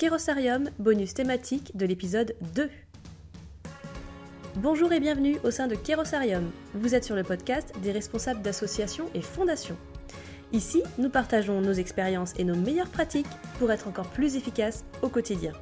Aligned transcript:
Kerosarium, 0.00 0.70
bonus 0.78 1.12
thématique 1.12 1.76
de 1.76 1.84
l'épisode 1.84 2.34
2. 2.54 2.70
Bonjour 4.56 4.90
et 4.94 4.98
bienvenue 4.98 5.36
au 5.44 5.50
sein 5.50 5.66
de 5.66 5.74
Kerosarium. 5.74 6.50
Vous 6.72 6.94
êtes 6.94 7.04
sur 7.04 7.14
le 7.14 7.22
podcast 7.22 7.74
des 7.82 7.92
responsables 7.92 8.40
d'associations 8.40 9.10
et 9.14 9.20
fondations. 9.20 9.76
Ici, 10.54 10.82
nous 10.96 11.10
partageons 11.10 11.60
nos 11.60 11.74
expériences 11.74 12.32
et 12.38 12.44
nos 12.44 12.56
meilleures 12.56 12.88
pratiques 12.88 13.26
pour 13.58 13.70
être 13.72 13.88
encore 13.88 14.08
plus 14.08 14.36
efficaces 14.36 14.86
au 15.02 15.10
quotidien. 15.10 15.52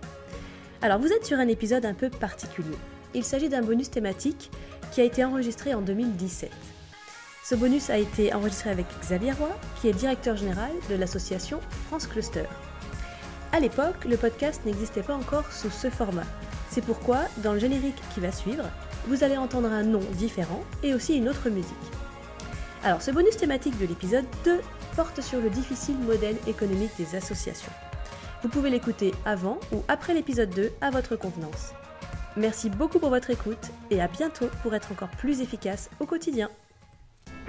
Alors 0.83 1.01
vous 1.01 1.13
êtes 1.13 1.27
sur 1.27 1.41
un 1.41 1.49
épisode 1.49 1.85
un 1.85 1.95
peu 1.95 2.09
particulier. 2.09 2.79
Il 3.15 3.25
s'agit 3.25 3.49
d'un 3.49 3.63
bonus 3.63 3.91
thématique 3.91 4.53
qui 4.93 5.01
a 5.01 5.05
été 5.05 5.25
enregistré 5.25 5.75
en 5.75 5.81
2017. 5.81 6.49
Ce 7.43 7.57
bonus 7.57 7.91
a 7.91 7.99
été 7.99 8.33
enregistré 8.33 8.71
avec 8.71 8.87
Xavier 9.01 9.33
Roy, 9.33 9.51
qui 9.81 9.89
est 9.89 9.93
directeur 9.95 10.37
général 10.37 10.71
de 10.89 10.95
l'association 10.95 11.59
France 11.89 12.07
Cluster. 12.07 12.45
À 13.51 13.61
l'époque, 13.61 14.05
le 14.05 14.19
podcast 14.19 14.61
n'existait 14.67 15.03
pas 15.03 15.15
encore 15.15 15.51
sous 15.53 15.71
ce 15.71 15.89
format. 15.89 16.27
C'est 16.71 16.85
pourquoi, 16.85 17.21
dans 17.39 17.55
le 17.55 17.59
générique 17.59 18.01
qui 18.13 18.21
va 18.21 18.31
suivre, 18.31 18.65
vous 19.07 19.25
allez 19.25 19.39
entendre 19.39 19.73
un 19.73 19.83
nom 19.83 20.03
différent 20.15 20.63
et 20.83 20.93
aussi 20.93 21.17
une 21.17 21.31
autre 21.31 21.49
musique. 21.49 21.73
Alors, 22.85 23.01
ce 23.01 23.11
bonus 23.11 23.39
thématique 23.39 23.79
de 23.79 23.87
l'épisode 23.87 24.27
2 24.45 24.61
porte 24.97 25.23
sur 25.23 25.41
le 25.41 25.49
difficile 25.49 25.97
modèle 25.99 26.37
économique 26.47 26.93
des 26.99 27.17
associations. 27.17 27.73
Vous 28.43 28.51
pouvez 28.51 28.69
l'écouter 28.69 29.15
avant 29.25 29.59
ou 29.73 29.83
après 29.89 30.13
l'épisode 30.13 30.51
2 30.51 30.71
à 30.83 30.91
votre 30.91 31.17
convenance. 31.17 31.73
Merci 32.37 32.69
beaucoup 32.69 32.99
pour 32.99 33.09
votre 33.09 33.31
écoute 33.31 33.71
et 33.91 34.01
à 34.01 34.09
bientôt 34.09 34.49
pour 34.63 34.75
être 34.75 34.93
encore 34.93 35.09
plus 35.09 35.41
efficace 35.41 35.89
au 36.01 36.07
quotidien. 36.07 36.51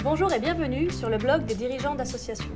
Bonjour 0.02 0.32
et 0.32 0.40
bienvenue 0.40 0.90
sur 0.90 1.10
le 1.10 1.18
blog 1.18 1.46
des 1.46 1.56
dirigeants 1.56 1.94
d'associations. 1.94 2.50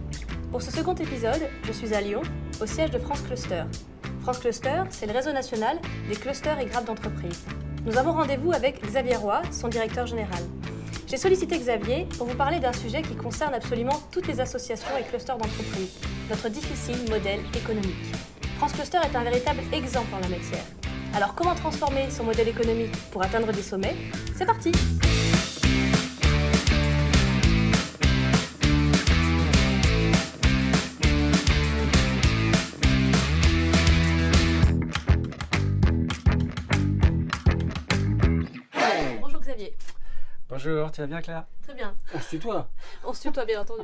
Pour 0.54 0.62
ce 0.62 0.70
second 0.70 0.94
épisode, 0.94 1.50
je 1.64 1.72
suis 1.72 1.96
à 1.96 2.02
Lyon, 2.02 2.22
au 2.62 2.68
siège 2.68 2.92
de 2.92 3.00
France 3.00 3.24
Cluster. 3.24 3.64
France 4.22 4.38
Cluster, 4.38 4.84
c'est 4.92 5.08
le 5.08 5.12
réseau 5.12 5.32
national 5.34 5.80
des 6.08 6.16
clusters 6.16 6.60
et 6.60 6.68
grades 6.68 6.86
d'entreprise. 6.86 7.44
Nous 7.88 7.98
avons 7.98 8.12
rendez-vous 8.12 8.52
avec 8.52 8.80
Xavier 8.86 9.16
Roy, 9.16 9.42
son 9.52 9.68
directeur 9.68 10.06
général. 10.06 10.44
J'ai 11.08 11.18
sollicité 11.18 11.58
Xavier 11.58 12.08
pour 12.20 12.28
vous 12.28 12.36
parler 12.36 12.60
d'un 12.60 12.72
sujet 12.72 13.02
qui 13.02 13.16
concerne 13.16 13.56
absolument 13.56 14.00
toutes 14.12 14.28
les 14.28 14.40
associations 14.42 14.96
et 14.96 15.02
clusters 15.02 15.40
d'entreprise, 15.40 15.98
notre 16.30 16.50
difficile 16.50 17.00
modèle 17.10 17.40
économique. 17.58 18.14
France 18.58 18.74
Cluster 18.74 19.00
est 19.12 19.16
un 19.16 19.24
véritable 19.24 19.62
exemple 19.72 20.14
en 20.14 20.20
la 20.20 20.30
matière. 20.30 20.66
Alors 21.16 21.34
comment 21.34 21.56
transformer 21.56 22.12
son 22.12 22.26
modèle 22.26 22.50
économique 22.50 22.96
pour 23.10 23.24
atteindre 23.24 23.52
des 23.52 23.64
sommets? 23.64 23.96
C'est 24.38 24.46
parti 24.46 24.72
Bonjour, 40.66 40.94
tu 40.94 41.02
vas 41.02 41.08
bien 41.08 41.22
Claire? 41.22 41.44
Très 41.64 41.74
bien. 41.74 41.94
On 42.14 42.22
se 42.22 42.30
tutoie 42.30 42.70
On 43.04 43.12
se 43.14 43.22
tutoie 43.22 43.44
bien 43.44 43.60
entendu. 43.60 43.84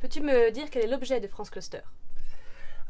Peux-tu 0.00 0.20
me 0.20 0.50
dire 0.50 0.70
quel 0.72 0.84
est 0.84 0.88
l'objet 0.88 1.20
de 1.20 1.28
France 1.28 1.50
Cluster? 1.50 1.82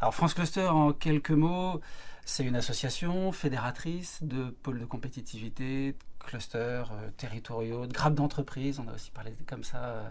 Alors 0.00 0.14
France 0.14 0.32
Cluster, 0.32 0.68
en 0.68 0.94
quelques 0.94 1.32
mots, 1.32 1.82
c'est 2.24 2.44
une 2.44 2.56
association 2.56 3.30
fédératrice 3.30 4.20
de 4.22 4.44
pôles 4.62 4.80
de 4.80 4.86
compétitivité, 4.86 5.92
de 5.92 5.98
clusters 6.18 6.90
euh, 6.92 7.10
territoriaux, 7.18 7.86
de 7.86 7.92
grappes 7.92 8.14
d'entreprises, 8.14 8.80
on 8.80 8.88
a 8.88 8.94
aussi 8.94 9.10
parlé 9.10 9.34
comme 9.46 9.64
ça 9.64 9.84
euh, 9.84 10.08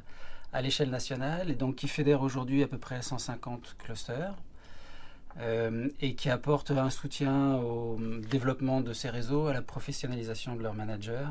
à 0.53 0.61
l'échelle 0.61 0.91
nationale, 0.91 1.49
et 1.49 1.55
donc 1.55 1.77
qui 1.77 1.87
fédère 1.87 2.21
aujourd'hui 2.21 2.61
à 2.61 2.67
peu 2.67 2.77
près 2.77 3.01
150 3.01 3.75
clusters. 3.79 4.35
euh, 5.39 5.89
et 6.01 6.15
qui 6.15 6.29
apporte 6.29 6.71
un 6.71 6.89
soutien 6.91 7.55
au 7.55 7.97
développement 8.29 8.81
de 8.81 8.93
ces 8.93 9.09
réseaux, 9.09 9.47
à 9.47 9.53
la 9.53 9.61
professionnalisation 9.63 10.55
de 10.55 10.61
leurs 10.63 10.73
managers, 10.75 11.27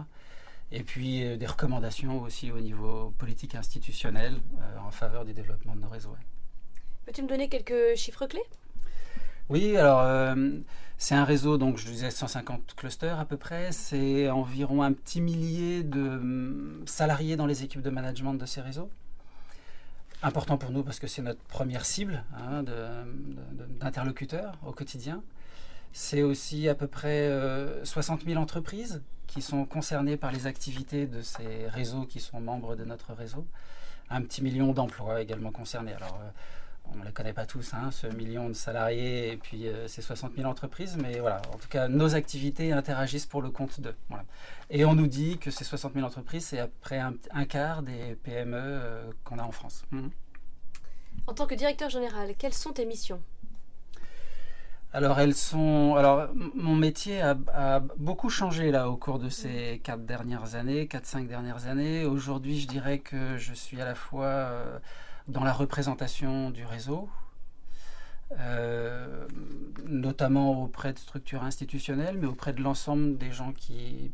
et 0.72 0.82
puis 0.82 1.24
euh, 1.24 1.36
des 1.36 1.46
recommandations 1.46 2.22
aussi 2.22 2.50
au 2.50 2.60
niveau 2.60 3.14
politique 3.18 3.54
institutionnel 3.54 4.34
euh, 4.60 4.78
en 4.86 4.90
faveur 4.90 5.24
du 5.24 5.32
développement 5.32 5.74
de 5.74 5.80
nos 5.80 5.88
réseaux. 5.88 6.10
ouais. 6.10 6.26
Peux-tu 7.06 7.22
me 7.22 7.28
donner 7.28 7.48
quelques 7.48 7.96
chiffres 7.96 8.26
clés? 8.26 8.42
Oui, 9.48 9.76
alors 9.76 10.00
euh, 10.00 10.58
c'est 10.98 11.14
un 11.14 11.24
réseau, 11.24 11.56
donc 11.56 11.76
je 11.76 11.86
disais 11.86 12.10
150 12.10 12.74
clusters 12.74 13.20
à 13.20 13.24
peu 13.24 13.36
près, 13.36 13.70
c'est 13.70 14.28
environ 14.28 14.82
un 14.82 14.92
petit 14.92 15.20
millier 15.20 15.84
de 15.84 16.00
hum, 16.00 16.82
salariés 16.86 17.36
dans 17.36 17.46
les 17.46 17.62
équipes 17.62 17.82
de 17.82 17.90
management 17.90 18.34
de 18.34 18.44
ces 18.44 18.60
réseaux. 18.60 18.90
Important 20.22 20.58
pour 20.58 20.70
nous 20.70 20.82
parce 20.82 20.98
que 20.98 21.06
c'est 21.06 21.22
notre 21.22 21.42
première 21.42 21.84
cible 21.84 22.24
hein, 22.36 22.64
d'interlocuteurs 23.78 24.58
au 24.66 24.72
quotidien. 24.72 25.22
C'est 25.92 26.22
aussi 26.22 26.68
à 26.68 26.74
peu 26.74 26.88
près 26.88 27.28
euh, 27.28 27.84
60 27.84 28.24
000 28.24 28.40
entreprises 28.40 29.02
qui 29.26 29.42
sont 29.42 29.64
concernées 29.64 30.16
par 30.16 30.32
les 30.32 30.46
activités 30.46 31.06
de 31.06 31.22
ces 31.22 31.68
réseaux 31.68 32.04
qui 32.04 32.20
sont 32.20 32.40
membres 32.40 32.76
de 32.76 32.84
notre 32.84 33.12
réseau. 33.12 33.46
Un 34.10 34.22
petit 34.22 34.42
million 34.42 34.72
d'emplois 34.72 35.20
également 35.20 35.50
concernés. 35.50 35.92
Alors, 35.92 36.18
euh, 36.22 36.30
on 36.92 36.98
ne 36.98 37.04
les 37.04 37.12
connaît 37.12 37.32
pas 37.32 37.46
tous, 37.46 37.74
hein, 37.74 37.90
ce 37.90 38.06
million 38.06 38.48
de 38.48 38.54
salariés 38.54 39.32
et 39.32 39.36
puis 39.36 39.66
euh, 39.66 39.88
ces 39.88 40.02
60 40.02 40.34
000 40.36 40.48
entreprises, 40.48 40.96
mais 40.96 41.18
voilà, 41.18 41.42
en 41.52 41.58
tout 41.58 41.68
cas, 41.68 41.88
nos 41.88 42.14
activités 42.14 42.72
interagissent 42.72 43.26
pour 43.26 43.42
le 43.42 43.50
compte 43.50 43.80
d'eux. 43.80 43.96
Voilà. 44.08 44.24
Et 44.70 44.84
on 44.84 44.94
nous 44.94 45.06
dit 45.08 45.38
que 45.38 45.50
ces 45.50 45.64
60 45.64 45.94
000 45.94 46.06
entreprises, 46.06 46.46
c'est 46.46 46.58
à 46.58 46.66
peu 46.66 46.78
près 46.80 46.98
un, 46.98 47.14
un 47.32 47.44
quart 47.44 47.82
des 47.82 48.16
PME 48.22 48.56
euh, 48.56 49.10
qu'on 49.24 49.38
a 49.38 49.42
en 49.42 49.52
France. 49.52 49.84
Mhm. 49.90 50.10
En 51.26 51.34
tant 51.34 51.46
que 51.46 51.54
directeur 51.54 51.90
général, 51.90 52.34
quelles 52.38 52.54
sont 52.54 52.72
tes 52.72 52.84
missions? 52.84 53.20
Alors, 54.92 55.20
elles 55.20 55.34
sont. 55.34 55.94
Alors, 55.96 56.28
mon 56.54 56.74
métier 56.74 57.20
a, 57.20 57.80
beaucoup 57.98 58.30
changé 58.30 58.70
là 58.70 58.88
au 58.88 58.96
cours 58.96 59.18
de 59.18 59.28
ces 59.28 59.80
quatre 59.84 60.06
dernières 60.06 60.54
années, 60.54 60.86
4-5 60.86 61.26
dernières 61.26 61.66
années. 61.66 62.04
Aujourd'hui, 62.04 62.60
je 62.60 62.66
dirais 62.66 63.00
que 63.00 63.36
je 63.36 63.52
suis 63.52 63.80
à 63.80 63.84
la 63.84 63.94
fois 63.94 64.26
euh, 64.26 64.78
dans 65.28 65.44
la 65.44 65.52
représentation 65.52 66.50
du 66.50 66.64
réseau, 66.64 67.10
euh, 68.38 69.26
notamment 69.86 70.62
auprès 70.62 70.92
de 70.92 70.98
structures 70.98 71.42
institutionnelles, 71.42 72.16
mais 72.18 72.26
auprès 72.26 72.52
de 72.52 72.62
l'ensemble 72.62 73.18
des 73.18 73.32
gens 73.32 73.52
qui 73.52 74.12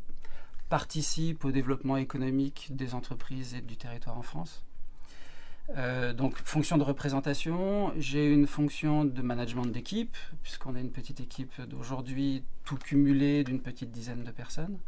participent 0.69 1.45
au 1.45 1.53
développement 1.53 1.97
économique 1.97 2.69
des 2.75 2.95
entreprises 2.95 3.55
et 3.55 3.61
du 3.61 3.77
territoire 3.77 4.19
en 4.19 4.23
France. 4.23 4.65
Euh, 5.71 6.13
donc, 6.13 6.37
fonction 6.39 6.77
de 6.77 6.83
représentation, 6.83 7.93
j'ai 7.97 8.31
une 8.31 8.47
fonction 8.47 9.05
de 9.05 9.23
management 9.23 9.67
d'équipe, 9.67 10.17
puisqu'on 10.43 10.77
est 10.77 10.81
une 10.81 10.91
petite 10.91 11.21
équipe 11.21 11.61
d'aujourd'hui, 11.63 12.45
tout 12.65 12.77
cumulé 12.77 13.45
d'une 13.45 13.61
petite 13.61 13.91
dizaine 13.91 14.25
de 14.25 14.31
personnes. 14.31 14.79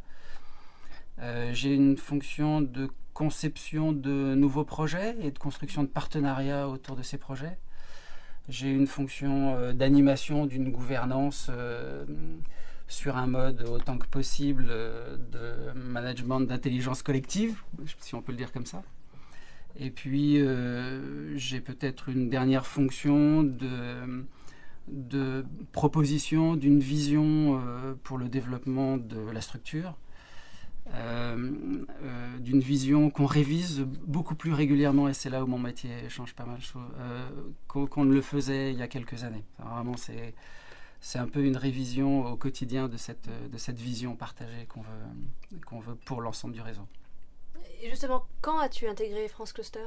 Euh, 1.20 1.52
j'ai 1.54 1.74
une 1.74 1.96
fonction 1.96 2.60
de 2.60 2.90
conception 3.14 3.92
de 3.92 4.34
nouveaux 4.34 4.64
projets 4.64 5.16
et 5.22 5.30
de 5.30 5.38
construction 5.38 5.84
de 5.84 5.88
partenariats 5.88 6.68
autour 6.68 6.96
de 6.96 7.02
ces 7.02 7.18
projets. 7.18 7.56
J'ai 8.48 8.70
une 8.70 8.88
fonction 8.88 9.54
euh, 9.54 9.72
d'animation 9.72 10.44
d'une 10.44 10.70
gouvernance 10.70 11.50
sur 12.88 13.16
un 13.16 13.26
mode 13.26 13.62
autant 13.62 13.96
que 13.96 14.06
possible 14.06 14.66
de 14.66 15.72
management 15.74 16.40
d'intelligence 16.40 17.02
collective, 17.02 17.62
si 18.00 18.14
on 18.14 18.20
peut 18.20 18.32
le 18.32 18.38
dire 18.38 18.52
comme 18.52 18.66
ça. 18.66 18.82
Et 19.76 19.90
puis, 19.90 20.40
euh, 20.40 21.36
j'ai 21.36 21.60
peut-être 21.60 22.08
une 22.08 22.30
dernière 22.30 22.66
fonction 22.66 23.42
de, 23.42 24.24
de 24.88 25.44
proposition 25.72 26.54
d'une 26.54 26.78
vision 26.78 27.60
euh, 27.60 27.94
pour 28.04 28.18
le 28.18 28.28
développement 28.28 28.96
de 28.96 29.18
la 29.32 29.40
structure, 29.40 29.96
euh, 30.92 31.52
d'une 32.40 32.60
vision 32.60 33.10
qu'on 33.10 33.26
révise 33.26 33.86
beaucoup 34.06 34.34
plus 34.34 34.52
régulièrement, 34.52 35.08
et 35.08 35.14
c'est 35.14 35.30
là 35.30 35.42
où 35.42 35.46
mon 35.46 35.58
métier 35.58 36.08
change 36.08 36.34
pas 36.34 36.44
mal, 36.44 36.58
euh, 36.76 37.28
qu'on 37.66 37.86
qu'on 37.86 38.04
ne 38.04 38.14
le 38.14 38.22
faisait 38.22 38.72
il 38.72 38.78
y 38.78 38.82
a 38.82 38.88
quelques 38.88 39.24
années. 39.24 39.44
Vraiment, 39.58 39.96
c'est 39.96 40.34
c'est 41.00 41.18
un 41.18 41.26
peu 41.28 41.44
une 41.44 41.56
révision 41.56 42.26
au 42.32 42.36
quotidien 42.36 42.88
de 42.88 42.96
cette, 42.96 43.28
de 43.52 43.58
cette 43.58 43.78
vision 43.78 44.16
partagée 44.16 44.66
qu'on 44.68 44.80
veut, 44.80 45.58
qu'on 45.66 45.80
veut 45.80 45.96
pour 45.96 46.22
l'ensemble 46.22 46.54
du 46.54 46.62
réseau. 46.62 46.86
Et 47.84 47.90
justement, 47.90 48.24
quand 48.40 48.58
as-tu 48.60 48.88
intégré 48.88 49.28
France 49.28 49.52
Cluster? 49.52 49.86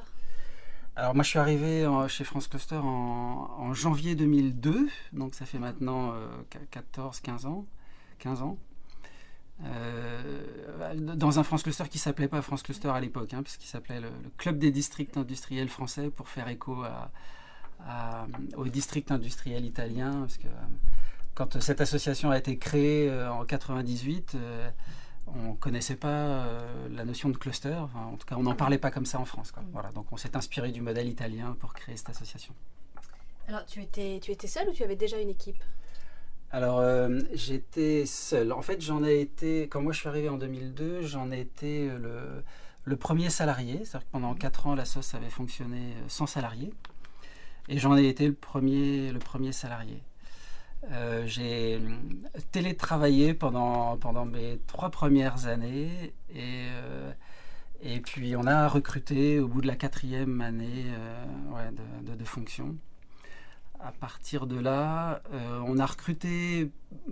Alors 0.95 1.15
moi 1.15 1.23
je 1.23 1.29
suis 1.29 1.39
arrivé 1.39 1.85
en- 1.87 2.07
chez 2.07 2.23
France 2.23 2.47
Cluster 2.47 2.75
en, 2.75 3.49
en 3.57 3.73
janvier 3.73 4.15
2002, 4.15 4.87
donc 5.13 5.33
ça 5.33 5.45
fait 5.47 5.57
maintenant 5.59 6.13
14-15 6.71 7.47
ans. 7.47 7.65
15 8.19 8.41
ans. 8.43 8.57
Euh, 9.63 10.43
dans 11.15 11.39
un 11.39 11.43
France 11.43 11.63
Cluster 11.63 11.85
qui 11.89 11.97
s'appelait 11.97 12.27
pas 12.27 12.43
France 12.43 12.61
Cluster 12.61 12.89
à 12.89 12.99
l'époque, 12.99 13.33
hein, 13.33 13.41
puisqu'il 13.41 13.67
s'appelait 13.67 13.99
le, 13.99 14.09
Club 14.37 14.59
des 14.59 14.69
districts 14.71 15.17
industriels 15.17 15.69
français 15.69 16.11
pour 16.11 16.29
faire 16.29 16.47
écho 16.49 16.83
à, 16.83 17.11
à- 17.87 18.27
au 18.57 18.67
district 18.67 19.11
industriel 19.11 19.65
italien. 19.65 20.11
Parce 20.21 20.37
que 20.37 20.47
euh, 20.47 20.51
quand 21.33 21.59
cette 21.59 21.81
association 21.81 22.29
a 22.29 22.37
été 22.37 22.57
créée 22.59 23.09
euh, 23.09 23.31
en 23.31 23.43
98, 23.45 24.33
euh, 24.35 24.69
on 25.27 25.51
ne 25.51 25.55
connaissait 25.55 25.95
pas 25.95 26.07
euh, 26.07 26.87
la 26.89 27.05
notion 27.05 27.29
de 27.29 27.37
cluster. 27.37 27.73
Enfin, 27.73 28.05
en 28.13 28.17
tout 28.17 28.25
cas, 28.25 28.35
on 28.37 28.43
n'en 28.43 28.55
parlait 28.55 28.77
pas 28.77 28.91
comme 28.91 29.05
ça 29.05 29.19
en 29.19 29.25
France. 29.25 29.51
quoi. 29.51 29.63
Voilà, 29.71 29.91
donc 29.91 30.07
on 30.11 30.17
s'est 30.17 30.35
inspiré 30.35 30.71
du 30.71 30.81
modèle 30.81 31.07
italien 31.07 31.55
pour 31.59 31.73
créer 31.73 31.97
cette 31.97 32.09
association. 32.09 32.53
Alors, 33.47 33.65
tu 33.65 33.81
étais, 33.81 34.19
tu 34.21 34.31
étais 34.31 34.47
seul 34.47 34.67
ou 34.69 34.73
tu 34.73 34.83
avais 34.83 34.95
déjà 34.95 35.19
une 35.19 35.29
équipe? 35.29 35.63
Alors, 36.51 36.81
j'étais 37.33 38.05
seul. 38.05 38.53
En 38.53 38.61
fait, 38.61 38.81
j'en 38.81 39.03
ai 39.03 39.19
été, 39.19 39.67
quand 39.67 39.81
moi 39.81 39.91
je 39.91 39.99
suis 39.99 40.07
arrivé 40.09 40.29
en 40.29 40.37
2002, 40.37 41.01
j'en 41.01 41.31
ai 41.31 41.41
été 41.41 41.89
le, 41.89 42.43
le 42.85 42.95
premier 42.95 43.29
salarié. 43.29 43.83
C'est-à-dire 43.83 44.07
que 44.07 44.11
pendant 44.11 44.33
4 44.33 44.67
ans, 44.67 44.75
la 44.75 44.85
sauce 44.85 45.13
avait 45.13 45.29
fonctionné 45.29 45.93
sans 46.07 46.25
salarié. 46.25 46.73
Et 47.69 47.77
j'en 47.79 47.97
ai 47.97 48.07
été 48.07 48.27
le 48.27 48.33
premier, 48.33 49.11
le 49.11 49.19
premier 49.19 49.51
salarié. 49.51 50.01
Euh, 50.91 51.25
j'ai 51.25 51.81
télétravaillé 52.51 53.33
pendant, 53.33 53.97
mes 54.25 54.59
trois 54.67 54.89
premières 54.89 55.47
années 55.47 56.13
et, 56.29 56.67
euh, 56.71 57.11
et 57.81 57.99
puis 57.99 58.35
on 58.35 58.45
a 58.45 58.67
recruté 58.67 59.39
au 59.39 59.47
bout 59.47 59.61
de 59.61 59.67
la 59.67 59.75
quatrième 59.75 60.39
année 60.41 60.85
euh, 60.87 61.71
de, 62.03 62.15
de, 62.15 62.23
fonction. 62.23 62.75
À 63.79 63.91
partir 63.91 64.47
de 64.47 64.59
là, 64.59 65.21
on 65.65 65.77
a 65.77 65.85
recruté 65.85 66.71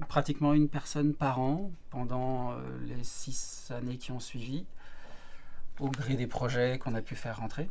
pratiquement 0.09 0.53
une 0.53 0.67
personne 0.67 1.13
par 1.13 1.39
an 1.39 1.71
pendant 1.91 2.56
les 2.88 3.03
six 3.03 3.71
années 3.71 3.97
qui 3.97 4.12
ont 4.12 4.19
suivi, 4.19 4.65
au 5.79 5.89
gré 5.89 6.15
des 6.15 6.25
projets 6.25 6.79
qu'on 6.79 6.95
a 6.95 7.01
pu 7.01 7.15
faire 7.15 7.38
rentrer. 7.38 7.69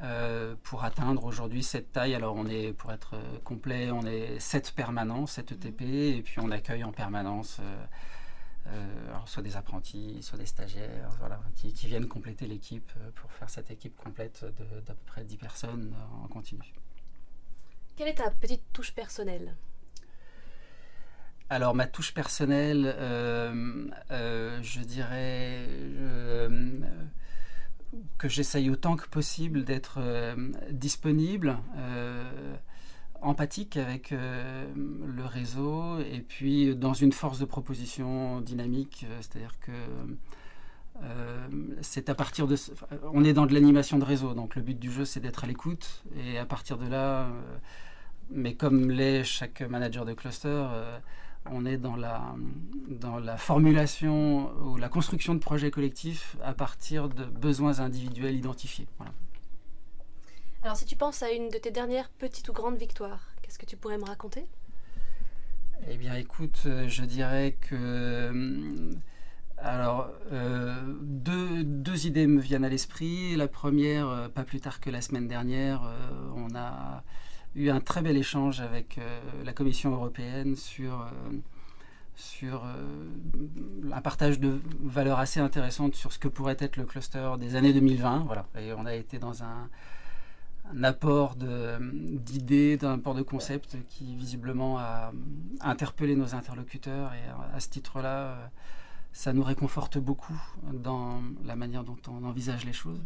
Euh, 0.00 0.54
pour 0.62 0.84
atteindre 0.84 1.24
aujourd'hui 1.24 1.64
cette 1.64 1.90
taille. 1.90 2.14
Alors 2.14 2.36
on 2.36 2.46
est, 2.46 2.72
pour 2.72 2.92
être 2.92 3.14
euh, 3.14 3.38
complet, 3.42 3.90
on 3.90 4.02
est 4.02 4.38
7 4.38 4.72
permanents, 4.76 5.26
7 5.26 5.52
ETP, 5.52 5.82
et 5.82 6.22
puis 6.22 6.38
on 6.38 6.52
accueille 6.52 6.84
en 6.84 6.92
permanence 6.92 7.60
euh, 8.68 8.76
soit 9.26 9.42
des 9.42 9.56
apprentis, 9.56 10.22
soit 10.22 10.38
des 10.38 10.46
stagiaires, 10.46 11.10
voilà, 11.18 11.40
qui, 11.56 11.72
viennent 11.86 12.06
compléter 12.06 12.46
l'équipe 12.46 12.92
pour 13.16 13.32
faire 13.32 13.50
cette 13.50 13.70
équipe 13.70 13.96
complète 13.96 14.44
d'à 14.86 14.94
peu 14.94 15.04
près 15.06 15.24
10 15.24 15.36
personnes 15.36 15.94
en 16.22 16.28
continu. 16.28 16.72
Quelle 17.96 18.08
est 18.08 18.14
ta 18.14 18.30
petite 18.30 18.62
touche 18.72 18.92
personnelle? 18.92 19.56
Alors 21.50 21.74
ma 21.74 21.86
touche 21.86 22.14
personnelle, 22.14 22.94
je 24.10 24.80
dirais, 24.80 25.66
que 28.18 28.28
j'essaye 28.28 28.70
autant 28.70 28.96
que 28.96 29.08
possible 29.08 29.64
d'être 29.64 29.98
euh, 29.98 30.34
disponible, 30.70 31.58
euh, 31.76 32.54
empathique 33.20 33.76
avec 33.76 34.12
euh, 34.12 34.66
le 34.76 35.24
réseau 35.24 35.98
et 36.00 36.20
puis 36.20 36.74
dans 36.76 36.94
une 36.94 37.12
force 37.12 37.38
de 37.38 37.44
proposition 37.44 38.40
dynamique, 38.40 39.06
c'est-à-dire 39.20 39.58
que 39.60 39.72
c'est 41.80 42.08
à 42.08 42.14
partir 42.16 42.48
de... 42.48 42.56
On 43.12 43.22
est 43.22 43.32
dans 43.32 43.46
de 43.46 43.54
l'animation 43.54 43.98
de 43.98 44.04
réseau, 44.04 44.34
donc 44.34 44.56
le 44.56 44.62
but 44.62 44.76
du 44.76 44.90
jeu 44.90 45.04
c'est 45.04 45.20
d'être 45.20 45.44
à 45.44 45.46
l'écoute 45.46 46.02
et 46.16 46.38
à 46.38 46.44
partir 46.44 46.76
de 46.76 46.88
là, 46.88 47.28
mais 48.30 48.54
comme 48.54 48.90
l'est 48.90 49.22
chaque 49.22 49.60
manager 49.62 50.04
de 50.04 50.12
cluster, 50.12 50.66
on 51.46 51.64
est 51.64 51.78
dans 51.78 51.96
la, 51.96 52.34
dans 52.88 53.18
la 53.18 53.36
formulation 53.36 54.50
ou 54.62 54.76
la 54.76 54.88
construction 54.88 55.34
de 55.34 55.40
projets 55.40 55.70
collectifs 55.70 56.36
à 56.42 56.52
partir 56.52 57.08
de 57.08 57.24
besoins 57.24 57.80
individuels 57.80 58.36
identifiés. 58.36 58.86
Alors 60.62 60.76
si 60.76 60.84
tu 60.84 60.96
penses 60.96 61.22
à 61.22 61.30
une 61.30 61.48
de 61.50 61.58
tes 61.58 61.70
dernières 61.70 62.10
petites 62.10 62.48
ou 62.48 62.52
grandes 62.52 62.76
victoires, 62.76 63.30
qu'est-ce 63.42 63.58
que 63.58 63.66
tu 63.66 63.76
pourrais 63.76 63.98
me 63.98 64.04
raconter? 64.04 64.46
Eh 65.86 65.96
bien 65.96 66.14
écoute, 66.14 66.62
euh, 66.66 66.88
je 66.88 67.04
dirais 67.04 67.56
que... 67.60 67.74
Euh, 67.74 68.92
alors, 69.58 70.10
euh, 70.32 70.76
deux, 71.02 71.64
deux, 71.64 72.06
idées 72.06 72.26
me 72.26 72.40
viennent 72.40 72.64
à 72.64 72.68
l'esprit. 72.68 73.34
La 73.34 73.48
première, 73.48 74.30
pas 74.32 74.44
plus 74.44 74.60
tard 74.60 74.80
que 74.80 74.88
la 74.88 75.00
semaine 75.00 75.26
dernière, 75.26 75.82
on 76.36 76.54
a 76.54 77.02
eu 77.58 77.70
un 77.70 77.80
très 77.80 78.02
bel 78.02 78.16
échange 78.16 78.60
avec 78.60 78.98
euh, 78.98 79.20
la 79.44 79.52
Commission 79.52 79.92
européenne 79.92 80.54
sur, 80.56 81.00
euh, 81.00 81.36
sur 82.14 82.64
euh, 82.64 83.92
un 83.92 84.00
partage 84.00 84.38
de 84.38 84.60
valeurs 84.80 85.18
assez 85.18 85.40
intéressantes 85.40 85.94
sur 85.94 86.12
ce 86.12 86.18
que 86.18 86.28
pourrait 86.28 86.56
être 86.60 86.76
le 86.76 86.84
cluster 86.84 87.34
des 87.38 87.56
années 87.56 87.72
2020. 87.72 88.24
Voilà. 88.26 88.46
Et 88.58 88.72
on 88.72 88.86
a 88.86 88.94
été 88.94 89.18
dans 89.18 89.42
un, 89.42 89.68
apport 90.82 91.34
d'idées, 91.36 92.76
d'un 92.76 92.94
apport 92.94 93.14
de 93.14 93.22
concepts 93.22 93.76
qui 93.88 94.14
visiblement 94.16 94.78
a 94.78 95.12
interpellé 95.60 96.14
nos 96.14 96.34
interlocuteurs 96.34 97.12
et 97.14 97.56
à 97.56 97.58
ce 97.58 97.70
titre-là, 97.70 98.50
ça 99.14 99.32
nous 99.32 99.42
réconforte 99.42 99.96
beaucoup 99.96 100.38
dans 100.74 101.22
la 101.46 101.56
manière 101.56 101.84
dont 101.84 101.96
on 102.06 102.22
envisage 102.22 102.66
les 102.66 102.74
choses. 102.74 103.00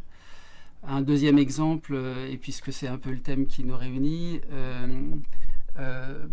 Un 0.85 1.01
deuxième 1.01 1.39
exemple, 1.39 1.95
euh, 1.95 2.29
et 2.29 2.37
puisque 2.37 2.73
c'est 2.73 2.89
un 2.89 2.99
peu 2.99 3.11
le 3.11 3.21
thème 3.21 3.47
qui 3.47 3.63
nous 3.63 3.77
réunit, 3.77 4.41
euh, 4.51 5.13
euh, 5.79 6.27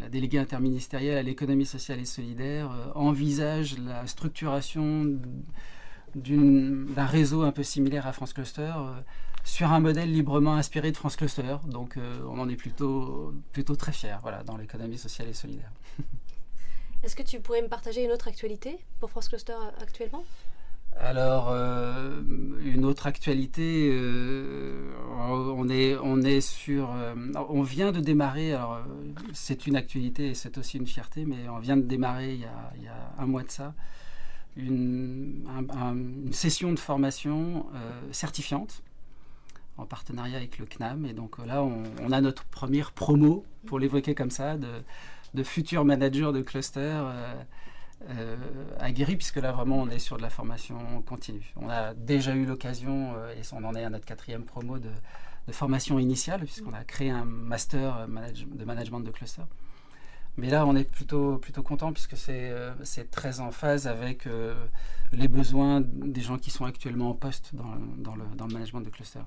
la 0.00 0.08
déléguée 0.08 0.38
interministérielle 0.38 1.18
à 1.18 1.22
l'économie 1.22 1.66
sociale 1.66 1.98
et 1.98 2.04
solidaire 2.04 2.70
envisage 2.94 3.76
la 3.78 4.06
structuration 4.06 5.18
d'un 6.14 7.06
réseau 7.06 7.42
un 7.42 7.52
peu 7.52 7.62
similaire 7.62 8.06
à 8.06 8.12
France 8.12 8.32
Cluster 8.32 8.72
sur 9.44 9.72
un 9.72 9.80
modèle 9.80 10.10
librement 10.10 10.54
inspiré 10.54 10.90
de 10.90 10.96
France 10.96 11.16
Cluster. 11.16 11.56
Donc 11.66 11.98
on 12.26 12.38
en 12.38 12.48
est 12.48 12.56
plutôt, 12.56 13.34
plutôt 13.52 13.76
très 13.76 13.92
fiers 13.92 14.16
voilà, 14.22 14.42
dans 14.42 14.56
l'économie 14.56 14.98
sociale 14.98 15.28
et 15.28 15.34
solidaire. 15.34 15.72
Est-ce 17.02 17.16
que 17.16 17.22
tu 17.22 17.40
pourrais 17.40 17.62
me 17.62 17.68
partager 17.68 18.04
une 18.04 18.12
autre 18.12 18.28
actualité 18.28 18.78
pour 19.00 19.10
France 19.10 19.28
Cluster 19.28 19.56
actuellement? 19.82 20.24
Alors, 20.98 21.48
euh, 21.50 22.20
une 22.64 22.84
autre 22.84 23.06
actualité, 23.06 23.90
euh, 23.92 24.92
on, 25.18 25.68
est, 25.68 26.40
sur. 26.40 26.92
Euh, 26.92 27.14
on 27.48 27.62
vient 27.62 27.92
de 27.92 28.00
démarrer, 28.00 28.52
alors 28.52 28.80
c'est 29.32 29.66
une 29.66 29.76
actualité 29.76 30.28
et 30.28 30.34
c'est 30.34 30.58
aussi 30.58 30.78
une 30.78 30.86
fierté, 30.86 31.24
mais 31.24 31.48
on 31.48 31.58
vient 31.58 31.76
de 31.76 31.82
démarrer 31.82 32.34
il 32.34 32.40
y 32.40 32.44
a, 32.88 33.12
un 33.18 33.26
mois 33.26 33.42
de 33.42 33.50
ça, 33.50 33.74
une, 34.56 35.44
session 36.30 36.72
de 36.72 36.78
formation 36.78 37.66
certifiante 38.10 38.82
en 39.78 39.86
partenariat 39.86 40.36
avec 40.36 40.58
le 40.58 40.66
CNAM. 40.66 41.06
Et 41.06 41.14
donc 41.14 41.44
là, 41.44 41.64
on, 41.64 42.12
a 42.12 42.20
notre 42.20 42.44
première 42.44 42.92
promo, 42.92 43.44
pour 43.66 43.78
l'évoquer 43.78 44.14
comme 44.14 44.30
ça, 44.30 44.56
de, 44.56 44.68
de 45.34 45.42
futurs 45.42 45.84
managers 45.84 46.30
de 46.32 46.42
cluster 46.42 47.00
euh, 48.10 48.36
aguerri, 48.78 49.16
puisque 49.16 49.36
là 49.36 49.52
vraiment 49.52 49.76
on 49.76 49.88
est 49.88 49.98
sur 49.98 50.16
de 50.16 50.22
la 50.22 50.30
formation 50.30 51.02
continue. 51.02 51.52
On 51.56 51.68
a 51.68 51.94
déjà 51.94 52.34
eu 52.34 52.44
l'occasion, 52.44 53.14
euh, 53.16 53.34
et 53.34 53.42
on 53.52 53.64
en 53.64 53.74
est 53.74 53.84
à 53.84 53.90
notre 53.90 54.04
quatrième 54.04 54.44
promo 54.44 54.78
de, 54.78 54.90
formation 55.50 55.98
initiale, 55.98 56.40
puisqu'on 56.40 56.72
a 56.72 56.84
créé 56.84 57.10
un 57.10 57.24
master 57.24 57.96
euh, 57.98 58.06
de 58.06 58.64
management 58.64 59.00
de 59.00 59.10
cluster. 59.10 59.42
Mais 60.36 60.48
là, 60.48 60.66
on 60.66 60.74
est 60.76 60.90
plutôt, 60.90 61.36
plutôt 61.36 61.62
content 61.62 61.92
puisque 61.92 62.16
c'est 62.16 63.10
très 63.10 63.40
en 63.40 63.50
phase 63.50 63.86
avec 63.86 64.26
les 65.12 65.28
besoins 65.28 65.82
des 65.82 66.22
gens 66.22 66.38
qui 66.38 66.50
sont 66.50 66.64
actuellement 66.64 67.10
en 67.10 67.14
poste 67.14 67.54
dans, 67.54 67.76
dans, 67.98 68.16
le, 68.16 68.24
dans 68.34 68.46
le, 68.46 68.54
management 68.54 68.80
de 68.80 68.88
cluster. 68.88 69.18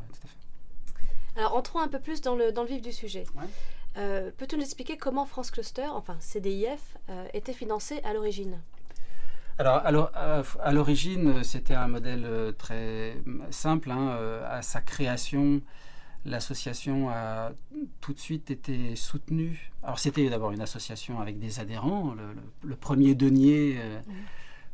Alors, 1.35 1.55
entrons 1.55 1.79
un 1.79 1.89
peu 1.89 1.99
plus 1.99 2.21
dans 2.21 2.35
le, 2.35 2.51
dans 2.51 2.63
le 2.63 2.69
vif 2.69 2.81
du 2.81 2.91
sujet. 2.91 3.25
Euh, 3.97 4.31
peux-tu 4.37 4.57
nous 4.57 4.63
expliquer 4.63 4.97
comment 4.97 5.25
France 5.25 5.51
Cluster, 5.51 5.87
enfin 5.87 6.17
CDIF, 6.19 6.97
euh, 7.09 7.27
était 7.33 7.53
financé 7.53 8.01
à 8.03 8.13
l'origine? 8.13 8.59
Alors, 9.57 10.11
à 10.15 10.71
l'origine, 10.73 11.41
c'était 11.45 11.75
un 11.75 11.87
modèle 11.87 12.25
euh, 12.25 12.51
très 12.51 13.17
simple. 13.51 13.89
Hein, 13.89 14.17
à 14.49 14.61
sa 14.61 14.81
création, 14.81 15.61
l'association 16.25 17.09
a 17.09 17.53
tout 18.01 18.11
de 18.11 18.19
suite 18.19 18.51
été 18.51 18.97
soutenue. 18.97 19.71
Alors, 19.81 19.97
c'était 19.97 20.29
d'abord 20.29 20.51
une 20.51 20.61
association 20.61 21.21
avec 21.21 21.39
des 21.39 21.61
adhérents. 21.61 22.15
Le, 22.63 22.75
premier 22.75 23.15
denier 23.15 23.75
mmh. 23.75 24.11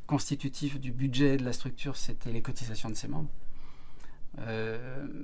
constitutif 0.07 0.79
du 0.79 0.91
budget 0.91 1.37
de 1.37 1.45
la 1.45 1.53
structure, 1.53 1.95
c'était 1.95 2.31
les 2.31 2.41
cotisations 2.41 2.89
de 2.89 2.95
ses 2.95 3.07
membres. 3.07 3.29
Euh, 4.39 4.77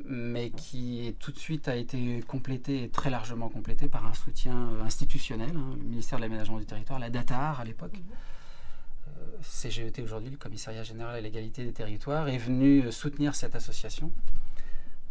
mais 0.06 0.50
qui 0.50 1.16
tout 1.20 1.32
de 1.32 1.40
suite 1.40 1.70
a 1.70 1.78
été 1.78 2.22
complété 2.28 2.84
et 2.84 2.90
très 2.90 3.10
largement 3.10 3.48
complété 3.48 3.88
par 3.88 4.06
un 4.06 4.14
soutien 4.14 4.72
euh, 4.74 4.84
institutionnel, 4.84 5.52
hein, 5.56 5.76
le 5.78 5.84
ministère 5.84 6.20
de 6.20 6.24
l'aménagement 6.24 6.60
du 6.60 6.66
territoire, 6.66 7.00
la 7.00 7.10
DATAR 7.10 7.62
à 7.62 7.64
l'époque. 7.64 8.02
Euh, 9.08 9.12
CGET 9.42 10.02
aujourd'hui, 10.04 10.30
le 10.30 10.36
commissariat 10.36 10.84
général 10.84 11.16
à 11.16 11.22
l'égalité 11.22 11.64
des 11.64 11.72
territoires, 11.72 12.28
est 12.28 12.38
venu 12.38 12.92
soutenir 12.92 13.34
cette 13.34 13.56
association 13.56 14.12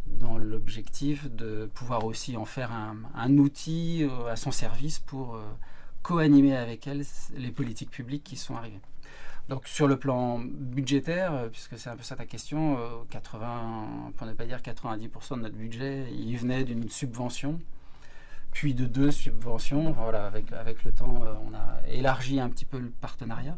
dans 0.05 0.37
l'objectif 0.37 1.29
de 1.31 1.67
pouvoir 1.73 2.05
aussi 2.05 2.37
en 2.37 2.45
faire 2.45 2.71
un, 2.71 2.97
un 3.15 3.37
outil 3.39 4.07
à 4.29 4.35
son 4.35 4.51
service 4.51 4.99
pour 4.99 5.37
co-animer 6.01 6.55
avec 6.55 6.87
elle 6.87 7.03
les 7.35 7.51
politiques 7.51 7.89
publiques 7.89 8.23
qui 8.23 8.37
sont 8.37 8.55
arrivées. 8.55 8.79
Donc 9.49 9.65
sur 9.67 9.87
le 9.87 9.97
plan 9.97 10.39
budgétaire, 10.39 11.33
euh, 11.33 11.47
puisque 11.47 11.77
c'est 11.77 11.89
un 11.89 11.95
peu 11.95 12.03
ça 12.03 12.15
ta 12.15 12.25
question, 12.25 12.77
80, 13.09 13.47
euh, 13.47 14.11
pour 14.17 14.27
ne 14.27 14.33
pas 14.33 14.45
dire 14.45 14.59
90% 14.59 15.37
de 15.37 15.41
notre 15.41 15.55
budget, 15.55 16.07
il 16.11 16.35
venait 16.37 16.65
d'une 16.65 16.89
subvention, 16.89 17.59
puis 18.51 18.73
de 18.73 18.85
deux 18.85 19.11
subventions. 19.11 19.91
Voilà, 19.93 20.25
avec, 20.25 20.51
avec 20.51 20.83
le 20.83 20.91
temps, 20.91 21.23
euh, 21.23 21.33
on 21.49 21.53
a 21.53 21.87
élargi 21.89 22.41
un 22.41 22.49
petit 22.49 22.65
peu 22.65 22.77
le 22.77 22.89
partenariat. 22.89 23.57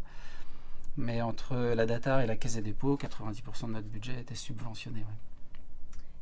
Mais 0.98 1.22
entre 1.22 1.56
la 1.56 1.86
DATAR 1.86 2.22
et 2.22 2.28
la 2.28 2.36
Caisse 2.36 2.56
des 2.56 2.62
dépôts, 2.62 2.98
90% 2.98 3.68
de 3.68 3.72
notre 3.72 3.88
budget 3.88 4.20
était 4.20 4.36
subventionné. 4.36 5.06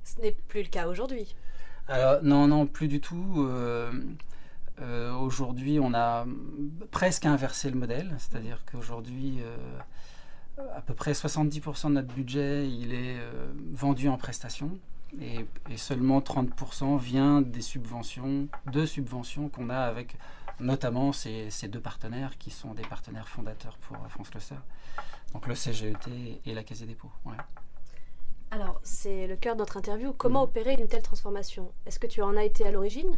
Ce 0.03 0.21
n'est 0.21 0.31
plus 0.31 0.61
le 0.61 0.69
cas 0.69 0.87
aujourd'hui? 0.87 1.35
Alors 1.87 2.21
non, 2.21 2.47
non, 2.47 2.67
plus 2.67 2.87
du 2.87 3.01
tout. 3.01 3.49
Aujourd'hui, 5.19 5.79
on 5.79 5.93
a 5.93 6.25
presque 6.91 7.25
inversé 7.25 7.69
le 7.69 7.77
modèle, 7.77 8.15
c'est-à-dire 8.17 8.63
qu'aujourd'hui, 8.71 9.39
à 10.75 10.81
peu 10.81 10.93
près 10.93 11.13
70% 11.13 11.87
de 11.87 11.93
notre 11.93 12.13
budget, 12.13 12.69
il 12.69 12.93
est 12.93 13.17
vendu 13.71 14.07
en 14.07 14.17
prestations 14.17 14.77
et, 15.21 15.45
seulement 15.77 16.19
30% 16.19 16.97
vient 16.99 17.41
des 17.41 17.61
subventions, 17.61 18.47
de 18.71 18.85
subventions 18.85 19.49
qu'on 19.49 19.69
a 19.69 19.79
avec 19.79 20.15
notamment 20.59 21.11
ces, 21.11 21.49
deux 21.67 21.79
partenaires 21.79 22.37
qui 22.37 22.51
sont 22.51 22.73
des 22.73 22.83
partenaires 22.83 23.27
fondateurs 23.27 23.77
pour 23.77 23.97
France 24.09 24.29
Cluster, 24.29 24.55
donc 25.33 25.47
le 25.47 25.55
CGET 25.55 26.41
et 26.45 26.53
la 26.53 26.63
Caisse 26.63 26.79
des 26.79 26.87
dépôts. 26.87 27.11
Alors, 28.49 28.79
c'est 28.81 29.27
le 29.27 29.35
cœur 29.35 29.55
de 29.55 29.59
notre 29.59 29.77
interview. 29.77 30.13
Comment 30.13 30.41
mm. 30.41 30.49
opérer 30.49 30.73
une 30.79 30.87
telle 30.87 31.01
transformation? 31.01 31.71
Est-ce 31.85 31.99
que 31.99 32.07
tu 32.07 32.21
en 32.21 32.37
as 32.37 32.45
été 32.45 32.65
à 32.65 32.71
l'origine? 32.71 33.17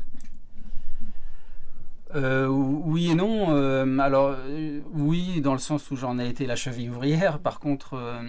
Euh, 2.16 2.48
oui 2.48 3.12
et 3.12 3.16
non. 3.16 3.52
Euh, 3.52 4.00
alors 4.00 4.36
euh, 4.38 4.82
oui, 4.94 5.42
dans 5.42 5.54
le 5.54 5.60
sens 5.60 5.92
où 5.92 5.96
j'en 5.96 6.18
ai 6.18 6.28
été 6.28 6.46
la 6.48 6.56
cheville 6.56 6.90
ouvrière. 6.90 7.40
Par 7.40 7.60
contre, 7.60 8.22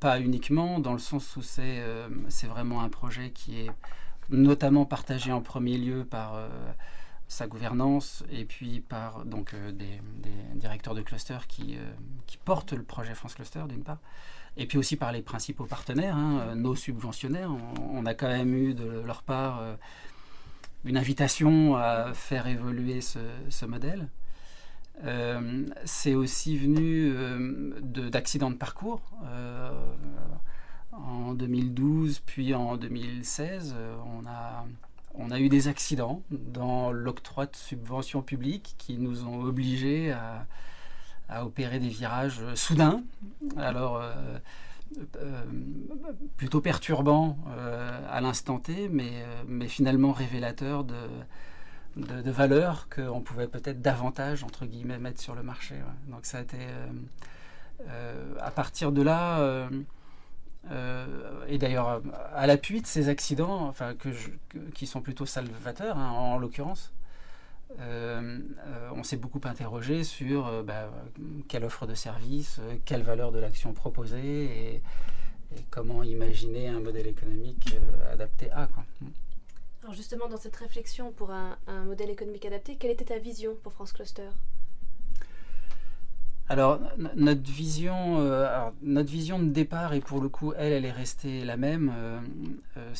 pas 0.00 0.20
uniquement, 0.20 0.80
dans 0.80 0.92
le 0.92 0.98
sens 0.98 1.36
où 1.36 1.42
c'est 1.42 2.46
vraiment 2.46 2.82
un 2.82 2.88
projet 2.88 3.30
qui 3.30 3.60
est 3.60 3.70
notamment 4.30 4.84
partagé 4.84 5.32
en 5.32 5.40
premier 5.40 5.76
lieu 5.76 6.04
par 6.04 6.34
sa 7.28 7.46
gouvernance 7.46 8.24
et 8.32 8.44
puis 8.44 8.80
par 8.80 9.24
donc 9.24 9.54
des, 9.54 10.00
directeurs 10.54 10.94
de 10.94 11.02
cluster 11.02 11.38
qui, 11.48 11.78
qui 12.26 12.38
portent 12.38 12.72
le 12.72 12.82
projet 12.82 13.14
France 13.14 13.34
Cluster 13.34 13.62
d'une 13.68 13.82
part 13.82 13.98
et 14.56 14.66
puis 14.66 14.78
aussi 14.78 14.96
par 14.96 15.12
les 15.12 15.22
principaux 15.22 15.64
partenaires, 15.64 16.16
hein, 16.16 16.54
nos 16.56 16.74
subventionnaires. 16.74 17.50
On, 17.92 18.04
a 18.04 18.14
quand 18.14 18.28
même 18.28 18.52
eu 18.52 18.74
de 18.74 19.00
leur 19.06 19.22
part 19.22 19.62
une 20.84 20.96
invitation 20.96 21.76
à 21.76 22.12
faire 22.14 22.46
évoluer 22.46 23.00
ce, 23.00 23.66
modèle. 23.66 24.08
Euh, 25.04 25.66
c'est 25.84 26.14
aussi 26.14 26.58
venu 26.58 27.12
euh, 27.14 27.80
d'accidents 28.10 28.50
de, 28.50 28.56
parcours. 28.56 29.02
Euh, 29.24 29.70
en 30.92 31.34
2012, 31.34 32.20
puis 32.26 32.54
en 32.54 32.76
2016, 32.76 33.76
on 35.14 35.30
a, 35.30 35.40
eu 35.40 35.48
des 35.48 35.68
accidents 35.68 36.22
dans 36.30 36.92
l'octroi 36.92 37.46
de 37.46 37.54
subventions 37.54 38.22
publiques 38.22 38.74
qui 38.76 38.98
nous 38.98 39.24
ont 39.24 39.42
obligés 39.42 40.12
à, 40.12 40.46
opérer 41.44 41.78
des 41.78 41.88
virages 41.88 42.40
soudains. 42.54 43.04
Alors, 43.56 44.02
plutôt 46.36 46.60
perturbant 46.60 47.38
euh, 47.48 48.06
à 48.10 48.20
l'instant 48.20 48.58
T, 48.58 48.88
mais, 48.88 49.10
euh, 49.12 49.42
mais 49.46 49.68
finalement 49.68 50.12
révélateur 50.12 50.84
de, 50.84 50.96
de, 51.96 52.30
valeurs 52.30 52.88
qu'on 52.88 53.20
pouvait 53.20 53.48
peut-être 53.48 53.80
davantage, 53.80 54.44
entre 54.44 54.66
guillemets, 54.66 54.98
mettre 54.98 55.20
sur 55.20 55.34
le 55.34 55.42
marché. 55.42 55.76
Donc 56.08 56.26
ça 56.26 56.38
a 56.38 56.40
été... 56.42 56.58
à 58.40 58.50
partir 58.50 58.92
de 58.92 59.02
là... 59.02 59.68
et 61.48 61.58
d'ailleurs, 61.58 62.02
à 62.34 62.46
l'appui 62.46 62.80
de 62.80 62.86
ces 62.86 63.08
accidents, 63.08 63.68
enfin, 63.68 63.94
que 63.94 64.08
qui 64.74 64.86
sont 64.86 65.00
plutôt 65.00 65.26
salvateurs, 65.26 65.98
hein, 65.98 66.10
en 66.10 66.38
l'occurrence, 66.38 66.92
euh, 67.78 68.38
euh, 68.66 68.90
on 68.94 69.02
s'est 69.02 69.16
beaucoup 69.16 69.40
interrogé 69.44 70.02
sur 70.02 70.46
euh, 70.46 70.62
bah, 70.62 70.90
quelle 71.48 71.64
offre 71.64 71.86
de 71.86 71.94
service, 71.94 72.60
quelle 72.84 73.02
valeur 73.02 73.32
de 73.32 73.38
l'action 73.38 73.72
proposée 73.72 74.74
et, 74.74 74.82
comment 75.70 76.04
imaginer 76.04 76.68
un 76.68 76.78
modèle 76.78 77.08
économique 77.08 77.76
adapté 78.12 78.50
à. 78.52 78.68
Quoi. 78.68 78.84
Alors 79.82 79.94
justement, 79.94 80.28
dans 80.28 80.36
cette 80.36 80.54
réflexion 80.54 81.10
pour 81.10 81.32
un, 81.32 81.56
modèle 81.86 82.10
économique 82.10 82.44
adapté, 82.44 82.76
quelle 82.76 82.92
était 82.92 83.06
ta 83.06 83.18
vision 83.18 83.56
pour 83.62 83.72
France 83.72 83.92
Cluster? 83.92 84.28
Alors 86.50 86.80
notre 87.14 87.48
vision, 87.48 88.18
euh, 88.18 88.70
de 88.82 89.50
départ 89.50 89.94
et 89.94 90.00
pour 90.00 90.20
le 90.20 90.28
coup 90.28 90.52
elle, 90.56 90.72
elle 90.72 90.84
est 90.84 90.90
restée 90.90 91.44
la 91.44 91.56
même. 91.56 91.92
Euh, 91.94 92.20
euh, 92.76 92.90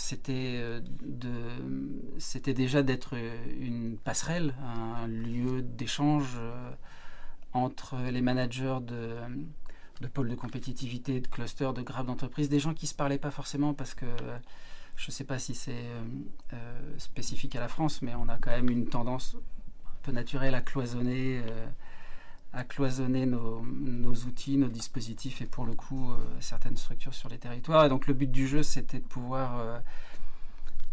c'était 2.19 2.54
déjà 2.54 2.85
d'être 2.85 3.16
une 3.59 3.99
passerelle, 3.99 4.54
un 4.62 5.09
lieu 5.09 5.62
d'échange 5.62 6.38
entre 7.52 7.97
les 8.12 8.21
managers 8.21 8.78
de, 8.83 10.07
pôles 10.07 10.28
de 10.28 10.37
compétitivité, 10.37 11.21
de 11.21 11.26
clusters, 11.26 11.75
de 11.75 11.83
grappes 11.83 12.07
d'entreprise, 12.07 12.49
des 12.49 12.61
gens 12.61 12.73
qui 12.73 12.87
se 12.87 12.95
parlaient 12.95 13.19
pas 13.19 13.33
forcément 13.33 13.75
parce 13.75 13.95
que 13.95 14.07
je 14.95 15.09
ne 15.09 15.12
sais 15.12 15.25
pas 15.25 15.40
si 15.40 15.57
c'est 15.57 15.90
spécifique 16.99 17.57
à 17.57 17.61
la 17.61 17.69
France, 17.69 18.00
mais 18.00 18.14
on 18.14 18.28
a 18.28 18.37
quand 18.37 18.52
même 18.52 18.71
une 18.71 18.87
tendance 18.87 19.35
un 19.87 19.99
peu 20.04 20.12
naturelle 20.12 20.54
à 20.54 20.61
cloisonner 20.61 21.42
à 22.52 22.64
cloisonner 22.64 23.26
nos, 23.26 23.62
outils, 24.26 24.57
nos 24.57 24.69
dispositifs 24.69 25.40
et 25.40 25.47
pour 25.47 25.64
le 25.64 25.75
coup 25.75 26.11
euh, 26.11 26.16
certaines 26.40 26.76
structures 26.76 27.14
sur 27.14 27.28
les 27.28 27.38
territoires. 27.38 27.85
Et 27.85 27.88
donc 27.88 28.07
le 28.07 28.14
but 28.14 28.30
du 28.30 28.49
jeu, 28.49 28.62
c'était 28.62 28.99
de 28.99 29.04
pouvoir 29.04 29.61
euh, 29.61 29.78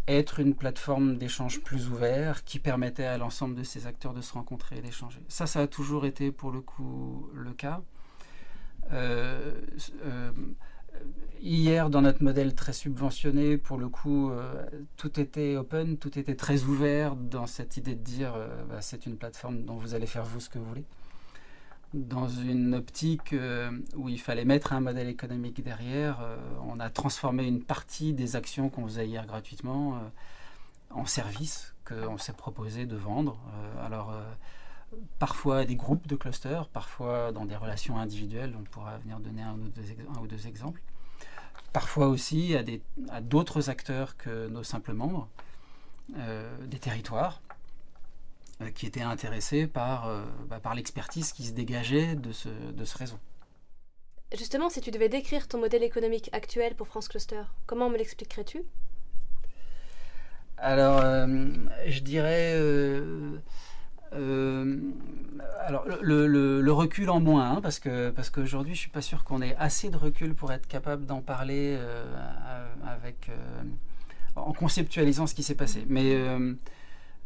être 0.06 0.38
une 0.38 0.54
plateforme 0.54 1.18
d'échange 1.18 1.60
plus 1.60 1.88
ouvert 1.88 2.44
qui 2.44 2.60
permettait 2.60 3.06
à 3.06 3.18
l'ensemble 3.18 3.56
de 3.56 3.64
ces 3.64 3.86
acteurs 3.86 4.14
de 4.14 4.20
se 4.20 4.32
rencontrer 4.34 4.78
et 4.78 4.82
d'échanger. 4.82 5.20
Ça, 5.28 5.46
ça 5.46 5.60
a 5.60 5.66
toujours 5.66 6.06
été 6.06 6.30
pour 6.30 6.52
le 6.52 6.60
coup 6.60 7.28
le 7.34 7.52
cas. 7.52 7.82
Euh, 8.92 9.52
hier, 11.40 11.90
dans 11.90 12.02
notre 12.02 12.22
modèle 12.22 12.54
très 12.54 12.72
subventionné, 12.72 13.58
pour 13.58 13.78
le 13.78 13.88
coup, 13.88 14.30
tout 14.96 15.20
était 15.20 15.56
open, 15.56 15.98
tout 15.98 16.18
était 16.18 16.36
très 16.36 16.62
ouvert 16.62 17.16
dans 17.16 17.46
cette 17.46 17.76
idée 17.76 17.94
de 17.94 18.02
dire 18.02 18.34
bah, 18.68 18.80
c'est 18.80 19.06
une 19.06 19.16
plateforme 19.16 19.64
dont 19.64 19.76
vous 19.76 19.94
allez 19.94 20.06
faire 20.06 20.24
vous 20.24 20.40
ce 20.40 20.48
que 20.48 20.58
vous 20.58 20.64
voulez 20.64 20.84
dans 21.94 22.28
une 22.28 22.74
optique 22.74 23.32
euh, 23.32 23.70
où 23.96 24.08
il 24.08 24.20
fallait 24.20 24.44
mettre 24.44 24.72
un 24.72 24.80
modèle 24.80 25.08
économique 25.08 25.62
derrière, 25.62 26.20
euh, 26.20 26.36
on 26.62 26.80
a 26.80 26.90
transformé 26.90 27.46
une 27.46 27.62
partie 27.62 28.12
des 28.12 28.36
actions 28.36 28.68
qu'on 28.68 28.84
faisait 28.86 29.06
hier 29.06 29.26
gratuitement 29.26 29.94
euh, 29.94 29.98
en 30.90 31.06
services 31.06 31.74
qu'on 31.84 32.18
s'est 32.18 32.34
proposé 32.34 32.84
de 32.84 32.96
vendre. 32.96 33.38
alors, 33.82 34.12
parfois 35.18 35.64
des 35.64 35.74
groupes 35.74 36.06
de 36.06 36.16
clusters, 36.16 36.68
parfois 36.68 37.32
dans 37.32 37.46
des 37.46 37.56
relations 37.56 37.98
individuelles, 37.98 38.54
on 38.58 38.64
pourra 38.64 38.98
venir 38.98 39.18
donner 39.20 39.40
un 39.40 39.54
ou 39.54 40.26
deux, 40.26 40.46
exemples. 40.46 40.82
Parfois 41.72 42.08
aussi 42.08 42.54
à 43.10 43.20
d'autres 43.22 43.70
acteurs 43.70 44.18
que 44.18 44.48
nos 44.48 44.62
simples 44.62 44.92
membres, 44.92 45.28
des 46.66 46.78
territoires 46.78 47.40
qui 48.74 48.86
étaient 48.86 49.02
intéressés 49.02 49.66
par, 49.66 50.08
euh, 50.08 50.22
bah, 50.48 50.58
par 50.60 50.74
l'expertise 50.74 51.32
qui 51.32 51.44
se 51.44 51.52
dégageait 51.52 52.16
de 52.16 52.32
ce, 52.32 52.48
de 52.48 52.84
ce 52.84 52.98
réseau. 52.98 53.18
Justement, 54.36 54.68
si 54.68 54.80
tu 54.80 54.90
devais 54.90 55.08
décrire 55.08 55.48
ton 55.48 55.58
modèle 55.58 55.82
économique 55.82 56.28
actuel 56.32 56.74
pour 56.74 56.88
France 56.88 57.08
Cluster, 57.08 57.42
comment 57.66 57.88
me 57.88 57.96
l'expliquerais-tu? 57.96 58.62
Alors, 60.58 60.98
euh, 60.98 61.46
je 61.86 62.00
dirais... 62.00 62.54
alors 65.60 65.84
le, 66.02 66.26
le, 66.26 66.72
recul 66.72 67.10
en 67.10 67.20
moins, 67.20 67.52
hein, 67.52 67.60
parce 67.60 67.78
que 67.78 68.10
parce 68.10 68.30
qu'aujourd'hui 68.30 68.74
je 68.74 68.80
suis 68.80 68.90
pas 68.90 69.02
sûr 69.02 69.22
qu'on 69.22 69.42
ait 69.42 69.54
assez 69.56 69.90
de 69.90 69.96
recul 69.98 70.34
pour 70.34 70.50
être 70.50 70.66
capable 70.66 71.04
d'en 71.04 71.20
parler 71.20 71.78
avec 72.86 73.30
en 74.34 74.52
conceptualisant 74.52 75.26
ce 75.26 75.34
qui 75.34 75.42
s'est 75.42 75.54
passé. 75.54 75.84
Mais 75.88 76.16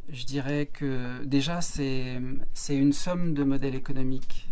je 0.08 0.24
dirais 0.24 0.66
que 0.66 1.24
déjà, 1.24 1.60
c'est 1.60 2.20
une 2.68 2.92
somme 2.92 3.34
de 3.34 3.44
modèles 3.44 3.74
économiques 3.74 4.48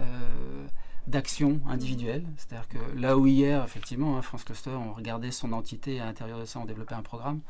euh, 0.00 0.66
d'actions 1.06 1.60
individuelles. 1.66 2.24
C'est-à-dire 2.36 2.68
que 2.68 2.98
là 2.98 3.18
où 3.18 3.26
hier, 3.26 3.64
effectivement, 3.64 4.16
hein, 4.16 4.22
France 4.22 4.44
Cluster, 4.44 4.70
on 4.70 4.92
regardait 4.92 5.30
son 5.30 5.52
entité 5.52 6.00
à 6.00 6.06
l'intérieur 6.06 6.38
de 6.38 6.44
ça, 6.44 6.60
on 6.60 6.64
développait 6.64 6.94
un 6.94 7.02
programme. 7.02 7.40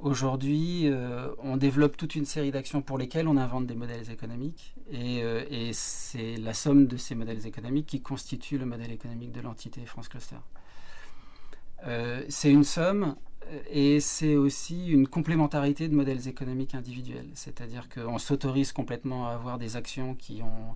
Aujourd'hui, 0.00 0.88
euh, 0.88 1.28
on 1.38 1.56
développe 1.56 1.96
toute 1.96 2.16
une 2.16 2.24
série 2.24 2.50
d'actions 2.50 2.82
pour 2.82 2.98
lesquelles 2.98 3.28
on 3.28 3.36
invente 3.36 3.66
des 3.66 3.76
modèles 3.76 4.10
économiques. 4.10 4.74
Et, 4.90 5.22
euh, 5.22 5.44
et 5.48 5.72
c'est 5.72 6.36
la 6.36 6.54
somme 6.54 6.88
de 6.88 6.96
ces 6.96 7.14
modèles 7.14 7.46
économiques 7.46 7.86
qui 7.86 8.02
constitue 8.02 8.58
le 8.58 8.66
modèle 8.66 8.90
économique 8.90 9.30
de 9.30 9.40
l'entité 9.40 9.86
France 9.86 10.08
Cluster. 10.08 10.36
C'est 12.28 12.50
une 12.50 12.64
somme 12.64 13.16
et 13.70 14.00
c'est 14.00 14.36
aussi 14.36 14.88
une 14.88 15.06
complémentarité 15.06 15.88
de 15.88 15.94
modèles 15.94 16.28
économiques 16.28 16.74
individuels. 16.74 17.28
C'est-à-dire 17.34 17.88
qu'on 17.88 18.18
s'autorise 18.18 18.72
complètement 18.72 19.28
à 19.28 19.32
avoir 19.32 19.58
des 19.58 19.76
actions 19.76 20.14
qui 20.14 20.42
ont 20.42 20.74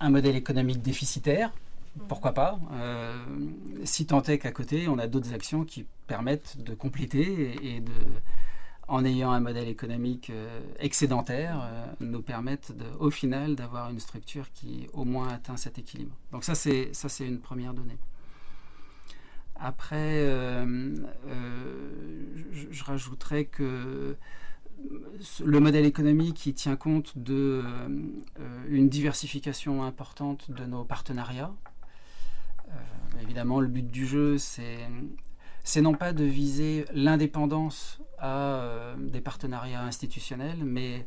un 0.00 0.10
modèle 0.10 0.36
économique 0.36 0.82
déficitaire, 0.82 1.52
pourquoi 2.08 2.32
pas, 2.32 2.58
euh, 2.72 3.24
si 3.84 4.06
tant 4.06 4.22
est 4.22 4.38
qu'à 4.38 4.50
côté, 4.50 4.88
on 4.88 4.98
a 4.98 5.06
d'autres 5.06 5.32
actions 5.32 5.64
qui 5.64 5.86
permettent 6.06 6.56
de 6.62 6.74
compléter 6.74 7.56
et, 7.62 7.80
de, 7.80 7.92
en 8.88 9.04
ayant 9.04 9.30
un 9.30 9.40
modèle 9.40 9.68
économique 9.68 10.30
euh, 10.30 10.60
excédentaire, 10.80 11.60
euh, 11.62 11.86
nous 12.00 12.22
permettent 12.22 12.72
au 12.98 13.10
final 13.10 13.54
d'avoir 13.54 13.90
une 13.90 14.00
structure 14.00 14.50
qui 14.52 14.88
au 14.92 15.04
moins 15.04 15.28
atteint 15.28 15.56
cet 15.56 15.78
équilibre. 15.78 16.14
Donc 16.32 16.44
ça, 16.44 16.54
c'est 16.54 16.92
une 17.20 17.38
première 17.38 17.74
donnée. 17.74 17.98
Après, 19.64 19.96
euh, 19.96 20.94
euh, 21.26 22.44
je, 22.70 22.84
rajouterais 22.84 23.46
que 23.46 24.14
le 25.42 25.58
modèle 25.58 25.86
économique 25.86 26.34
qui 26.34 26.52
tient 26.52 26.76
compte 26.76 27.16
de 27.16 27.64
une 28.68 28.90
diversification 28.90 29.82
importante 29.82 30.50
de 30.50 30.66
nos 30.66 30.84
partenariats. 30.84 31.54
évidemment, 33.22 33.58
le 33.58 33.68
but 33.68 33.90
du 33.90 34.06
jeu, 34.06 34.36
c'est 34.36 35.80
non 35.80 35.94
pas 35.94 36.12
de 36.12 36.24
viser 36.24 36.84
l'indépendance 36.92 38.02
à 38.18 38.94
des 38.98 39.22
partenariats 39.22 39.82
institutionnels, 39.82 40.62
mais 40.62 41.06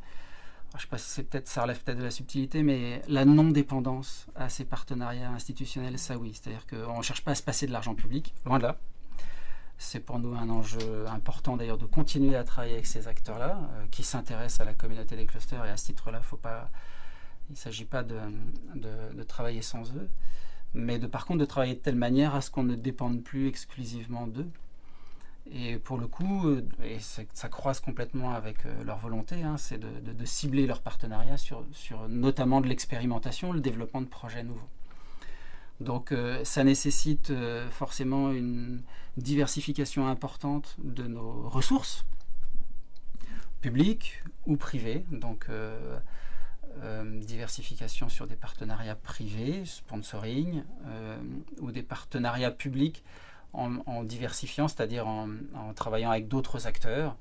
je 0.76 0.82
sais 0.82 0.88
pas 0.88 0.98
si 0.98 1.10
c'est 1.10 1.24
peut-être 1.24 1.48
ça 1.48 1.64
relève 1.64 1.82
peut-être 1.82 1.98
de 1.98 2.04
la 2.04 2.12
subtilité, 2.12 2.64
mais 2.64 3.02
la 3.08 3.26
non-dépendance 3.26 4.28
à 4.36 4.50
ces 4.50 4.66
partenariats 4.66 5.32
institutionnels, 5.32 5.98
ça 5.98 6.18
oui. 6.18 6.34
C'est-à-dire 6.34 6.68
qu'on 6.68 6.98
ne 6.98 7.04
cherche 7.04 7.24
pas 7.24 7.32
à 7.32 7.36
se 7.36 7.44
passer 7.44 7.68
de 7.68 7.72
l'argent 7.72 7.96
public, 7.96 8.34
loin 8.46 8.58
de 8.58 8.64
là. 8.64 8.78
C'est 9.80 10.00
pour 10.00 10.20
nous 10.20 10.34
un 10.36 10.50
enjeu 10.50 11.08
important 11.08 11.56
d'ailleurs 11.56 11.78
de 11.78 11.86
continuer 11.86 12.36
à 12.36 12.44
travailler 12.44 12.74
avec 12.74 12.88
ces 12.88 13.08
acteurs-là, 13.08 13.60
euh, 13.74 13.86
qui 13.92 14.04
s'intéressent 14.04 14.62
à 14.62 14.66
la 14.66 14.74
communauté 14.74 15.16
des 15.16 15.26
clusters, 15.26 15.64
et 15.66 15.70
à 15.70 15.78
ce 15.78 15.86
titre-là, 15.86 16.22
il 17.50 17.52
ne 17.52 17.56
s'agit 17.56 17.86
pas 17.86 18.04
de, 18.04 18.18
de, 18.76 19.24
travailler 19.24 19.62
sans 19.62 19.94
eux, 19.96 20.10
mais 20.74 21.00
de 21.00 21.08
par 21.08 21.26
contre 21.26 21.40
de 21.40 21.46
travailler 21.46 21.76
de 21.76 21.80
telle 21.80 21.96
manière 21.96 22.36
à 22.36 22.42
ce 22.42 22.50
qu'on 22.50 22.64
ne 22.64 22.76
dépende 22.76 23.24
plus 23.24 23.48
exclusivement 23.48 24.28
d'eux. 24.28 24.50
Et 25.52 25.78
pour 25.78 25.98
le 25.98 26.08
coup, 26.08 26.50
euh, 26.50 26.62
et 26.84 26.98
ça 27.00 27.50
croise 27.50 27.80
complètement 27.80 28.34
avec 28.34 28.66
euh, 28.66 28.84
leur 28.84 28.98
volonté, 28.98 29.44
hein, 29.44 29.58
c'est 29.58 29.80
de, 29.80 30.26
cibler 30.26 30.68
leur 30.68 30.82
partenariat 30.82 31.38
sur, 31.38 31.64
notamment 32.10 32.60
de 32.60 32.68
l'expérimentation, 32.68 33.54
le 33.54 33.62
développement 33.62 34.02
de 34.02 34.08
projets 34.08 34.44
nouveaux. 34.44 34.70
Donc 35.80 36.12
euh, 36.12 36.44
ça 36.44 36.64
nécessite 36.64 37.32
forcément 37.70 38.32
une 38.32 38.82
diversification 39.16 40.08
importante 40.08 40.76
de 40.84 41.04
nos 41.04 41.48
ressources, 41.48 42.06
publiques 43.62 44.24
ou 44.46 44.58
privées. 44.58 45.06
Donc 45.12 45.50
diversification 47.22 48.10
sur 48.10 48.28
des 48.28 48.36
partenariats 48.36 48.96
privés, 48.96 49.66
sponsoring, 49.66 50.64
ou 51.60 51.72
des 51.72 51.84
partenariats 51.84 52.52
publics 52.52 53.04
en, 53.54 54.04
diversifiant, 54.04 54.68
c'est-à-dire 54.68 55.08
en, 55.08 55.30
travaillant 55.76 56.12
avec 56.12 56.28
d'autres 56.28 56.68
acteurs, 56.68 57.16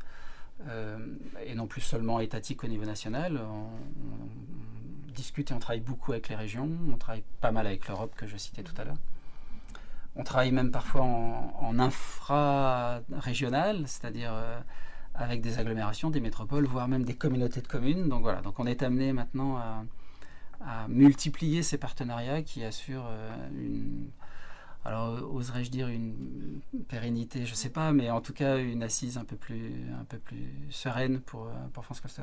euh, 0.69 0.99
et 1.45 1.55
non 1.55 1.67
plus 1.67 1.81
seulement 1.81 2.21
étatiques 2.21 2.63
au 2.65 2.69
niveau 2.69 2.85
national. 2.85 3.39
On, 3.39 3.69
discute 5.15 5.51
et 5.51 5.55
on 5.55 5.59
travaille 5.59 5.81
beaucoup 5.81 6.13
avec 6.13 6.29
les 6.29 6.37
régions, 6.37 6.69
on 6.93 6.99
travaille 6.99 7.25
pas 7.41 7.51
mal 7.51 7.67
avec 7.67 7.89
l'Europe 7.89 8.13
que 8.15 8.27
je 8.27 8.37
citais 8.37 8.63
tout 8.63 8.75
à 8.77 8.85
l'heure. 8.85 8.99
On 10.15 10.25
travaille 10.25 10.53
même 10.53 10.71
parfois 10.71 11.05
en, 11.05 11.79
infra-régional, 11.79 13.85
c'est-à-dire 13.87 14.33
euh, 14.35 14.61
avec 15.15 15.41
des 15.41 15.59
agglomérations, 15.59 16.11
des 16.11 16.21
métropoles, 16.21 16.67
voire 16.67 16.87
même 16.87 17.07
des 17.07 17.15
communautés 17.15 17.63
de 17.63 17.67
communes. 17.67 18.11
Donc 18.11 18.21
voilà, 18.21 18.43
donc 18.43 18.61
on 18.61 18.67
est 18.67 18.83
amené 18.83 19.15
maintenant 19.15 19.57
à, 19.57 19.85
multiplier 20.89 21.63
ces 21.63 21.79
partenariats 21.79 22.43
qui 22.43 22.65
assurent 22.65 23.07
euh, 23.09 23.49
une, 23.53 24.11
alors 24.87 25.35
oserais-je 25.35 25.71
dire 25.71 25.89
une 25.89 26.61
pérennité, 26.89 27.45
je 27.45 27.51
ne 27.51 27.57
sais 27.57 27.71
pas, 27.71 27.93
mais 27.93 28.11
en 28.11 28.21
tout 28.21 28.33
cas 28.33 28.59
une 28.59 28.83
assise 28.83 29.19
un 29.19 29.25
peu 29.25 29.37
plus, 29.37 29.73
un 30.01 30.05
peu 30.05 30.19
plus 30.19 30.49
sereine 30.71 31.21
pour, 31.21 31.51
pour 31.73 31.85
France 31.85 32.01
Coaster. 32.01 32.23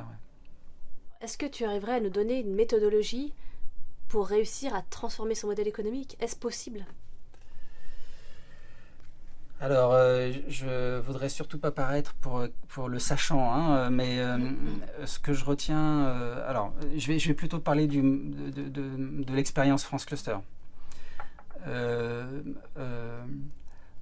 Est-ce 1.22 1.38
que 1.38 1.46
tu 1.46 1.66
arriverais 1.66 1.96
à 1.96 2.00
nous 2.00 2.10
donner 2.10 2.40
une 2.40 2.54
méthodologie 2.56 3.34
pour 4.08 4.28
réussir 4.28 4.76
à 4.76 4.82
transformer 4.82 5.36
son 5.36 5.48
modèle 5.48 5.68
économique? 5.68 6.18
Est-ce 6.20 6.36
possible? 6.36 6.86
Alors, 9.62 9.94
euh, 9.94 10.34
je 10.50 11.00
voudrais 11.00 11.30
surtout 11.30 11.58
pas 11.58 11.72
paraître 11.72 12.14
pour, 12.16 12.46
pour 12.68 12.90
le 12.90 13.00
sachant, 13.00 13.54
hein, 13.54 13.90
mais 13.90 14.20
euh, 14.20 14.38
ce 15.06 15.20
que 15.20 15.32
je 15.32 15.46
retiens, 15.46 16.06
euh, 16.08 16.50
alors, 16.50 16.74
je 16.98 17.08
vais, 17.08 17.18
je 17.18 17.30
vais 17.30 17.34
plutôt 17.34 17.60
parler 17.60 17.88
du, 17.88 18.02
de, 18.02 18.68
de, 18.68 19.24
de 19.24 19.34
l'expérience 19.34 19.86
France 19.86 20.04
Cluster. 20.04 20.36
Euh, 21.68 22.42
euh, 22.78 23.24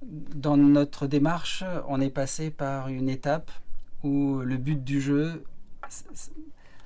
dans 0.02 0.56
notre 0.56 1.06
démarche, 1.06 1.64
on 1.86 2.00
est 2.00 2.10
passé 2.10 2.50
par 2.50 2.88
une 2.88 3.08
étape 3.08 3.50
où 4.02 4.40
le 4.40 4.56
but 4.56 4.82
du 4.82 5.00
jeu, 5.00 5.44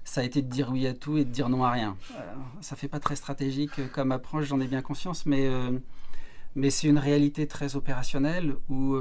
ça 0.04 0.20
a 0.20 0.24
été 0.24 0.42
de 0.42 0.48
dire 0.48 0.70
oui 0.70 0.86
à 0.86 0.92
tout 0.92 1.16
et 1.16 1.24
de 1.24 1.30
dire 1.30 1.48
non 1.48 1.64
à 1.64 1.70
rien. 1.70 1.96
ça 2.60 2.76
fait 2.76 2.88
pas 2.88 3.00
très 3.00 3.16
stratégique 3.16 3.90
comme 3.92 4.12
approche, 4.12 4.46
j'en 4.46 4.60
ai 4.60 4.66
bien 4.66 4.82
conscience, 4.82 5.24
mais, 5.24 5.46
euh, 5.46 5.78
c'est 6.68 6.88
une 6.88 6.98
réalité 6.98 7.46
très 7.46 7.76
opérationnelle 7.76 8.54
où, 8.68 8.96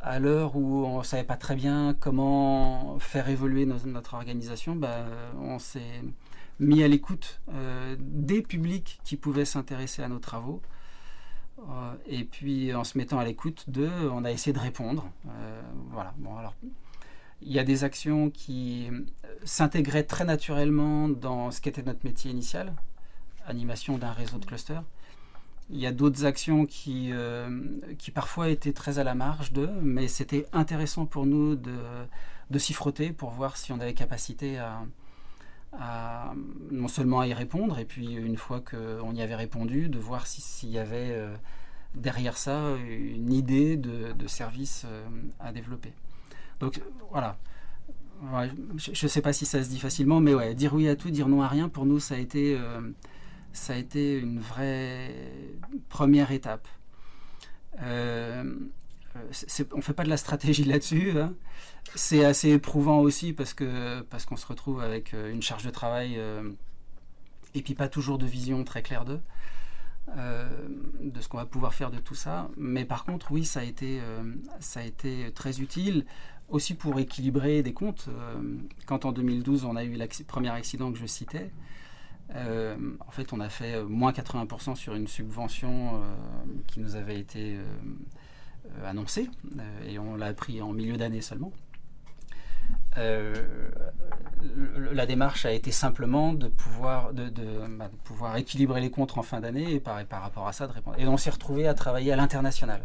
à 0.00 0.18
l'heure 0.18 0.56
où 0.56 0.84
on 0.86 0.98
ne 0.98 1.04
savait 1.04 1.24
pas 1.24 1.36
très 1.36 1.54
bien 1.54 1.94
comment 1.98 2.98
faire 2.98 3.28
évoluer 3.28 3.66
notre 3.66 4.14
organisation, 4.14 4.76
bah, 4.76 5.04
on 5.38 5.58
s'est 5.58 6.02
mis 6.60 6.82
à 6.82 6.88
l'écoute 6.88 7.40
euh, 7.52 7.96
des 7.98 8.42
publics 8.42 9.00
qui 9.02 9.16
pouvaient 9.16 9.44
s'intéresser 9.46 10.02
à 10.02 10.08
nos 10.08 10.18
travaux. 10.18 10.62
Euh, 11.58 11.94
et 12.06 12.24
puis 12.24 12.72
en 12.74 12.84
se 12.84 12.96
mettant 12.96 13.18
à 13.18 13.24
l'écoute 13.24 13.64
d'eux, 13.68 13.90
on 14.12 14.24
a 14.24 14.30
essayé 14.30 14.52
de 14.52 14.58
répondre. 14.58 15.10
Euh, 15.26 15.62
voilà. 15.90 16.14
Bon, 16.18 16.36
alors, 16.36 16.54
il 17.42 17.52
y 17.52 17.58
a 17.58 17.64
des 17.64 17.82
actions 17.82 18.30
qui 18.30 18.90
s'intégraient 19.44 20.04
très 20.04 20.24
naturellement 20.24 21.08
dans 21.08 21.50
ce 21.50 21.60
qu'était 21.60 21.82
notre 21.82 22.04
métier 22.04 22.30
initial, 22.30 22.74
animation 23.46 23.98
d'un 23.98 24.12
réseau 24.12 24.38
de 24.38 24.44
clusters. 24.44 24.84
Il 25.70 25.78
y 25.78 25.86
a 25.86 25.92
d'autres 25.92 26.24
actions 26.26 26.66
qui, 26.66 27.12
qui 27.96 28.10
parfois 28.10 28.48
étaient 28.48 28.72
très 28.72 28.98
à 28.98 29.04
la 29.04 29.14
marge 29.14 29.52
d'eux, 29.52 29.70
mais 29.80 30.08
c'était 30.08 30.44
intéressant 30.52 31.06
pour 31.06 31.26
nous 31.26 31.54
de, 31.54 31.76
de 32.50 32.58
s'y 32.58 32.74
frotter 32.74 33.12
pour 33.12 33.30
voir 33.30 33.56
si 33.56 33.72
on 33.72 33.78
avait 33.80 33.94
capacité 33.94 34.58
à, 34.58 34.82
non 35.72 36.88
seulement 36.88 37.20
à 37.20 37.26
y 37.26 37.32
répondre, 37.32 37.78
et 37.78 37.84
puis 37.84 38.12
une 38.14 38.36
fois 38.36 38.60
qu'on 38.60 39.14
y 39.14 39.22
avait 39.22 39.36
répondu, 39.36 39.88
de 39.88 39.98
voir 39.98 40.26
s'il 40.26 40.70
y 40.70 40.78
avait 40.78 41.10
euh, 41.12 41.34
derrière 41.94 42.36
ça 42.36 42.76
une 42.76 43.32
idée 43.32 43.76
de, 43.76 44.26
service 44.26 44.84
euh, 44.86 45.06
à 45.38 45.52
développer. 45.52 45.92
Donc 46.60 46.80
voilà. 47.10 47.36
je 48.76 48.90
ne 48.90 49.08
sais 49.08 49.22
pas 49.22 49.32
si 49.32 49.46
ça 49.46 49.62
se 49.62 49.68
dit 49.68 49.78
facilement, 49.78 50.20
mais 50.20 50.34
ouais, 50.34 50.54
dire 50.54 50.74
oui 50.74 50.88
à 50.88 50.96
tout, 50.96 51.10
dire 51.10 51.28
non 51.28 51.42
à 51.42 51.48
rien, 51.48 51.68
pour 51.68 51.86
nous, 51.86 52.00
ça 52.00 52.16
a 52.16 52.18
été, 52.18 52.56
euh, 52.58 52.80
ça 53.52 53.74
a 53.74 53.76
été 53.76 54.18
une 54.18 54.40
vraie 54.40 55.14
première 55.88 56.32
étape. 56.32 56.66
On 59.72 59.76
ne 59.76 59.82
fait 59.82 59.92
pas 59.92 60.04
de 60.04 60.08
la 60.08 60.16
stratégie 60.16 60.64
là-dessus. 60.72 61.18
Hein. 61.18 61.34
C'est 61.94 62.24
assez 62.24 62.50
éprouvant 62.50 63.00
aussi 63.00 63.32
parce 63.32 63.54
que 63.54 64.00
parce 64.02 64.26
qu'on 64.26 64.36
se 64.36 64.46
retrouve 64.46 64.80
avec 64.80 65.14
euh, 65.14 65.32
une 65.32 65.42
charge 65.42 65.64
de 65.64 65.70
travail 65.70 66.14
euh, 66.16 66.50
et 67.54 67.62
puis 67.62 67.74
pas 67.74 67.88
toujours 67.88 68.18
de 68.18 68.26
vision 68.26 68.62
très 68.64 68.82
claire 68.82 69.04
d'eux, 69.04 69.20
euh, 70.16 70.48
de 71.00 71.20
ce 71.20 71.28
qu'on 71.28 71.38
va 71.38 71.46
pouvoir 71.46 71.74
faire 71.74 71.90
de 71.90 71.98
tout 71.98 72.14
ça. 72.14 72.48
Mais 72.56 72.84
par 72.84 73.04
contre, 73.04 73.32
oui, 73.32 73.44
ça 73.44 73.60
a 73.60 73.64
été, 73.64 74.00
ça 74.60 74.80
a 74.80 74.84
été 74.84 75.32
très 75.32 75.60
utile 75.60 76.06
aussi 76.48 76.74
pour 76.74 76.98
équilibrer 77.00 77.62
des 77.62 77.72
comptes. 77.72 78.08
quand 78.86 79.04
en 79.04 79.12
2012, 79.12 79.64
on 79.64 79.74
a 79.74 79.82
eu 79.82 79.96
le 79.96 80.24
premier 80.24 80.50
accident 80.50 80.92
que 80.92 80.98
je 80.98 81.06
citais, 81.06 81.50
en 82.32 83.10
fait, 83.10 83.32
on 83.32 83.40
a 83.40 83.48
fait 83.48 83.82
moins 83.82 84.12
80% 84.12 84.76
sur 84.76 84.94
une 84.94 85.08
subvention 85.08 86.00
qui 86.68 86.78
nous 86.78 86.94
avait 86.94 87.18
été 87.18 87.58
annoncée 88.84 89.28
et 89.86 89.98
on 89.98 90.16
l'a 90.16 90.26
appris 90.26 90.60
en 90.62 90.72
milieu 90.72 90.96
d'année 90.96 91.20
seulement. 91.20 91.52
Euh, 92.98 93.34
la 94.92 95.06
démarche 95.06 95.46
a 95.46 95.52
été 95.52 95.70
simplement 95.70 96.32
de 96.32 96.48
pouvoir, 96.48 97.12
de, 97.12 97.30
bah, 97.78 97.90
pouvoir 98.04 98.36
équilibrer 98.36 98.80
les 98.80 98.90
comptes 98.90 99.16
en 99.16 99.22
fin 99.22 99.40
d'année 99.40 99.74
et 99.74 99.80
par, 99.80 100.04
rapport 100.10 100.48
à 100.48 100.52
ça 100.52 100.66
de 100.66 100.72
répondre. 100.72 100.96
Et 100.98 101.06
on 101.06 101.16
s'est 101.16 101.30
retrouvé 101.30 101.68
à 101.68 101.74
travailler 101.74 102.12
à 102.12 102.16
l'international. 102.16 102.82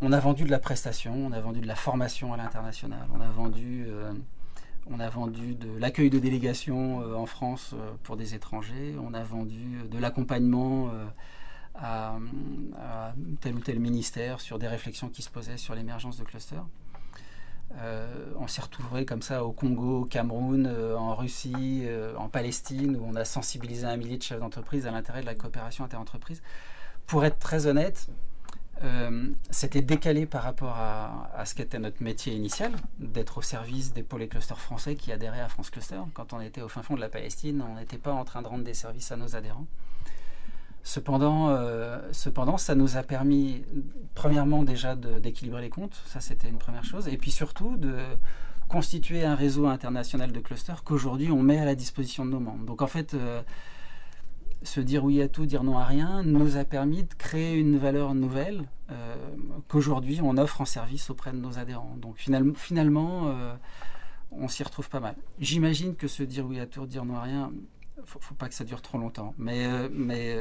On 0.00 0.12
a 0.12 0.20
vendu 0.20 0.44
de 0.44 0.50
la 0.50 0.60
prestation, 0.60 1.12
on 1.12 1.32
a 1.32 1.40
vendu 1.40 1.60
de 1.60 1.66
la 1.66 1.74
formation 1.74 2.32
à 2.32 2.36
l'international, 2.36 3.00
on 3.12 3.20
a 3.20 3.28
vendu, 3.28 3.86
euh, 3.88 4.12
on 4.88 5.00
a 5.00 5.08
vendu 5.08 5.54
de 5.56 5.76
l'accueil 5.76 6.08
de 6.08 6.20
délégations 6.20 7.02
euh, 7.02 7.14
en 7.16 7.26
France 7.26 7.74
pour 8.04 8.16
des 8.16 8.34
étrangers, 8.36 8.94
on 9.02 9.12
a 9.12 9.24
vendu 9.24 9.88
de 9.90 9.98
l'accompagnement 9.98 10.90
à, 11.78 12.18
à, 12.78 13.12
tel 13.40 13.54
ou 13.54 13.60
tel 13.60 13.78
ministère 13.78 14.40
sur 14.40 14.58
des 14.58 14.68
réflexions 14.68 15.08
qui 15.08 15.22
se 15.22 15.30
posaient 15.30 15.56
sur 15.56 15.74
l'émergence 15.74 16.16
de 16.16 16.24
clusters. 16.24 16.64
Euh, 17.76 18.32
on 18.38 18.46
s'est 18.46 18.62
retrouvé 18.62 19.04
comme 19.04 19.22
ça 19.22 19.44
au 19.44 19.52
Congo, 19.52 20.02
au 20.02 20.04
Cameroun, 20.04 20.66
euh, 20.66 20.96
en 20.96 21.14
Russie, 21.14 21.82
euh, 21.84 22.16
en 22.16 22.28
Palestine, 22.28 22.96
où 22.96 23.04
on 23.06 23.14
a 23.14 23.24
sensibilisé 23.24 23.86
un 23.86 23.96
millier 23.96 24.16
de 24.16 24.22
chefs 24.22 24.40
d'entreprise 24.40 24.86
à 24.86 24.90
l'intérêt 24.90 25.20
de 25.20 25.26
la 25.26 25.34
coopération 25.34 25.84
interentreprise. 25.84 26.42
Pour 27.06 27.24
être 27.24 27.38
très 27.38 27.66
honnête, 27.66 28.08
c'était 29.50 29.82
décalé 29.82 30.24
par 30.24 30.44
rapport 30.44 30.76
à, 30.76 31.44
ce 31.44 31.56
qu'était 31.56 31.80
notre 31.80 32.00
métier 32.00 32.34
initial, 32.34 32.70
d'être 33.00 33.38
au 33.38 33.42
service 33.42 33.92
des 33.92 34.04
pôles 34.04 34.22
et 34.22 34.28
clusters 34.28 34.60
français 34.60 34.94
qui 34.94 35.10
adhéraient 35.10 35.40
à 35.40 35.48
France 35.48 35.70
Cluster. 35.70 35.98
Quand 36.14 36.32
on 36.32 36.40
était 36.40 36.60
au 36.60 36.68
fin 36.68 36.82
fond 36.82 36.94
de 36.94 37.00
la 37.00 37.08
Palestine, 37.08 37.64
on 37.68 37.74
n'était 37.74 37.98
pas 37.98 38.12
en 38.12 38.24
train 38.24 38.40
de 38.40 38.46
rendre 38.46 38.62
des 38.62 38.74
services 38.74 39.10
à 39.10 39.16
nos 39.16 39.34
adhérents. 39.34 39.66
Cependant, 40.88 41.50
euh, 41.50 41.98
cependant, 42.12 42.56
ça 42.56 42.74
nous 42.74 42.96
a 42.96 43.02
permis, 43.02 43.62
premièrement 44.14 44.62
déjà 44.62 44.96
d'équilibrer 44.96 45.60
les 45.60 45.68
comptes, 45.68 46.00
ça 46.06 46.20
c'était 46.20 46.48
une 46.48 46.56
première 46.56 46.82
chose, 46.82 47.08
et 47.08 47.18
puis 47.18 47.30
surtout 47.30 47.76
de, 47.76 47.92
constituer 48.68 49.22
un 49.22 49.34
réseau 49.34 49.66
international 49.66 50.32
de 50.32 50.40
clusters 50.40 50.84
qu'aujourd'hui 50.84 51.30
on 51.30 51.42
met 51.42 51.58
à 51.58 51.66
la 51.66 51.74
disposition 51.74 52.24
de 52.24 52.30
nos 52.30 52.40
membres. 52.40 52.64
Donc 52.64 52.80
en 52.80 52.86
fait, 52.86 53.14
se 54.62 54.80
dire 54.80 55.04
oui 55.04 55.20
à 55.20 55.28
tout, 55.28 55.44
dire 55.44 55.62
non 55.62 55.76
à 55.76 55.84
rien, 55.84 56.22
nous 56.22 56.56
a 56.56 56.64
permis 56.64 57.02
de 57.02 57.12
créer 57.12 57.58
une 57.58 57.76
valeur 57.76 58.14
nouvelle 58.14 58.64
qu'aujourd'hui 59.68 60.20
on 60.22 60.38
offre 60.38 60.62
en 60.62 60.64
service 60.64 61.10
auprès 61.10 61.32
de 61.32 61.36
nos 61.36 61.58
adhérents. 61.58 61.96
Donc 61.98 62.16
finalement, 62.16 62.54
finalement 62.54 63.30
on 64.30 64.48
s'y 64.48 64.62
retrouve 64.62 64.88
pas 64.88 65.00
mal. 65.00 65.16
J'imagine 65.38 65.96
que 65.96 66.08
se 66.08 66.22
dire 66.22 66.46
oui 66.46 66.58
à 66.60 66.66
tout, 66.66 66.86
dire 66.86 67.04
non 67.04 67.16
à 67.16 67.22
rien, 67.22 67.52
faut, 68.04 68.20
faut 68.20 68.34
pas 68.34 68.48
que 68.48 68.54
ça 68.54 68.64
dure 68.64 68.82
trop 68.82 68.98
longtemps. 68.98 69.34
Mais, 69.38 69.66
euh, 69.66 69.88
mais 69.92 70.36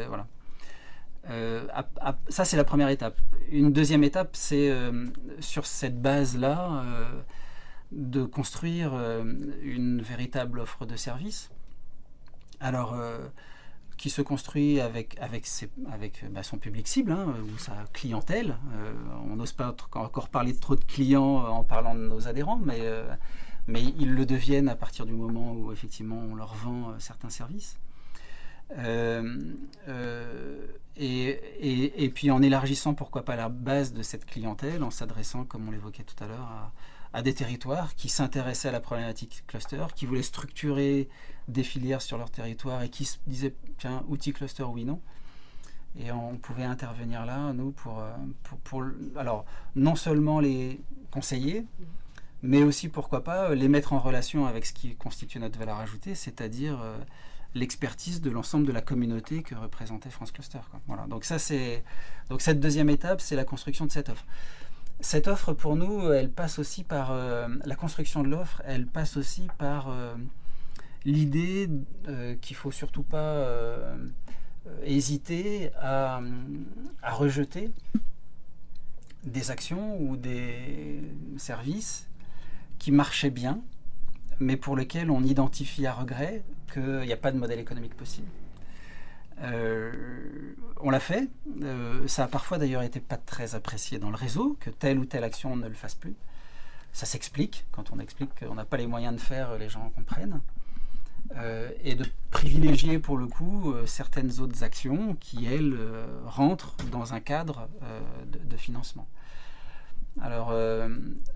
euh. 1.30 1.68
Euh, 2.06 2.12
ça, 2.30 2.46
c'est 2.46 2.58
la 2.58 2.64
première 2.64 2.90
étape. 2.90 3.20
Une 3.50 3.72
deuxième 3.72 4.04
étape, 4.04 4.36
c'est 4.36 4.72
sur 5.40 5.66
cette 5.66 6.02
base-là 6.02 6.84
de 7.92 8.26
construire 8.26 8.94
une 9.62 10.02
véritable 10.02 10.60
offre 10.60 10.86
de 10.86 10.96
service. 10.96 11.50
Alors, 12.60 12.98
qui 13.96 14.10
se 14.10 14.22
construit 14.22 14.82
avec, 14.82 15.18
bah, 16.30 16.44
son 16.44 16.58
public 16.58 16.88
cible 16.88 17.12
hein, 17.12 17.34
ou 17.54 17.58
sa 17.58 17.74
clientèle. 17.94 18.58
on 19.30 19.36
n'ose 19.38 19.54
pas 19.54 19.76
encore 19.94 20.30
parler 20.30 20.54
de 20.54 20.60
trop 20.60 20.76
de 20.76 20.84
clients 20.84 21.38
en 21.46 21.64
parlant 21.64 21.96
de 21.96 22.02
nos 22.02 22.28
adhérents, 22.28 22.60
mais 22.64 22.82
mais 23.68 23.84
ils 23.84 24.14
le 24.14 24.26
deviennent 24.26 24.70
à 24.70 24.76
partir 24.76 25.06
du 25.06 25.14
moment 25.14 25.54
où 25.54 25.72
effectivement 25.72 26.18
on 26.18 26.36
leur 26.36 26.56
vend 26.56 26.90
euh, 26.90 26.94
certains 27.00 27.30
services. 27.30 27.78
Euh, 28.78 29.54
euh, 29.88 30.68
et, 30.98 32.12
puis 32.14 32.32
en 32.32 32.42
élargissant 32.42 32.94
pourquoi 32.94 33.24
pas 33.24 33.36
la 33.36 33.50
base 33.50 33.94
de 33.94 34.02
cette 34.02 34.26
clientèle, 34.26 34.84
en 34.84 34.92
s'adressant, 34.92 35.46
comme 35.46 35.68
on 35.68 35.72
l'évoquait 35.72 36.04
tout 36.04 36.22
à 36.24 36.28
l'heure, 36.28 36.72
à, 37.14 37.22
des 37.22 37.34
territoires 37.34 37.96
qui 37.96 38.10
s'intéressaient 38.10 38.70
à 38.70 38.72
la 38.72 38.80
problématique 38.80 39.44
cluster, 39.48 39.86
qui 39.96 40.06
voulaient 40.06 40.24
structurer 40.24 41.10
des 41.48 41.64
filières 41.64 42.02
sur 42.02 42.18
leur 42.18 42.30
territoire 42.30 42.84
et 42.84 42.90
qui 42.90 43.06
se 43.06 43.18
disaient, 43.28 43.56
tiens, 43.78 44.04
outil 44.08 44.34
cluster, 44.34 44.64
oui, 44.64 44.86
non. 44.86 45.00
Et 46.00 46.12
on 46.12 46.38
pouvait 46.38 46.64
intervenir 46.64 47.26
là, 47.26 47.54
nous, 47.54 47.72
pour, 47.72 48.04
pour, 48.44 48.60
pour 48.60 48.84
alors, 49.16 49.46
non 49.76 49.96
seulement 49.96 50.40
les 50.40 50.82
conseiller, 51.10 51.66
mais 52.44 52.64
aussi 52.64 52.90
pourquoi 52.90 53.24
pas 53.24 53.56
les 53.56 53.68
mettre 53.68 53.94
en 53.94 54.00
relation 54.00 54.46
avec 54.46 54.66
ce 54.66 54.74
qui 54.74 54.96
constitue 54.96 55.40
notre 55.40 55.58
valeur 55.58 55.78
ajoutée, 55.78 56.16
c'est-à-dire 56.16 56.80
euh, 56.82 56.98
l'expertise 57.58 58.22
de 58.22 58.30
l'ensemble 58.30 58.66
de 58.66 58.72
la 58.72 58.82
communauté 58.82 59.44
que 59.44 59.56
représentait 59.56 60.10
France 60.10 60.32
Cluster. 60.32 60.60
Voilà. 60.88 61.06
Donc 61.08 61.26
ça 61.26 61.38
donc 62.30 62.42
cette 62.42 62.60
deuxième 62.60 62.90
étape, 62.90 63.22
c'est 63.22 63.36
la 63.36 63.46
construction 63.46 63.86
de 63.86 63.92
cette 63.92 64.10
offre. 64.10 64.26
Cette 65.00 65.28
offre 65.28 65.54
pour 65.54 65.76
nous, 65.76 66.12
elle 66.12 66.32
passe 66.32 66.58
aussi 66.58 66.84
par 66.84 67.12
euh, 67.12 67.48
la 67.66 67.76
construction 67.76 68.24
de 68.24 68.30
l'offre, 68.30 68.62
elle 68.66 68.88
passe 68.88 69.16
aussi 69.16 69.48
par 69.58 69.90
euh, 69.90 70.16
l'idée 71.06 71.70
qu'il 72.42 72.56
faut 72.56 72.72
surtout 72.72 73.04
pas 73.04 73.48
hésiter 74.84 75.72
à 75.80 76.22
rejeter 77.04 77.72
des 79.24 79.52
actions 79.52 80.00
ou 80.02 80.18
des 80.18 81.02
services 81.38 82.08
qui 82.80 82.92
marchaient 82.92 83.30
bien, 83.30 83.62
mais 84.40 84.58
pour 84.58 84.76
lesquels 84.76 85.12
on 85.12 85.24
identifie 85.24 85.86
à 85.86 85.94
regret 85.94 86.44
qu'il 86.74 87.02
n'y 87.02 87.14
a 87.14 87.18
pas 87.18 87.32
de 87.32 87.38
modèle 87.38 87.60
économique 87.60 87.96
possible. 87.96 88.28
Euh, 89.42 89.92
on 90.82 90.90
l'a 90.90 91.00
fait. 91.00 91.30
Euh, 91.62 92.08
ça 92.08 92.24
a 92.24 92.28
parfois 92.28 92.58
d'ailleurs 92.58 92.82
été 92.82 93.00
pas 93.00 93.18
très 93.18 93.56
apprécié 93.56 94.00
dans 94.00 94.10
le 94.10 94.16
réseau 94.16 94.58
que 94.60 94.70
telle 94.70 94.98
ou 95.00 95.06
telle 95.06 95.24
action 95.24 95.56
ne 95.56 95.68
le 95.68 95.76
fasse 95.76 95.96
plus. 95.96 96.16
Ça 96.94 97.06
s'explique. 97.06 97.66
Quand 97.72 97.92
on 97.92 98.00
explique 98.00 98.32
qu'on 98.40 98.56
n'a 98.56 98.66
pas 98.66 98.78
les 98.78 98.88
moyens 98.88 99.16
de 99.16 99.20
faire, 99.20 99.58
les 99.58 99.70
gens 99.70 99.92
comprennent. 99.96 100.42
Euh, 101.36 101.70
et 101.84 101.96
de 101.96 102.06
privilégier 102.32 103.00
pour 103.00 103.18
le 103.18 103.28
coup 103.28 103.74
certaines 103.86 104.40
autres 104.40 104.64
actions 104.64 105.16
qui, 105.20 105.46
elles, 105.46 105.78
rentrent 106.26 106.78
dans 106.92 107.14
un 107.14 107.20
cadre 107.20 107.68
de, 108.26 108.58
financement. 108.58 109.08
Alors, 110.22 110.50
euh, 110.52 110.88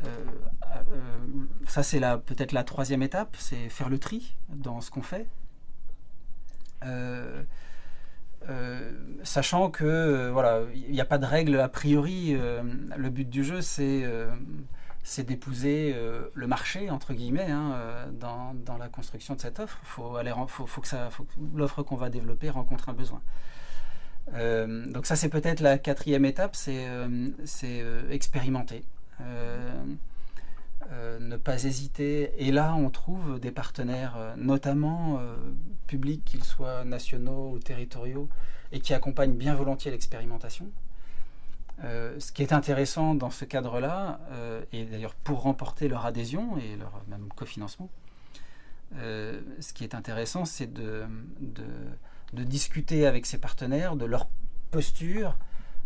euh, 0.03 0.25
euh, 0.73 1.45
ça 1.67 1.83
c'est 1.83 1.99
peut-être 1.99 2.51
la 2.51 2.63
troisième 2.63 3.03
étape, 3.03 3.35
c'est 3.37 3.69
faire 3.69 3.89
le 3.89 3.99
tri 3.99 4.35
dans 4.49 4.81
ce 4.81 4.89
qu'on 4.91 5.01
fait. 5.01 5.27
sachant 9.23 9.69
que 9.69 10.29
voilà, 10.31 10.61
il 10.73 10.91
n'y 10.91 11.01
a 11.01 11.05
pas 11.05 11.19
de 11.19 11.25
règle 11.25 11.59
a 11.59 11.69
priori. 11.69 12.33
le 12.33 13.09
but 13.09 13.29
du 13.29 13.43
jeu, 13.43 13.61
c'est 13.61 15.23
d'épouser 15.23 15.95
le 16.33 16.47
marché 16.47 16.89
entre 16.89 17.13
guillemets 17.13 17.51
hein, 17.51 17.75
dans, 18.13 18.77
la 18.79 18.89
construction 18.89 19.35
de 19.35 19.41
cette 19.41 19.59
offre. 19.59 19.79
Faut 19.83 20.17
faut, 20.47 20.81
que 20.81 20.89
que 20.89 21.57
l'offre 21.57 21.83
qu'on 21.83 21.97
va 21.97 22.09
développer 22.09 22.49
rencontre 22.49 22.89
un 22.89 22.93
besoin. 22.93 23.21
Euh, 24.33 24.85
donc 24.87 25.05
ça 25.05 25.15
c'est 25.15 25.29
peut-être 25.29 25.59
la 25.59 25.77
quatrième 25.77 26.25
étape, 26.25 26.55
c'est 26.55 26.87
euh, 26.87 27.29
euh, 27.63 28.09
expérimenter. 28.11 28.83
ne 31.19 31.37
pas 31.37 31.63
hésiter. 31.63 32.31
Et 32.37 32.51
là, 32.51 32.75
on 32.75 32.89
trouve 32.89 33.39
des 33.39 33.51
partenaires, 33.51 34.17
notamment 34.37 35.21
publics, 35.87 36.23
qu'ils 36.25 36.43
soient 36.43 36.83
nationaux 36.83 37.51
ou 37.53 37.59
territoriaux, 37.59 38.27
et 38.71 38.79
qui 38.79 38.93
accompagnent 38.93 39.35
bien 39.35 39.53
volontiers 39.55 39.91
l'expérimentation. 39.91 40.67
ce 41.81 42.31
qui 42.31 42.41
est 42.41 42.53
intéressant 42.53 43.15
dans 43.15 43.29
ce 43.29 43.45
cadre-là, 43.45 44.19
et 44.73 44.85
d'ailleurs 44.85 45.15
pour 45.15 45.41
remporter 45.43 45.87
leur 45.87 46.05
adhésion 46.05 46.57
et 46.57 46.75
leur 46.75 47.03
même 47.07 47.29
cofinancement, 47.35 47.89
ce 48.97 49.73
qui 49.73 49.83
est 49.83 49.95
intéressant, 49.95 50.45
c'est 50.45 50.73
de, 50.73 51.05
de 51.39 51.65
de 52.33 52.43
discuter 52.43 53.05
avec 53.05 53.25
ses 53.25 53.37
partenaires 53.37 53.95
de 53.95 54.05
leur 54.05 54.27
posture 54.71 55.37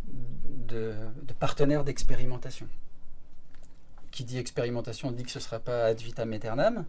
de, 0.07 0.93
partenaire 1.39 1.83
d'expérimentation. 1.83 2.67
Qui 4.11 4.23
dit 4.23 4.37
expérimentation 4.37 5.11
dit 5.11 5.23
que 5.23 5.31
ce 5.31 5.39
ne 5.39 5.43
sera 5.43 5.59
pas 5.59 5.85
ad 5.85 5.99
vitam 5.99 6.31
aeternam. 6.31 6.85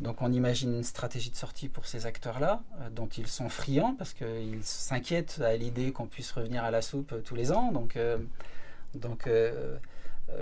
Donc 0.00 0.22
on 0.22 0.32
imagine 0.32 0.74
une 0.74 0.82
stratégie 0.82 1.30
de 1.30 1.36
sortie 1.36 1.68
pour 1.68 1.86
ces 1.86 2.06
acteurs-là, 2.06 2.62
euh, 2.80 2.90
dont 2.90 3.06
ils 3.06 3.26
sont 3.26 3.50
friands 3.50 3.94
parce 3.96 4.14
qu'ils 4.14 4.62
s'inquiètent 4.62 5.40
à 5.44 5.54
l'idée 5.56 5.92
qu'on 5.92 6.06
puisse 6.06 6.32
revenir 6.32 6.64
à 6.64 6.70
la 6.70 6.80
soupe 6.80 7.12
euh, 7.12 7.20
tous 7.20 7.34
les 7.34 7.52
ans. 7.52 7.70
Donc, 7.70 7.96
euh, 7.96 8.18
donc 8.94 9.28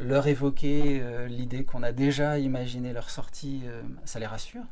leur 0.00 0.26
évoquer 0.26 1.02
l'idée 1.28 1.64
qu'on 1.64 1.82
a 1.82 1.92
déjà 1.92 2.38
imaginé 2.38 2.92
leur 2.92 3.10
sortie, 3.10 3.62
ça 4.04 4.18
les 4.18 4.26
rassure. 4.26 4.64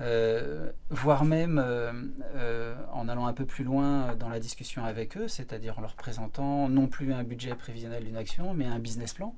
Euh, 0.00 0.70
voire 0.90 1.24
même 1.24 1.58
euh, 1.58 1.92
euh, 2.36 2.76
en 2.92 3.08
allant 3.08 3.26
un 3.26 3.32
peu 3.32 3.44
plus 3.44 3.64
loin 3.64 4.14
dans 4.14 4.28
la 4.28 4.38
discussion 4.38 4.84
avec 4.84 5.16
eux, 5.16 5.26
c'est-à-dire 5.26 5.76
en 5.78 5.82
leur 5.82 5.94
présentant 5.94 6.68
non 6.68 6.86
plus 6.86 7.12
un 7.12 7.24
budget 7.24 7.54
prévisionnel 7.56 8.04
d'une 8.04 8.16
action, 8.16 8.54
mais 8.54 8.66
un 8.66 8.78
business 8.78 9.12
plan. 9.14 9.34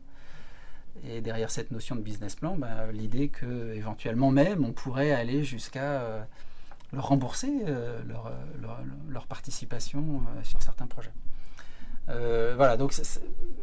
Et 1.09 1.23
derrière 1.23 1.51
cette 1.51 1.71
notion 1.71 1.97
de 1.97 2.03
business 2.03 2.35
plan, 2.35 2.57
bah, 2.57 2.93
l'idée 2.93 3.29
que 3.29 3.73
éventuellement 3.75 4.31
même 4.31 4.65
on 4.65 4.73
pourrait 4.73 5.13
aller 5.13 5.45
jusqu'à 5.45 6.27
leur 6.93 7.09
rembourser 7.09 7.51
leur, 8.07 8.31
leur, 9.09 9.27
participation 9.27 10.21
sur 10.43 10.61
certains 10.61 10.89
projets. 10.89 11.13
voilà, 12.09 12.77
donc 12.77 12.93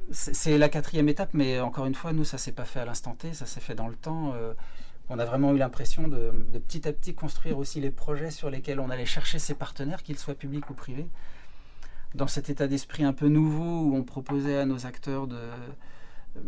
c'est 0.10 0.58
la 0.58 0.70
quatrième 0.70 1.10
étape, 1.10 1.32
mais 1.34 1.60
encore 1.60 1.86
une 1.86 1.96
fois, 1.96 2.14
nous, 2.14 2.24
ça 2.24 2.40
s'est 2.40 2.54
pas 2.54 2.66
fait 2.66 2.80
à 2.80 2.86
l'instant 2.86 3.14
T, 3.14 3.34
ça 3.34 3.46
s'est 3.46 3.60
fait 3.60 3.76
dans 3.76 3.90
le 3.90 3.96
temps 3.96 4.34
on 5.10 5.20
a 5.20 5.26
vraiment 5.26 5.54
eu 5.54 5.58
l'impression 5.58 6.08
de, 6.08 6.32
petit 6.68 6.88
à 6.88 6.94
petit 6.94 7.14
construire 7.14 7.58
aussi 7.58 7.80
les 7.80 7.92
projets 7.92 8.32
sur 8.32 8.50
lesquels 8.50 8.80
on 8.80 8.90
allait 8.90 9.06
chercher 9.06 9.40
ses 9.40 9.54
partenaires, 9.54 10.04
qu'ils 10.04 10.18
soient 10.18 10.36
publics 10.36 10.70
ou 10.70 10.74
privés. 10.74 11.08
Dans 12.16 12.28
cet 12.28 12.50
état 12.50 12.68
d'esprit 12.68 13.04
un 13.04 13.14
peu 13.14 13.28
nouveau 13.28 13.84
où 13.84 13.96
on 13.96 14.04
proposait 14.04 14.58
à 14.58 14.66
nos 14.66 14.86
acteurs 14.86 15.28
de 15.28 15.40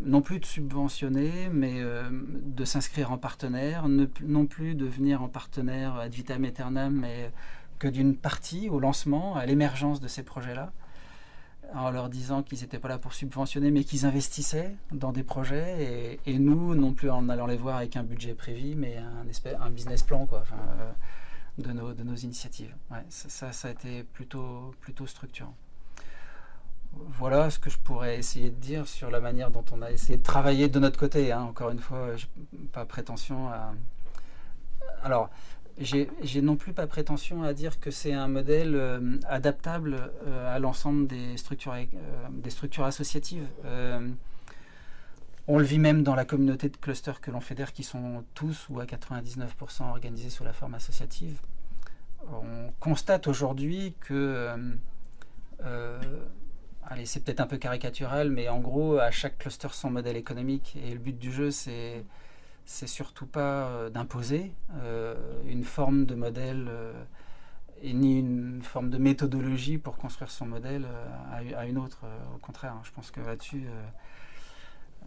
non 0.03 0.21
plus 0.21 0.39
de 0.39 0.45
subventionner, 0.45 1.49
mais 1.51 1.75
euh, 1.77 2.03
de 2.11 2.63
s'inscrire 2.63 3.11
en 3.11 3.17
partenaire, 3.17 3.87
non 3.87 4.45
plus 4.45 4.75
de 4.75 4.85
venir 4.85 5.23
en 5.23 5.27
partenaire 5.27 5.95
ad 5.95 6.13
vitam 6.13 6.43
aeternam, 6.43 6.93
mais 6.93 7.31
que 7.79 7.87
d'une 7.87 8.15
partie 8.15 8.69
au 8.69 8.79
lancement, 8.79 9.35
à 9.35 9.45
l'émergence 9.45 9.99
de 9.99 10.07
ces 10.07 10.21
projets-là 10.21 10.71
en 11.73 11.91
leur 11.91 12.09
disant 12.09 12.43
qu'ils 12.43 12.61
n'étaient 12.61 12.79
pas 12.79 12.87
là 12.87 12.97
pour 12.97 13.13
subventionner, 13.13 13.71
mais 13.71 13.83
qu'ils 13.83 14.05
investissaient 14.05 14.75
dans 14.91 15.11
des 15.11 15.23
projets. 15.23 16.19
Et, 16.25 16.39
nous, 16.39 16.75
non 16.75 16.93
plus 16.93 17.09
en 17.09 17.29
allant 17.29 17.47
les 17.47 17.57
voir 17.57 17.77
avec 17.77 17.95
un 17.95 18.03
budget 18.03 18.33
prévu, 18.33 18.75
mais 18.75 18.97
un, 18.97 19.61
un 19.61 19.69
business 19.69 20.03
plan 20.03 20.25
quoi, 20.25 20.43
euh, 20.51 20.91
de, 21.57 21.71
nos, 21.71 21.93
de 21.93 22.03
nos 22.03 22.15
initiatives. 22.15 22.75
ça, 23.09 23.51
ça, 23.51 23.67
a 23.67 23.71
été 23.71 24.03
plutôt, 24.03 24.73
plutôt 24.81 25.05
structurant. 25.07 25.55
Voilà 26.93 27.49
ce 27.51 27.59
que 27.59 27.69
je 27.69 27.77
pourrais 27.77 28.17
essayer 28.17 28.49
de 28.49 28.55
dire 28.55 28.87
sur 28.87 29.11
la 29.11 29.19
manière 29.19 29.51
dont 29.51 29.65
on 29.71 29.81
a 29.81 29.91
essayé 29.91 30.17
de 30.17 30.23
travailler 30.23 30.69
de 30.69 30.79
notre 30.79 30.99
côté. 30.99 31.31
Hein. 31.31 31.43
Encore 31.43 31.69
une 31.69 31.79
fois, 31.79 32.07
pas 32.71 32.85
prétention 32.85 33.49
à. 33.49 33.73
Alors, 35.03 35.29
j'ai 35.79 36.41
non 36.41 36.57
plus 36.57 36.73
pas 36.73 36.87
prétention 36.87 37.43
à 37.43 37.53
dire 37.53 37.79
que 37.79 37.89
c'est 37.89 38.11
un 38.13 38.27
modèle 38.27 38.75
euh, 38.75 39.17
adaptable 39.27 40.11
euh, 40.27 40.55
à 40.55 40.59
l'ensemble 40.59 41.07
des 41.07 41.37
structures, 41.37 41.73
euh, 41.73 41.85
des 42.31 42.49
structures 42.49 42.85
associatives. 42.85 43.47
On 45.51 45.57
le 45.57 45.63
vit 45.63 45.79
même 45.79 46.03
dans 46.03 46.13
la 46.13 46.25
communauté 46.25 46.69
de 46.69 46.77
clusters 46.77 47.21
que 47.21 47.31
l'on 47.31 47.41
fédère 47.41 47.73
qui 47.73 47.83
sont 47.83 48.23
tous 48.35 48.67
ou 48.69 48.79
à 48.79 48.85
99% 48.85 49.89
organisés 49.89 50.29
sous 50.29 50.43
la 50.43 50.53
forme 50.53 50.75
associative. 50.75 51.41
On 52.31 52.71
constate 52.79 53.25
aujourd'hui 53.25 53.95
que, 53.99 54.53
allez, 56.83 57.07
c'est 57.07 57.21
peut-être 57.21 57.39
un 57.39 57.47
peu 57.47 57.57
caricatural, 57.57 58.29
mais 58.29 58.47
en 58.47 58.59
gros, 58.59 58.99
à 58.99 59.09
chaque 59.09 59.39
cluster 59.39 59.69
son 59.71 59.89
modèle 59.89 60.17
économique. 60.17 60.77
Et 60.85 60.91
le 60.91 60.99
but 60.99 61.17
du 61.17 61.31
jeu, 61.31 61.49
c'est 61.49 62.05
c'est 62.71 62.87
surtout 62.87 63.25
pas 63.25 63.89
d'imposer 63.89 64.53
une 65.47 65.63
forme 65.63 66.05
de 66.05 66.15
modèle 66.15 66.69
et 67.81 67.93
ni 67.93 68.19
une 68.19 68.61
forme 68.61 68.89
de 68.89 68.97
méthodologie 68.97 69.77
pour 69.77 69.97
construire 69.97 70.31
son 70.31 70.45
modèle 70.45 70.85
euh, 70.85 71.55
à, 71.55 71.65
une 71.65 71.77
autre. 71.77 71.99
Euh, 72.03 72.35
au 72.35 72.37
contraire, 72.39 72.73
hein. 72.73 72.81
je 72.83 72.91
pense 72.91 73.11
que 73.11 73.21
là-dessus, 73.21 73.67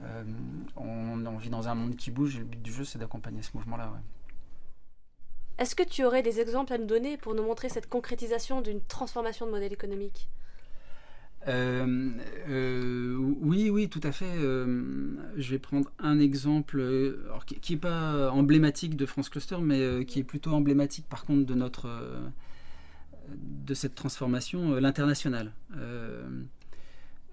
euh, 0.02 0.24
on, 0.76 1.36
vit 1.38 1.50
dans 1.50 1.68
un 1.68 1.74
monde 1.74 1.96
qui 1.96 2.10
bouge 2.10 2.36
et 2.36 2.38
le 2.38 2.44
but 2.44 2.62
du 2.62 2.72
jeu, 2.72 2.84
c'est 2.84 2.98
d'accompagner 2.98 3.42
ce 3.42 3.50
mouvement-là. 3.54 3.92
Est-ce 5.58 5.74
que 5.74 5.82
tu 5.82 6.04
aurais 6.04 6.22
des 6.22 6.40
exemples 6.40 6.72
à 6.72 6.78
nous 6.78 6.86
donner 6.86 7.16
pour 7.16 7.34
nous 7.34 7.42
montrer 7.42 7.68
cette 7.68 7.88
concrétisation 7.88 8.60
d'une 8.60 8.80
transformation 8.80 9.46
de 9.46 9.50
modèle 9.50 9.72
économique? 9.72 10.28
Oui, 13.40 13.70
oui, 13.70 13.88
tout 13.88 14.00
à 14.02 14.12
fait. 14.12 14.34
je 14.36 15.50
vais 15.50 15.58
prendre 15.58 15.90
un 15.98 16.18
exemple 16.20 16.82
qui 17.60 17.74
n'est 17.74 17.80
pas 17.80 18.30
emblématique 18.30 18.96
de 18.96 19.06
France 19.06 19.28
Cluster, 19.28 19.58
mais 19.60 20.04
qui 20.04 20.20
est 20.20 20.24
plutôt 20.24 20.52
emblématique 20.52 21.06
par 21.08 21.24
contre 21.24 21.46
de 21.46 21.54
notre, 21.54 21.88
de 23.28 23.74
cette 23.74 23.94
transformation, 23.94 24.74
euh, 24.74 24.80
l'international. 24.80 25.52
Euh, 25.76 26.28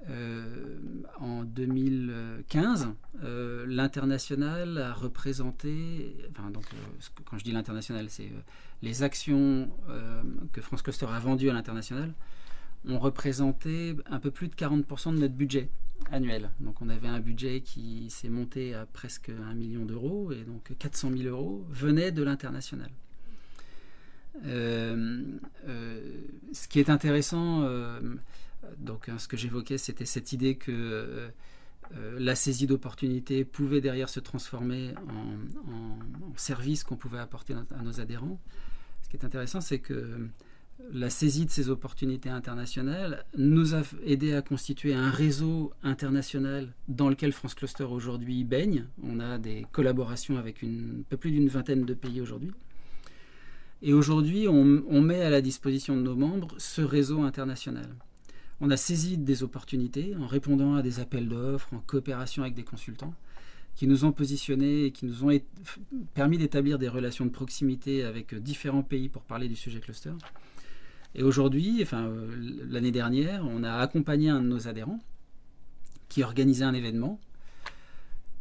euh, 0.10 0.78
en 1.20 1.44
2015, 1.44 2.94
l'international 3.68 4.78
a 4.78 4.94
représenté, 4.94 6.16
enfin 6.32 6.50
donc 6.50 6.64
quand 7.26 7.38
je 7.38 7.44
dis 7.44 7.52
l'international, 7.52 8.10
c'est 8.10 8.32
les 8.82 9.04
actions 9.04 9.70
que 10.54 10.62
France 10.62 10.82
Cluster 10.82 11.06
a 11.06 11.20
vendues 11.20 11.50
à 11.50 11.54
l'international 11.54 12.14
ont 12.88 13.00
représenté 13.00 13.96
un 14.06 14.20
peu 14.20 14.32
plus 14.32 14.48
de 14.48 14.56
40% 14.56 15.14
de 15.14 15.20
notre 15.20 15.34
budget 15.34 15.70
annuel. 16.12 16.50
Donc 16.60 16.82
on 16.82 16.90
avait 16.90 17.08
un 17.08 17.20
budget 17.20 17.62
qui 17.62 18.10
s'est 18.10 18.30
monté 18.30 18.74
à 18.74 18.86
presque 18.86 19.30
1 19.30 19.54
million 19.54 19.86
d'euros 19.86 20.32
et 20.32 20.44
donc 20.44 20.72
400 20.78 21.12
000 21.18 21.24
euros 21.24 21.66
venaient 21.70 22.12
de 22.12 22.24
l'international. 22.24 22.90
Euh, 24.46 25.22
euh, 25.68 26.22
ce 26.54 26.68
qui 26.68 26.80
est 26.80 26.90
intéressant, 26.90 27.64
euh, 27.64 28.00
donc 28.78 29.10
hein, 29.10 29.18
ce 29.18 29.28
que 29.28 29.38
j'évoquais, 29.38 29.78
c'était 29.78 30.06
cette 30.06 30.32
idée 30.32 30.56
que 30.56 31.30
la 32.20 32.36
saisie 32.36 32.68
d'opportunités 32.68 33.44
pouvait 33.44 33.82
derrière 33.82 34.10
se 34.10 34.20
transformer 34.20 34.94
en, 35.08 35.98
service 36.36 36.84
qu'on 36.84 36.96
pouvait 36.96 37.18
apporter 37.18 37.54
à 37.54 37.82
nos 37.82 38.00
adhérents. 38.00 38.40
Ce 39.02 39.10
qui 39.10 39.18
est 39.18 39.26
intéressant, 39.26 39.60
c'est 39.60 39.80
que 39.80 40.30
la 40.92 41.10
saisie 41.10 41.46
de 41.46 41.52
ces 41.52 41.70
opportunités 41.70 42.30
internationales 42.30 43.26
nous 43.38 43.76
a 43.76 43.82
aidé 44.06 44.34
à 44.34 44.42
constituer 44.42 44.94
un 44.94 45.10
réseau 45.10 45.74
international 45.84 46.74
dans 46.88 47.10
lequel 47.10 47.32
France 47.32 47.54
Cluster 47.54 47.84
aujourd'hui 47.84 48.44
baigne. 48.44 48.86
On 49.04 49.20
a 49.20 49.38
des 49.38 49.66
collaborations 49.72 50.38
avec 50.38 50.64
un 50.64 51.04
peu 51.10 51.18
plus 51.18 51.32
d'une 51.32 51.50
vingtaine 51.50 51.86
de 51.86 51.94
pays 51.94 52.22
aujourd'hui. 52.22 52.52
Et 53.82 53.94
aujourd'hui, 53.94 54.48
on, 54.48 55.02
met 55.02 55.22
à 55.22 55.30
la 55.30 55.42
disposition 55.42 55.96
de 55.96 56.02
nos 56.02 56.16
membres 56.16 56.54
ce 56.58 56.82
réseau 56.82 57.22
international. 57.22 57.88
On 58.60 58.70
a 58.72 58.78
saisi 58.78 59.18
des 59.18 59.42
opportunités 59.42 60.16
en 60.20 60.28
répondant 60.28 60.76
à 60.76 60.82
des 60.82 61.00
appels 61.00 61.30
d'offres, 61.30 61.74
en 61.74 61.80
coopération 61.80 62.44
avec 62.44 62.56
des 62.56 62.64
consultants, 62.64 63.14
qui 63.76 63.88
nous 63.88 64.04
ont 64.04 64.12
positionnés 64.12 64.86
et 64.86 64.92
qui 64.92 65.06
nous 65.06 65.24
ont 65.24 65.40
permis 66.14 66.38
d'établir 66.38 66.78
des 66.78 66.90
relations 66.90 67.26
de 67.26 67.30
proximité 67.30 68.04
avec 68.04 68.36
différents 68.36 68.84
pays 68.84 69.08
pour 69.08 69.22
parler 69.22 69.48
du 69.48 69.56
sujet 69.56 69.80
cluster. 69.80 70.12
Et 71.16 71.24
aujourd'hui, 71.24 71.80
enfin 71.82 72.06
euh, 72.06 72.30
l'année 72.70 72.92
dernière, 72.92 73.46
on 73.48 73.64
a 73.64 73.74
accompagné 73.74 74.30
un 74.30 74.42
de 74.42 74.48
nos 74.48 74.68
adhérents 74.68 75.00
qui 76.08 76.24
organisait 76.24 76.66
un 76.66 76.74
événement, 76.74 77.20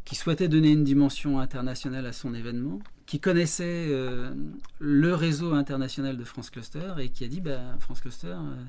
qui 0.05 0.15
souhaitait 0.15 0.47
donner 0.47 0.71
une 0.71 0.83
dimension 0.83 1.39
internationale 1.39 2.05
à 2.05 2.13
son 2.13 2.33
événement, 2.33 2.79
qui 3.05 3.19
connaissait 3.19 3.87
euh, 3.89 4.33
le 4.79 5.13
réseau 5.13 5.53
international 5.53 6.17
de 6.17 6.23
France 6.23 6.49
Cluster 6.49 6.93
et 6.99 7.09
qui 7.09 7.23
a 7.23 7.27
dit 7.27 7.41
bah, 7.41 7.59
France 7.79 8.01
Cluster, 8.01 8.27
euh, 8.27 8.63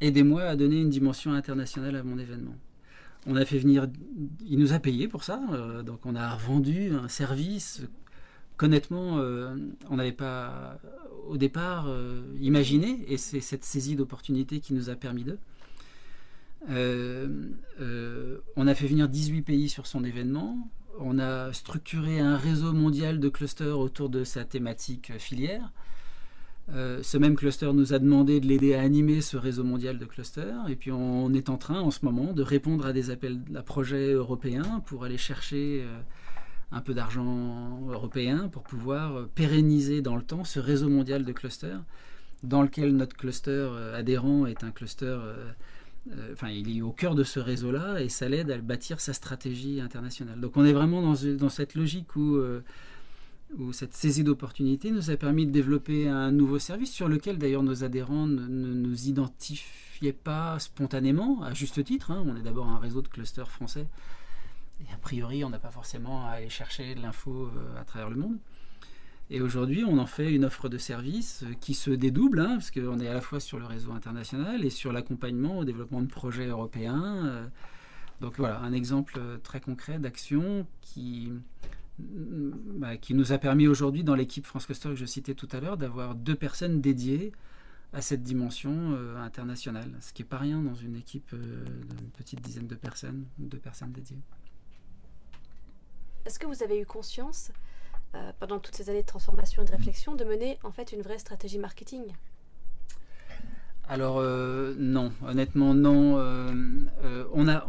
aidez-moi 0.00 0.42
à 0.42 0.56
donner 0.56 0.80
une 0.80 0.90
dimension 0.90 1.32
internationale 1.32 1.96
à 1.96 2.02
mon 2.02 2.18
événement. 2.18 2.56
On 3.26 3.36
a 3.36 3.44
fait 3.44 3.58
venir, 3.58 3.86
il 4.46 4.58
nous 4.58 4.72
a 4.72 4.80
payé 4.80 5.06
pour 5.06 5.22
ça, 5.22 5.40
donc 5.86 6.04
on 6.04 6.16
a 6.16 6.36
vendu 6.36 6.92
un 6.92 7.06
service 7.06 7.82
qu'honnêtement 8.62 9.16
on 9.90 9.96
n'avait 9.96 10.12
pas 10.12 10.78
au 11.28 11.36
départ 11.36 11.88
imaginé 12.40 13.04
et 13.08 13.16
c'est 13.16 13.40
cette 13.40 13.64
saisie 13.64 13.96
d'opportunité 13.96 14.60
qui 14.60 14.72
nous 14.72 14.88
a 14.88 14.94
permis 14.94 15.24
de. 15.24 15.38
on 18.56 18.66
a 18.66 18.74
fait 18.74 18.86
venir 18.86 19.08
18 19.08 19.42
pays 19.42 19.68
sur 19.68 19.86
son 19.88 20.04
événement 20.04 20.68
on 20.98 21.18
a 21.18 21.52
structuré 21.52 22.20
un 22.20 22.36
réseau 22.36 22.72
mondial 22.72 23.20
de 23.20 23.28
clusters 23.28 23.78
autour 23.78 24.08
de 24.08 24.24
sa 24.24 24.44
thématique 24.44 25.12
filière. 25.18 25.72
Euh, 26.72 27.02
ce 27.02 27.18
même 27.18 27.34
cluster 27.34 27.72
nous 27.72 27.92
a 27.92 27.98
demandé 27.98 28.40
de 28.40 28.46
l'aider 28.46 28.74
à 28.74 28.82
animer 28.82 29.20
ce 29.20 29.36
réseau 29.36 29.64
mondial 29.64 29.98
de 29.98 30.04
clusters. 30.04 30.68
Et 30.68 30.76
puis 30.76 30.92
on 30.92 31.32
est 31.34 31.48
en 31.48 31.56
train 31.56 31.80
en 31.80 31.90
ce 31.90 32.04
moment 32.04 32.32
de 32.32 32.42
répondre 32.42 32.86
à 32.86 32.92
des 32.92 33.10
appels 33.10 33.40
à 33.54 33.62
projets 33.62 34.12
européens 34.12 34.82
pour 34.86 35.04
aller 35.04 35.18
chercher 35.18 35.82
euh, 35.82 36.00
un 36.72 36.80
peu 36.80 36.94
d'argent 36.94 37.86
européen 37.90 38.48
pour 38.48 38.62
pouvoir 38.62 39.16
euh, 39.16 39.30
pérenniser 39.34 40.02
dans 40.02 40.16
le 40.16 40.22
temps 40.22 40.44
ce 40.44 40.58
réseau 40.58 40.88
mondial 40.88 41.24
de 41.24 41.32
clusters 41.32 41.82
dans 42.42 42.62
lequel 42.62 42.96
notre 42.96 43.16
cluster 43.16 43.70
adhérent 43.94 44.46
est 44.46 44.64
un 44.64 44.72
cluster 44.72 45.16
euh, 46.10 46.32
enfin, 46.32 46.48
il 46.48 46.76
est 46.76 46.82
au 46.82 46.90
cœur 46.90 47.14
de 47.14 47.22
ce 47.22 47.38
réseau-là 47.38 48.00
et 48.00 48.08
ça 48.08 48.28
l'aide 48.28 48.50
à 48.50 48.58
bâtir 48.58 49.00
sa 49.00 49.12
stratégie 49.12 49.80
internationale. 49.80 50.40
Donc 50.40 50.56
on 50.56 50.64
est 50.64 50.72
vraiment 50.72 51.00
dans, 51.02 51.48
cette 51.48 51.74
logique 51.74 52.16
où, 52.16 52.36
euh, 52.36 52.60
où 53.56 53.72
cette 53.72 53.94
saisie 53.94 54.24
d'opportunité 54.24 54.90
nous 54.90 55.10
a 55.10 55.16
permis 55.16 55.46
de 55.46 55.52
développer 55.52 56.08
un 56.08 56.32
nouveau 56.32 56.58
service 56.58 56.90
sur 56.90 57.08
lequel 57.08 57.38
d'ailleurs 57.38 57.62
nos 57.62 57.84
adhérents 57.84 58.26
ne, 58.26 58.46
nous 58.46 59.08
identifiaient 59.08 60.12
pas 60.12 60.58
spontanément, 60.58 61.42
à 61.42 61.54
juste 61.54 61.82
titre. 61.84 62.10
Hein. 62.10 62.24
On 62.26 62.36
est 62.36 62.42
d'abord 62.42 62.68
un 62.68 62.78
réseau 62.78 63.02
de 63.02 63.08
clusters 63.08 63.50
français 63.50 63.86
a 64.92 64.96
priori 64.98 65.44
on 65.44 65.50
n'a 65.50 65.58
pas 65.58 65.70
forcément 65.70 66.26
à 66.26 66.32
aller 66.32 66.48
chercher 66.48 66.94
de 66.94 67.00
l'info 67.00 67.46
euh, 67.46 67.80
à 67.80 67.84
travers 67.84 68.10
le 68.10 68.16
monde. 68.16 68.38
Et 69.30 69.40
aujourd'hui, 69.40 69.84
on 69.84 69.98
en 69.98 70.06
fait 70.06 70.32
une 70.32 70.44
offre 70.44 70.68
de 70.68 70.78
service 70.78 71.44
euh, 71.44 71.54
qui 71.60 71.74
se 71.74 71.90
dédouble, 71.90 72.40
hein, 72.40 72.54
parce 72.54 72.70
qu'on 72.70 72.98
est 73.00 73.08
à 73.08 73.14
la 73.14 73.20
fois 73.20 73.40
sur 73.40 73.58
le 73.58 73.64
réseau 73.64 73.92
international 73.92 74.64
et 74.64 74.70
sur 74.70 74.92
l'accompagnement 74.92 75.58
au 75.58 75.64
développement 75.64 76.02
de 76.02 76.06
projets 76.06 76.46
européens. 76.46 77.26
Euh. 77.26 77.46
Donc 78.20 78.36
voilà, 78.36 78.60
un 78.60 78.72
exemple 78.72 79.20
très 79.42 79.60
concret 79.60 79.98
d'action 79.98 80.66
qui, 80.80 81.32
mm, 81.98 82.50
bah, 82.78 82.96
qui 82.96 83.14
nous 83.14 83.32
a 83.32 83.38
permis 83.38 83.66
aujourd'hui, 83.66 84.04
dans 84.04 84.14
l'équipe 84.14 84.46
France 84.46 84.66
Cluster 84.66 84.90
que 84.90 84.96
je 84.96 85.06
citais 85.06 85.34
tout 85.34 85.48
à 85.52 85.60
l'heure, 85.60 85.76
d'avoir 85.76 86.14
deux 86.14 86.36
personnes 86.36 86.80
dédiées 86.80 87.32
à 87.92 88.00
cette 88.00 88.22
dimension 88.22 88.96
internationale, 89.18 89.90
ce 90.00 90.14
qui 90.14 90.22
n'est 90.22 90.28
pas 90.28 90.38
rien 90.38 90.62
dans 90.62 90.74
une 90.74 90.96
équipe 90.96 91.34
d'une 91.34 92.10
petite 92.16 92.40
dizaine 92.40 92.66
de 92.66 92.74
personnes, 92.74 93.26
deux 93.38 93.58
personnes 93.58 93.92
dédiées. 93.92 94.22
Est-ce 96.24 96.38
que 96.38 96.46
vous 96.46 96.62
avez 96.62 96.80
eu 96.80 96.86
conscience 96.86 97.50
euh, 98.14 98.30
pendant 98.38 98.58
toutes 98.58 98.76
ces 98.76 98.90
années 98.90 99.02
de 99.02 99.06
transformation 99.06 99.62
et 99.62 99.64
de 99.64 99.72
réflexion, 99.72 100.14
de 100.14 100.24
mener 100.24 100.58
en 100.62 100.70
fait 100.70 100.92
une 100.92 101.02
vraie 101.02 101.18
stratégie 101.18 101.58
marketing? 101.58 102.02
Alors 103.88 104.18
euh, 104.18 104.74
non, 104.78 105.12
honnêtement 105.26 105.74
non. 105.74 106.18
Euh, 106.18 107.24
on, 107.32 107.48
a, 107.48 107.66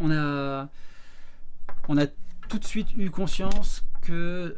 tout 2.47 2.59
de 2.59 2.65
suite 2.65 2.89
eu 2.95 3.09
conscience 3.09 3.83
que 4.01 4.55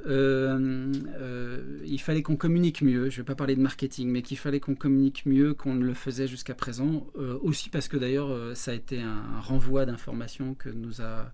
il 1.86 2.02
fallait 2.02 2.22
qu'on 2.22 2.36
communique 2.36 2.82
mieux. 2.82 3.10
Je 3.10 3.16
ne 3.16 3.22
vais 3.22 3.26
pas 3.26 3.36
parler 3.36 3.56
de 3.56 3.62
marketing, 3.62 4.10
mais 4.10 4.22
qu'il 4.24 4.38
fallait 4.38 4.60
qu'on 4.60 4.76
communique 4.76 5.26
mieux 5.26 5.54
qu'on 5.54 5.76
ne 5.76 5.86
le 5.86 5.94
faisait 5.94 6.28
jusqu'à 6.28 6.56
présent. 6.56 7.08
aussi 7.44 7.70
parce 7.70 7.88
que 7.88 7.96
d'ailleurs, 7.96 8.58
ça 8.58 8.72
a 8.72 8.74
été 8.74 9.02
un 9.02 9.40
renvoi 9.40 9.86
d'informations 9.86 10.56
que 10.56 10.70
nous 10.70 11.02
a 11.02 11.32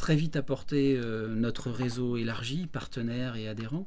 très 0.00 0.16
vite 0.16 0.34
apporté 0.34 0.96
euh, 0.96 1.28
notre 1.28 1.70
réseau 1.70 2.16
élargi, 2.16 2.66
partenaires 2.66 3.36
et 3.36 3.46
adhérents. 3.48 3.86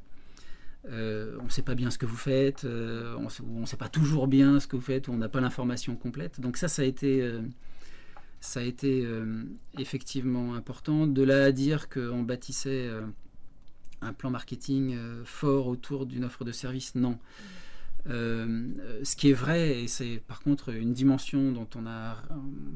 Euh, 0.88 1.36
on 1.40 1.46
ne 1.46 1.50
sait 1.50 1.62
pas 1.62 1.74
bien 1.74 1.90
ce 1.90 1.98
que 1.98 2.06
vous 2.06 2.16
faites, 2.16 2.64
euh, 2.64 3.16
on 3.16 3.60
ne 3.60 3.66
sait 3.66 3.76
pas 3.76 3.88
toujours 3.88 4.28
bien 4.28 4.60
ce 4.60 4.68
que 4.68 4.76
vous 4.76 4.82
faites, 4.82 5.08
on 5.08 5.16
n'a 5.16 5.28
pas 5.28 5.40
l'information 5.40 5.96
complète. 5.96 6.40
Donc 6.40 6.56
ça, 6.56 6.68
ça 6.68 6.82
a 6.82 6.84
été, 6.84 7.28
ça 8.40 8.60
a 8.60 8.62
été 8.62 9.04
effectivement 9.76 10.54
important. 10.54 11.08
De 11.08 11.22
là 11.22 11.46
à 11.46 11.52
dire 11.52 11.88
qu'on 11.88 12.22
bâtissait 12.22 12.88
un 14.00 14.12
plan 14.12 14.30
marketing 14.30 14.96
fort 15.24 15.66
autour 15.66 16.06
d'une 16.06 16.24
offre 16.24 16.44
de 16.44 16.52
service, 16.52 16.94
non. 16.94 17.18
ce 18.06 19.16
qui 19.16 19.30
est 19.30 19.38
vrai, 19.46 19.82
et 19.82 19.88
c'est 19.88 20.22
par 20.28 20.42
contre 20.42 20.68
une 20.68 20.92
dimension 20.92 21.50
dont 21.50 21.68
on 21.74 21.86
a, 21.86 22.22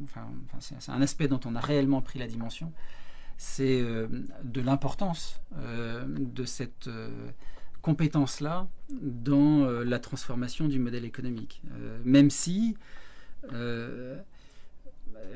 enfin, 0.04 0.26
c'est 0.58 0.90
un 0.90 1.02
aspect 1.02 1.28
dont 1.28 1.40
on 1.44 1.54
a 1.54 1.60
réellement 1.60 2.00
pris 2.00 2.18
la 2.18 2.26
dimension, 2.26 2.72
c'est 3.38 3.82
de 4.44 4.60
l'importance 4.60 5.40
de 5.56 6.44
cette 6.44 6.90
compétence-là 7.80 8.68
dans 8.90 9.64
la 9.64 9.98
transformation 9.98 10.68
du 10.68 10.78
modèle 10.78 11.04
économique. 11.04 11.62
même 12.04 12.30
si 12.30 12.76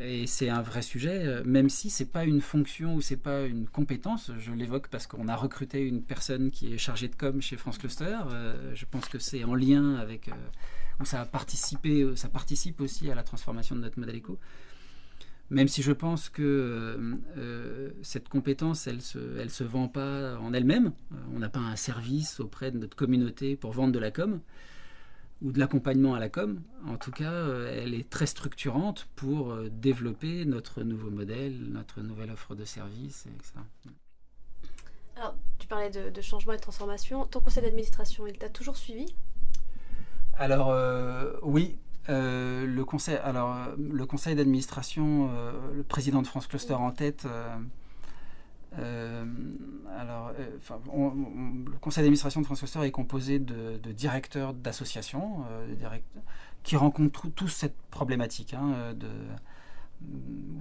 et 0.00 0.26
c'est 0.26 0.48
un 0.48 0.62
vrai 0.62 0.82
sujet, 0.82 1.26
euh, 1.26 1.42
même 1.44 1.68
si 1.68 1.90
c'est 1.90 2.06
pas 2.06 2.24
une 2.24 2.40
fonction 2.40 2.94
ou 2.94 3.00
c'est 3.00 3.16
pas 3.16 3.42
une 3.42 3.66
compétence. 3.66 4.30
Je 4.38 4.52
l'évoque 4.52 4.88
parce 4.88 5.06
qu'on 5.06 5.28
a 5.28 5.36
recruté 5.36 5.86
une 5.86 6.02
personne 6.02 6.50
qui 6.50 6.72
est 6.72 6.78
chargée 6.78 7.08
de 7.08 7.14
com 7.14 7.40
chez 7.40 7.56
France 7.56 7.78
Cluster. 7.78 8.18
Euh, 8.30 8.72
je 8.74 8.84
pense 8.84 9.08
que 9.08 9.18
c'est 9.18 9.44
en 9.44 9.54
lien 9.54 9.96
avec 9.96 10.28
euh, 10.28 10.32
ça 11.04 11.20
a 11.20 11.26
participé, 11.26 12.06
ça 12.16 12.28
participe 12.28 12.80
aussi 12.80 13.10
à 13.10 13.14
la 13.14 13.22
transformation 13.22 13.74
de 13.74 13.80
notre 13.80 13.98
modèle 13.98 14.16
éco. 14.16 14.38
Même 15.52 15.68
si 15.68 15.82
je 15.82 15.92
pense 15.92 16.30
que 16.30 17.20
cette 18.02 18.30
compétence, 18.30 18.86
elle 18.86 19.02
se, 19.02 19.18
elle 19.38 19.50
se 19.50 19.64
vend 19.64 19.86
pas 19.86 20.38
en 20.38 20.54
elle-même. 20.54 20.92
on 21.34 21.38
n'a 21.38 21.50
pas 21.50 21.60
un 21.60 21.76
service 21.76 22.40
auprès 22.40 22.70
de 22.70 22.78
notre 22.78 22.96
communauté 22.96 23.54
pour 23.54 23.72
vendre 23.72 23.92
de 23.92 23.98
la 23.98 24.10
com 24.10 24.40
ou 25.42 25.52
de 25.52 25.58
l'accompagnement 25.58 26.14
à 26.14 26.20
la 26.20 26.28
com. 26.28 26.60
En 26.86 26.96
tout 26.96 27.10
cas, 27.10 27.32
euh, 27.32 27.82
elle 27.82 27.94
est 27.94 28.08
très 28.08 28.26
structurante 28.26 29.08
pour 29.16 29.52
euh, 29.52 29.68
développer 29.70 30.44
notre 30.44 30.82
nouveau 30.82 31.10
modèle, 31.10 31.58
notre 31.68 32.00
nouvelle 32.00 32.30
offre 32.30 32.54
de 32.54 32.64
services, 32.64 33.26
etc. 33.26 33.52
Alors, 35.16 35.34
tu 35.58 35.66
parlais 35.66 35.90
de, 35.90 36.20
changement 36.22 36.52
et 36.52 36.56
de 36.56 36.62
transformation. 36.62 37.26
Ton 37.26 37.40
conseil 37.40 37.62
d'administration, 37.62 38.26
il 38.26 38.38
t'a 38.38 38.48
toujours 38.48 38.76
suivi? 38.76 39.14
Alors, 40.38 40.72
euh, 42.08 42.66
le 42.66 42.84
conseil, 42.84 43.16
alors, 43.16 43.56
le 43.78 44.06
conseil 44.06 44.34
d'administration, 44.34 45.30
le 45.74 45.82
président 45.82 46.22
de 46.22 46.26
France 46.26 46.46
Cluster 46.46 46.74
en 46.74 46.90
tête, 46.90 47.26
euh, 48.78 49.24
alors, 49.98 50.32
euh, 50.38 50.58
le 50.64 51.78
conseil 51.78 52.02
d'administration 52.02 52.40
de 52.40 52.46
France 52.46 52.76
est 52.76 52.90
composé 52.90 53.38
de, 53.38 53.76
directeurs 53.92 54.54
d'associations 54.54 55.44
euh, 55.50 55.98
qui 56.62 56.76
rencontrent 56.76 57.28
tous 57.28 57.48
cette 57.48 57.76
problématique, 57.90 58.54
hein, 58.54 58.94
de, 58.94 59.08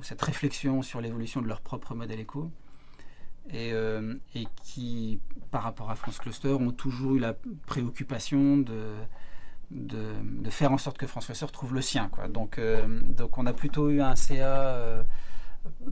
cette 0.02 0.22
réflexion 0.22 0.82
sur 0.82 1.02
l'évolution 1.02 1.42
de 1.42 1.48
leur 1.48 1.62
propre 1.62 1.96
modèle 1.96 2.20
éco. 2.20 2.52
Et, 3.54 3.74
qui, 4.64 5.20
par 5.50 5.64
rapport 5.64 5.90
à 5.90 5.96
France 5.96 6.20
Cluster, 6.20 6.54
ont 6.54 6.72
toujours 6.72 7.16
eu 7.16 7.20
la 7.20 7.36
préoccupation 7.66 8.58
de, 8.58 8.94
de, 9.72 10.50
faire 10.50 10.72
en 10.72 10.78
sorte 10.78 10.98
que 10.98 11.08
France 11.08 11.26
Cluster 11.26 11.48
trouve 11.52 11.74
le 11.74 11.82
sien. 11.82 12.10
Donc, 12.30 12.60
donc 13.10 13.38
on 13.38 13.46
a 13.46 13.54
plutôt 13.54 13.90
eu 13.90 14.02
un 14.02 14.16
CA 14.16 15.04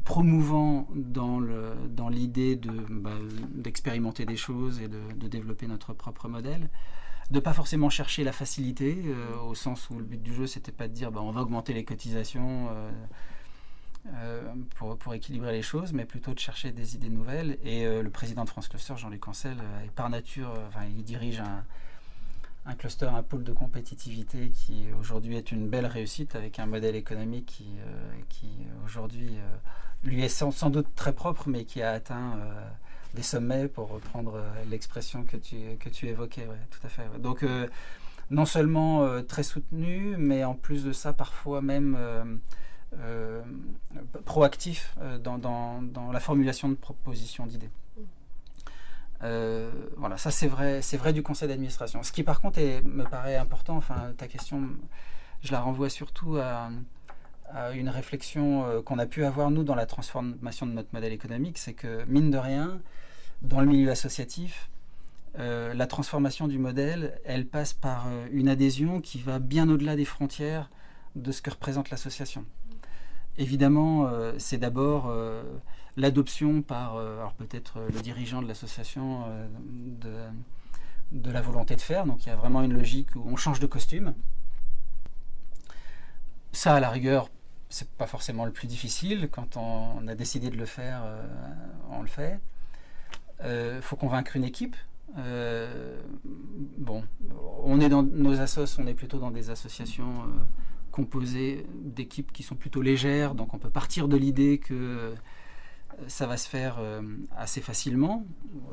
promouvant 0.03 0.87
dans 0.93 1.39
l'idée 2.09 2.55
dans 2.55 2.73
bah, 2.89 3.11
d'expérimenter 3.53 4.25
des 4.25 4.37
choses 4.37 4.81
et 4.81 4.87
de, 4.87 5.27
développer 5.27 5.67
notre 5.67 5.93
propre 5.93 6.27
modèle 6.27 6.69
de 7.31 7.39
pas 7.39 7.53
forcément 7.53 7.91
chercher 7.91 8.23
la 8.23 8.31
facilité 8.31 9.03
euh, 9.05 9.37
au 9.41 9.53
sens 9.53 9.89
où 9.91 9.99
le 9.99 10.03
but 10.03 10.21
du 10.21 10.33
jeu 10.33 10.47
c'était 10.47 10.71
pas 10.71 10.87
de 10.87 10.93
dire 10.93 11.11
bah, 11.11 11.21
on 11.21 11.31
va 11.31 11.41
augmenter 11.41 11.73
les 11.73 11.85
cotisations 11.85 12.69
euh, 12.71 12.89
euh, 14.15 14.53
pour, 14.75 14.97
pour, 14.97 15.13
équilibrer 15.13 15.51
les 15.51 15.61
choses 15.61 15.93
mais 15.93 16.05
plutôt 16.05 16.33
de 16.33 16.39
chercher 16.39 16.71
des 16.71 16.95
idées 16.95 17.09
nouvelles 17.09 17.59
et 17.63 17.85
le 17.85 18.09
président 18.09 18.45
de 18.45 18.49
France 18.49 18.67
Cluster 18.67 18.95
Jean-Luc 18.97 19.27
Ancel 19.27 19.57
est 19.85 19.91
par 19.91 20.09
nature 20.09 20.51
il 20.97 21.03
dirige 21.03 21.39
un, 21.41 21.63
un 22.69 22.75
cluster, 22.75 23.07
un 23.07 23.23
pôle 23.23 23.43
de 23.43 23.51
compétitivité 23.51 24.51
qui 24.51 24.87
aujourd'hui 24.99 25.35
est 25.35 25.51
une 25.51 25.67
belle 25.67 25.87
réussite 25.87 26.35
avec 26.35 26.59
un 26.59 26.67
modèle 26.67 26.95
économique 26.95 27.47
qui, 27.47 27.65
euh, 27.79 28.11
qui 28.29 28.49
aujourd'hui 28.85 29.37
euh, 29.37 30.07
lui 30.07 30.23
est 30.23 30.29
sans, 30.29 30.69
doute 30.69 30.87
très 30.95 31.13
propre 31.13 31.49
mais 31.49 31.65
qui 31.65 31.81
a 31.81 31.91
atteint 31.91 32.37
euh, 32.37 32.69
des 33.15 33.23
sommets 33.23 33.67
pour 33.67 33.89
reprendre 33.89 34.39
l'expression 34.69 35.23
que 35.23 35.35
tu, 35.35 35.57
que 35.79 35.89
tu 35.89 36.07
évoquais. 36.07 36.47
tout 36.69 36.85
à 36.85 36.89
fait. 36.89 37.07
Donc 37.19 37.43
non 38.29 38.45
seulement 38.45 39.23
très 39.23 39.41
soutenu 39.41 40.15
mais 40.15 40.43
en 40.43 40.53
plus 40.53 40.83
de 40.83 40.91
ça 40.91 41.11
parfois 41.11 41.63
même 41.63 41.97
proactif 44.25 44.95
dans, 45.23 45.81
la 46.13 46.19
formulation 46.19 46.69
de 46.69 46.75
propositions 46.75 47.47
d'idées. 47.47 47.71
Euh, 49.23 49.69
voilà, 49.97 50.17
ça 50.17 50.31
c'est 50.31 50.47
vrai, 50.47 50.81
c'est 50.81 50.97
vrai 50.97 51.13
du 51.13 51.23
conseil 51.23 51.49
d'administration. 51.49 52.03
Ce 52.03 52.11
qui 52.11 52.23
par 52.23 52.41
contre 52.41 52.59
me 52.59 53.03
paraît 53.03 53.35
important, 53.35 53.75
enfin 53.75 54.13
ta 54.17 54.27
question, 54.27 54.69
je 55.41 55.51
la 55.51 55.59
renvoie 55.59 55.89
surtout 55.89 56.37
à, 56.37 56.69
une 57.73 57.89
réflexion 57.89 58.65
euh, 58.65 58.81
qu'on 58.83 58.99
a 58.99 59.07
pu 59.07 59.25
avoir 59.25 59.49
nous 59.49 59.63
dans 59.63 59.73
la 59.73 59.87
transformation 59.87 60.67
de 60.67 60.71
notre 60.71 60.89
modèle 60.93 61.11
économique, 61.11 61.57
c'est 61.57 61.73
que 61.73 62.05
mine 62.05 62.29
de 62.29 62.37
rien, 62.37 62.79
dans 63.41 63.59
le 63.59 63.65
milieu 63.65 63.89
associatif, 63.89 64.69
euh, 65.39 65.73
la 65.73 65.87
transformation 65.87 66.47
du 66.47 66.59
modèle, 66.59 67.19
elle 67.25 67.47
passe 67.47 67.73
par 67.73 68.07
une 68.31 68.49
adhésion 68.49 69.01
qui 69.01 69.19
va 69.19 69.39
bien 69.39 69.67
au-delà 69.67 69.95
des 69.95 70.05
frontières 70.05 70.69
de 71.15 71.31
ce 71.31 71.41
que 71.41 71.49
représente 71.49 71.89
l'association. 71.89 72.45
Évidemment, 73.39 74.11
c'est 74.37 74.57
d'abord 74.57 75.11
l'adoption 75.99 76.61
par 76.61 76.95
euh, 76.95 77.19
alors 77.19 77.33
peut-être 77.33 77.77
euh, 77.77 77.89
le 77.93 78.01
dirigeant 78.01 78.41
de 78.41 78.47
l'association 78.47 79.25
euh, 79.27 80.29
de, 81.11 81.31
la 81.31 81.41
volonté 81.41 81.75
de 81.75 81.81
faire. 81.81 82.05
Donc 82.05 82.25
il 82.25 82.29
y 82.29 82.31
a 82.31 82.35
vraiment 82.35 82.61
une 82.63 82.73
logique 82.73 83.15
où 83.15 83.23
on 83.25 83.35
change 83.35 83.59
de 83.59 83.67
costume. 83.67 84.13
Ça, 86.51 86.75
à 86.75 86.79
la 86.79 86.89
rigueur, 86.89 87.29
c'est 87.69 87.89
pas 87.91 88.07
forcément 88.07 88.45
le 88.45 88.51
plus 88.51 88.67
difficile. 88.67 89.29
Quand 89.31 89.57
on, 89.57 90.07
a 90.07 90.15
décidé 90.15 90.49
de 90.49 90.57
le 90.57 90.65
faire, 90.65 91.03
on 91.91 92.01
le 92.01 92.07
fait. 92.07 92.39
Il 93.43 93.81
faut 93.81 93.95
convaincre 93.95 94.35
une 94.35 94.43
équipe. 94.43 94.75
bon, 95.15 97.03
on 97.63 97.79
est 97.79 97.89
dans 97.89 98.01
nos 98.01 98.41
assos, 98.41 98.79
on 98.79 98.87
est 98.87 98.95
plutôt 98.95 99.19
dans 99.19 99.29
des 99.29 99.51
associations 99.51 100.25
composées 100.91 101.67
d'équipes 101.75 102.31
qui 102.31 102.41
sont 102.41 102.55
plutôt 102.55 102.81
légères, 102.81 103.35
donc 103.35 103.53
on 103.53 103.59
peut 103.59 103.69
partir 103.69 104.07
de 104.07 104.17
l'idée 104.17 104.57
que 104.57 105.13
ça 106.07 106.27
va 106.27 106.37
se 106.37 106.47
faire 106.47 106.77
euh, 106.79 107.01
assez 107.37 107.61
facilement. 107.61 108.25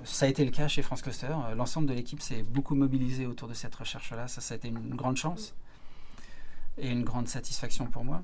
Ça 0.04 0.26
a 0.26 0.28
été 0.28 0.44
le 0.44 0.50
cas 0.50 0.68
chez 0.68 0.82
France 0.82 1.02
Cluster. 1.02 1.28
Euh, 1.28 1.54
l'ensemble 1.54 1.88
de 1.88 1.94
l'équipe 1.94 2.20
s'est 2.20 2.42
beaucoup 2.42 2.74
mobilisé 2.74 3.26
autour 3.26 3.48
de 3.48 3.54
cette 3.54 3.74
recherche-là. 3.74 4.28
Ça, 4.28 4.40
ça 4.40 4.54
a 4.54 4.56
été 4.56 4.68
une 4.68 4.94
grande 4.94 5.16
chance 5.16 5.54
et 6.78 6.90
une 6.90 7.04
grande 7.04 7.28
satisfaction 7.28 7.86
pour 7.86 8.04
moi. 8.04 8.22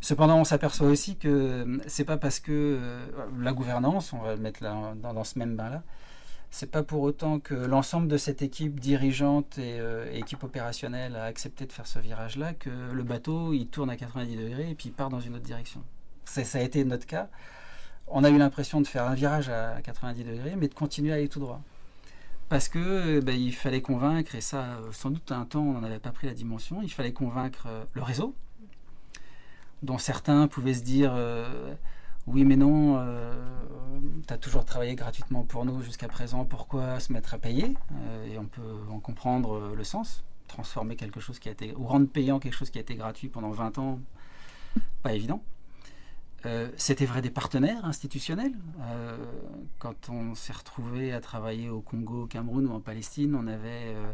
Cependant, 0.00 0.38
on 0.38 0.44
s'aperçoit 0.44 0.88
aussi 0.88 1.16
que 1.16 1.28
euh, 1.28 1.78
c'est 1.86 2.04
pas 2.04 2.16
parce 2.16 2.40
que 2.40 2.78
la 3.38 3.52
gouvernance, 3.52 4.12
on 4.12 4.18
va 4.18 4.34
le 4.34 4.40
mettre 4.40 4.62
là, 4.62 4.94
dans, 4.94 5.24
ce 5.24 5.38
même 5.38 5.56
bain-là, 5.56 5.82
c'est 6.50 6.70
pas 6.70 6.82
pour 6.82 7.02
autant 7.02 7.40
que 7.40 7.54
l'ensemble 7.54 8.06
de 8.06 8.16
cette 8.16 8.40
équipe 8.40 8.78
dirigeante 8.78 9.58
et 9.58 9.80
équipe 10.12 10.44
opérationnelle 10.44 11.16
a 11.16 11.24
accepté 11.24 11.66
de 11.66 11.72
faire 11.72 11.86
ce 11.86 11.98
virage-là 11.98 12.54
que 12.54 12.70
le 12.92 13.02
bateau 13.02 13.52
il 13.52 13.66
tourne 13.66 13.90
à 13.90 13.96
90 13.96 14.36
degrés 14.36 14.70
et 14.70 14.74
puis 14.74 14.90
part 14.90 15.10
dans 15.10 15.20
une 15.20 15.34
autre 15.34 15.44
direction. 15.44 15.82
Ça 16.24 16.58
a 16.58 16.62
été 16.62 16.84
notre 16.84 17.06
cas 17.06 17.28
on 18.08 18.24
a 18.24 18.30
eu 18.30 18.38
l'impression 18.38 18.80
de 18.80 18.86
faire 18.86 19.04
un 19.04 19.14
virage 19.14 19.48
à 19.48 19.80
90 19.82 20.24
degrés, 20.24 20.54
mais 20.56 20.68
de 20.68 20.74
continuer 20.74 21.12
à 21.12 21.16
aller 21.16 21.28
tout 21.28 21.40
droit. 21.40 21.60
Parce 22.48 22.68
que 22.68 23.20
ben, 23.20 23.34
il 23.34 23.52
fallait 23.52 23.82
convaincre, 23.82 24.36
et 24.36 24.40
ça, 24.40 24.78
sans 24.92 25.10
doute 25.10 25.32
un 25.32 25.44
temps, 25.44 25.62
on 25.62 25.72
n'en 25.72 25.82
avait 25.82 25.98
pas 25.98 26.12
pris 26.12 26.28
la 26.28 26.34
dimension, 26.34 26.80
il 26.82 26.92
fallait 26.92 27.12
convaincre 27.12 27.64
euh, 27.66 27.84
le 27.94 28.02
réseau, 28.02 28.34
dont 29.82 29.98
certains 29.98 30.46
pouvaient 30.46 30.74
se 30.74 30.84
dire 30.84 31.12
euh, 31.12 31.74
oui, 32.28 32.44
mais 32.44 32.54
non, 32.54 32.98
euh, 32.98 33.34
tu 34.26 34.32
as 34.32 34.38
toujours 34.38 34.64
travaillé 34.64 34.94
gratuitement 34.94 35.42
pour 35.42 35.64
nous 35.64 35.82
jusqu'à 35.82 36.06
présent, 36.06 36.44
pourquoi 36.44 37.00
se 37.00 37.12
mettre 37.12 37.34
à 37.34 37.38
payer 37.38 37.74
Et 38.30 38.38
on 38.38 38.46
peut 38.46 38.62
en 38.90 39.00
comprendre 39.00 39.74
le 39.76 39.84
sens. 39.84 40.24
Transformer 40.48 40.94
quelque 40.94 41.18
chose 41.18 41.40
qui 41.40 41.48
a 41.48 41.52
été, 41.52 41.74
ou 41.76 41.84
rendre 41.86 42.06
payant 42.08 42.38
quelque 42.38 42.54
chose 42.54 42.70
qui 42.70 42.78
a 42.78 42.80
été 42.80 42.94
gratuit 42.94 43.28
pendant 43.28 43.50
20 43.50 43.78
ans, 43.78 43.98
pas 45.02 45.12
évident. 45.12 45.42
Euh, 46.46 46.68
c'était 46.76 47.06
vrai 47.06 47.22
des 47.22 47.30
partenaires 47.30 47.84
institutionnels. 47.84 48.52
Euh, 48.80 49.16
quand 49.78 50.08
on 50.10 50.34
s'est 50.34 50.52
retrouvé 50.52 51.12
à 51.12 51.20
travailler 51.20 51.68
au 51.68 51.80
Congo, 51.80 52.22
au 52.22 52.26
Cameroun 52.26 52.66
ou 52.68 52.72
en 52.72 52.80
Palestine, 52.80 53.34
on 53.34 53.48
avait 53.48 53.94
euh, 53.94 54.12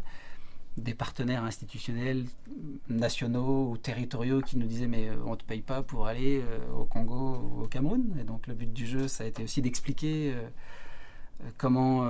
des 0.79 0.95
partenaires 0.95 1.45
institutionnels 1.45 2.25
nationaux 2.89 3.71
ou 3.71 3.77
territoriaux 3.77 4.41
qui 4.41 4.57
nous 4.57 4.67
disaient 4.67 4.87
mais 4.87 5.11
on 5.27 5.33
ne 5.33 5.37
te 5.37 5.45
paye 5.45 5.61
pas 5.61 5.83
pour 5.83 6.07
aller 6.07 6.43
au 6.75 6.85
Congo 6.87 7.37
ou 7.37 7.65
au 7.65 7.67
Cameroun. 7.69 8.17
Et 8.19 8.25
donc 8.25 8.47
le 8.47 8.55
but 8.55 8.73
du 8.73 8.87
jeu, 8.87 9.09
ça 9.09 9.25
a 9.25 9.27
été 9.27 9.45
aussi 9.45 9.61
d'expliquer 9.61 10.35
comment, 11.59 12.09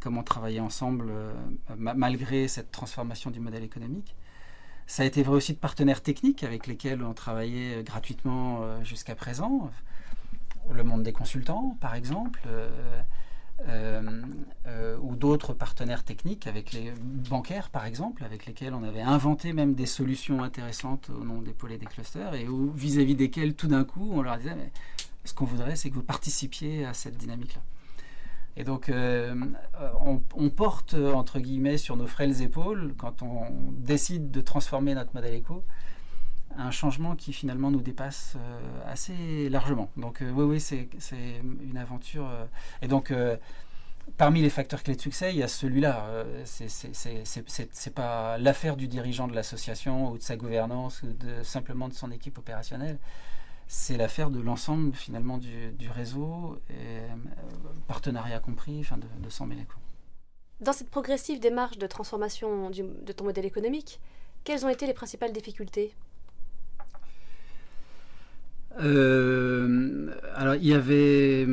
comment 0.00 0.22
travailler 0.22 0.60
ensemble 0.60 1.12
malgré 1.76 2.48
cette 2.48 2.70
transformation 2.70 3.30
du 3.30 3.40
modèle 3.40 3.64
économique. 3.64 4.16
Ça 4.86 5.02
a 5.02 5.06
été 5.06 5.22
vrai 5.22 5.36
aussi 5.36 5.52
de 5.52 5.58
partenaires 5.58 6.02
techniques 6.02 6.44
avec 6.44 6.66
lesquels 6.66 7.02
on 7.02 7.14
travaillait 7.14 7.78
euh, 7.78 7.82
gratuitement 7.82 8.60
euh, 8.62 8.82
jusqu'à 8.84 9.14
présent. 9.14 9.70
Le 10.72 10.84
monde 10.84 11.02
des 11.02 11.12
consultants, 11.12 11.76
par 11.80 11.94
exemple, 11.94 12.40
euh, 13.68 14.02
ou 15.02 15.16
d'autres 15.16 15.54
partenaires 15.54 16.04
techniques 16.04 16.46
avec 16.46 16.72
les 16.72 16.92
bancaires, 17.28 17.68
par 17.68 17.84
exemple, 17.84 18.22
avec 18.22 18.46
lesquels 18.46 18.72
on 18.72 18.84
avait 18.84 19.02
inventé 19.02 19.52
même 19.52 19.74
des 19.74 19.86
solutions 19.86 20.42
intéressantes 20.42 21.10
au 21.10 21.24
nom 21.24 21.42
des 21.42 21.52
pôles 21.52 21.72
et 21.72 21.78
des 21.78 21.86
clusters, 21.86 22.34
et 22.34 22.46
vis-à-vis 22.76 23.16
desquels, 23.16 23.54
tout 23.54 23.66
d'un 23.66 23.84
coup, 23.84 24.08
on 24.12 24.22
leur 24.22 24.38
disait, 24.38 24.54
mais 24.54 24.70
ce 25.24 25.34
qu'on 25.34 25.46
voudrait, 25.46 25.74
c'est 25.74 25.90
que 25.90 25.96
vous 25.96 26.02
participiez 26.02 26.84
à 26.84 26.94
cette 26.94 27.16
dynamique-là. 27.16 27.60
Et 28.56 28.64
donc, 28.64 28.92
on, 30.00 30.50
porte, 30.50 30.94
entre 30.94 31.40
guillemets, 31.40 31.78
sur 31.78 31.96
nos 31.96 32.06
frêles 32.06 32.42
épaules, 32.42 32.94
quand 32.98 33.22
on 33.22 33.46
décide 33.72 34.30
de 34.30 34.40
transformer 34.40 34.94
notre 34.94 35.14
modèle 35.14 35.34
éco, 35.34 35.64
un 36.56 36.70
changement 36.70 37.16
qui 37.16 37.32
finalement 37.32 37.70
nous 37.70 37.80
dépasse 37.80 38.36
assez 38.86 39.48
largement. 39.48 39.90
Donc, 39.96 40.18
oui, 40.20 40.44
oui, 40.44 40.60
c'est 40.60 40.88
une 41.62 41.78
aventure. 41.78 42.28
et 42.82 42.88
donc, 42.88 43.10
parmi 44.16 44.42
les 44.42 44.50
facteurs 44.50 44.82
clés 44.82 44.96
de 44.96 45.00
succès, 45.00 45.32
il 45.32 45.38
y 45.38 45.42
a 45.42 45.48
celui-là. 45.48 46.04
Euh, 46.08 46.42
c'est 46.44 47.94
pas 47.94 48.38
l'affaire 48.38 48.76
du 48.76 48.88
dirigeant 48.88 49.28
de 49.28 49.34
l'association 49.34 50.10
ou 50.10 50.18
de 50.18 50.22
sa 50.22 50.36
gouvernance 50.36 51.02
ou 51.02 51.08
simplement 51.42 51.88
de 51.88 51.94
son 51.94 52.10
équipe 52.10 52.38
opérationnelle. 52.38 52.98
C'est 53.74 53.96
l'affaire 53.96 54.28
de 54.28 54.38
l'ensemble 54.38 54.94
finalement 54.94 55.38
du, 55.38 55.88
réseau, 55.88 56.60
et, 56.68 56.74
euh, 56.74 57.14
partenariat 57.88 58.38
compris, 58.38 58.78
enfin 58.80 58.98
de, 58.98 59.06
de 59.24 59.30
s'en 59.30 59.46
mêler. 59.46 59.66
Dans 60.60 60.74
cette 60.74 60.90
progressive 60.90 61.40
démarche 61.40 61.78
de 61.78 61.86
transformation 61.86 62.68
de 62.68 63.12
ton 63.12 63.24
modèle 63.24 63.46
économique, 63.46 63.98
quelles 64.44 64.66
ont 64.66 64.68
été 64.68 64.86
les 64.86 64.92
principales 64.92 65.32
difficultés? 65.32 65.94
Euh, 68.78 70.14
alors, 70.34 70.56
il 70.56 70.66
y 70.66 70.74
avait 70.74 71.46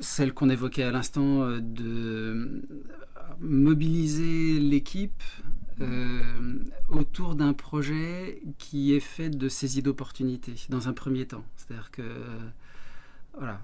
celle 0.00 0.32
qu'on 0.32 0.48
évoquait 0.48 0.84
à 0.84 0.92
l'instant 0.92 1.42
euh, 1.42 1.60
de 1.60 2.62
mobiliser 3.40 4.60
l'équipe 4.60 5.22
euh, 5.80 6.58
autour 6.88 7.34
d'un 7.34 7.52
projet 7.52 8.42
qui 8.58 8.94
est 8.94 9.00
fait 9.00 9.30
de 9.30 9.48
saisie 9.48 9.82
d'opportunités 9.82 10.54
dans 10.68 10.88
un 10.88 10.92
premier 10.92 11.26
temps. 11.26 11.44
C'est-à-dire 11.56 11.90
que 11.90 12.02
voilà, 13.36 13.60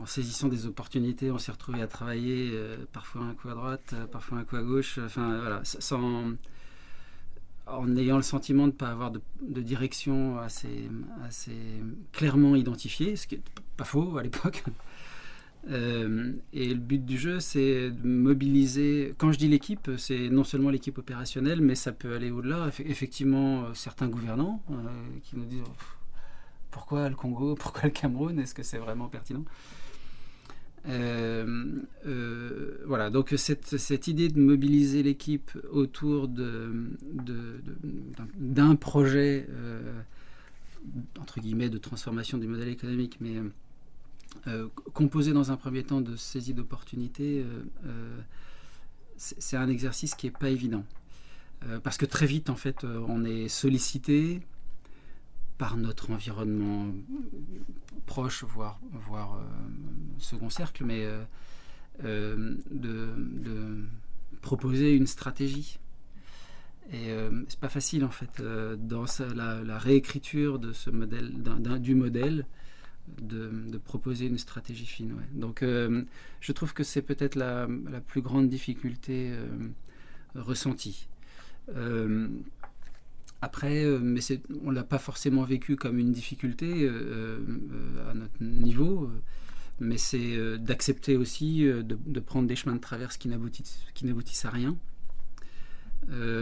en, 0.00 0.06
saisissant 0.06 0.48
des 0.48 0.66
opportunités, 0.66 1.30
on 1.30 1.38
s'est 1.38 1.50
retrouvé 1.50 1.82
à 1.82 1.88
travailler 1.88 2.56
parfois 2.92 3.22
un 3.22 3.34
coup 3.34 3.48
à 3.48 3.54
droite, 3.54 3.94
parfois 4.12 4.38
un 4.38 4.44
coup 4.44 4.54
à 4.54 4.62
gauche, 4.62 4.98
enfin 4.98 5.40
voilà, 5.40 5.60
sans, 5.64 6.36
en 7.66 7.96
ayant 7.96 8.16
le 8.16 8.22
sentiment 8.22 8.66
de 8.66 8.72
ne 8.72 8.76
pas 8.76 8.88
avoir 8.88 9.10
de, 9.10 9.20
direction 9.60 10.38
assez, 10.38 10.88
assez, 11.26 11.56
clairement 12.12 12.56
identifiée, 12.56 13.16
ce 13.16 13.26
qui 13.26 13.36
n'est 13.36 13.42
pas 13.76 13.84
faux 13.84 14.16
à 14.18 14.22
l'époque. 14.22 14.64
Euh, 15.70 16.32
et 16.52 16.68
le 16.68 16.80
but 16.80 17.04
du 17.04 17.18
jeu, 17.18 17.38
c'est 17.40 17.90
de 17.90 18.06
mobiliser. 18.06 19.14
Quand 19.18 19.32
je 19.32 19.38
dis 19.38 19.48
l'équipe, 19.48 19.90
c'est 19.96 20.28
non 20.28 20.44
seulement 20.44 20.70
l'équipe 20.70 20.98
opérationnelle, 20.98 21.60
mais 21.60 21.74
ça 21.74 21.92
peut 21.92 22.14
aller 22.14 22.30
au-delà. 22.30 22.70
Effectivement, 22.84 23.64
euh, 23.64 23.74
certains 23.74 24.08
gouvernants 24.08 24.62
euh, 24.70 24.74
qui 25.22 25.36
nous 25.36 25.44
disent 25.44 25.62
pourquoi 26.70 27.08
le 27.08 27.14
Congo, 27.14 27.54
pourquoi 27.58 27.84
le 27.84 27.90
Cameroun, 27.90 28.38
est-ce 28.38 28.54
que 28.54 28.62
c'est 28.62 28.78
vraiment 28.78 29.08
pertinent? 29.08 29.44
Voilà, 32.86 33.10
donc 33.10 33.32
cette, 33.36 34.08
idée 34.08 34.28
de 34.28 34.40
mobiliser 34.40 35.04
l'équipe 35.04 35.52
autour 35.70 36.26
d'un 38.36 38.74
projet, 38.74 39.46
entre 41.20 41.38
guillemets, 41.40 41.68
de 41.68 41.78
transformation 41.78 42.36
du 42.36 42.48
modèle 42.48 42.68
économique, 42.68 43.18
mais 43.20 43.36
composé 44.92 45.32
dans 45.32 45.52
un 45.52 45.56
premier 45.56 45.84
temps 45.84 46.00
de 46.00 46.16
saisie 46.16 46.54
d'opportunités, 46.54 47.44
c'est 49.16 49.56
un 49.56 49.68
exercice 49.68 50.14
qui 50.14 50.26
n'est 50.26 50.32
pas 50.32 50.50
évident. 50.50 50.84
parce 51.82 51.96
que 51.96 52.06
très 52.06 52.26
vite, 52.26 52.50
en 52.50 52.56
fait, 52.56 52.84
on 52.84 53.24
est 53.24 53.48
sollicité 53.48 54.40
par 55.62 55.76
notre 55.76 56.10
environnement 56.10 56.92
proche, 58.06 58.42
voire, 58.42 58.80
voire 58.92 59.34
euh, 59.34 59.44
second 60.18 60.50
cercle, 60.50 60.84
mais 60.84 61.04
euh, 61.04 61.22
euh, 62.04 62.56
de, 62.70 63.84
proposer 64.40 64.96
une 64.96 65.06
stratégie. 65.06 65.78
Et 66.92 67.14
c'est 67.46 67.60
pas 67.60 67.68
facile 67.68 68.04
en 68.04 68.10
fait 68.10 68.42
dans 68.42 69.04
la, 69.36 69.78
réécriture 69.78 70.58
du 70.58 71.94
modèle, 71.94 72.44
de, 73.20 73.78
proposer 73.78 74.26
une 74.26 74.38
stratégie 74.38 74.86
fine. 74.86 75.14
Donc 75.34 75.62
je 75.62 76.52
trouve 76.52 76.72
que 76.74 76.84
c'est 76.84 77.02
peut-être 77.02 77.34
la, 77.34 77.68
la, 77.90 78.00
plus 78.00 78.22
grande 78.22 78.48
difficulté 78.48 79.32
ressentie. 80.34 81.08
Après, 83.42 83.84
euh, 83.84 83.98
mais 84.00 84.20
on 84.64 84.70
ne 84.70 84.76
l'a 84.76 84.84
pas 84.84 85.00
forcément 85.00 85.42
vécu 85.42 85.74
comme 85.74 85.98
une 85.98 86.12
difficulté 86.12 86.84
euh, 86.84 87.40
euh, 87.40 88.10
à 88.10 88.14
notre 88.14 88.40
niveau, 88.40 89.10
mais 89.80 89.98
c'est 89.98 90.58
d'accepter 90.58 91.16
aussi 91.16 91.64
de, 91.64 92.20
prendre 92.20 92.46
des 92.46 92.54
chemins 92.54 92.76
de 92.76 92.80
traverse 92.80 93.16
qui 93.16 93.28
n'aboutissent 93.28 94.44
à 94.44 94.50
rien. 94.50 94.76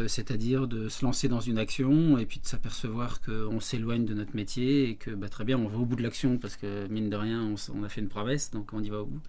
C'est-à-dire 0.08 0.66
de 0.66 0.88
se 0.88 1.04
lancer 1.04 1.28
dans 1.28 1.40
une 1.40 1.58
action 1.58 2.18
et 2.18 2.26
puis 2.26 2.40
de 2.40 2.46
s'apercevoir 2.46 3.20
qu'on 3.20 3.60
s'éloigne 3.60 4.04
de 4.04 4.14
notre 4.14 4.34
métier 4.34 4.88
et 4.88 4.94
que 4.96 5.10
bah, 5.10 5.28
très 5.28 5.44
bien 5.44 5.58
on 5.58 5.68
va 5.68 5.78
au 5.78 5.84
bout 5.84 5.96
de 5.96 6.02
l'action 6.02 6.38
parce 6.38 6.56
que 6.56 6.88
mine 6.88 7.10
de 7.10 7.16
rien 7.16 7.54
on, 7.74 7.82
a 7.84 7.88
fait 7.88 8.00
une 8.00 8.08
promesse 8.08 8.50
donc 8.50 8.72
on 8.72 8.82
y 8.82 8.88
va 8.90 9.02
au 9.02 9.06
bout. 9.06 9.20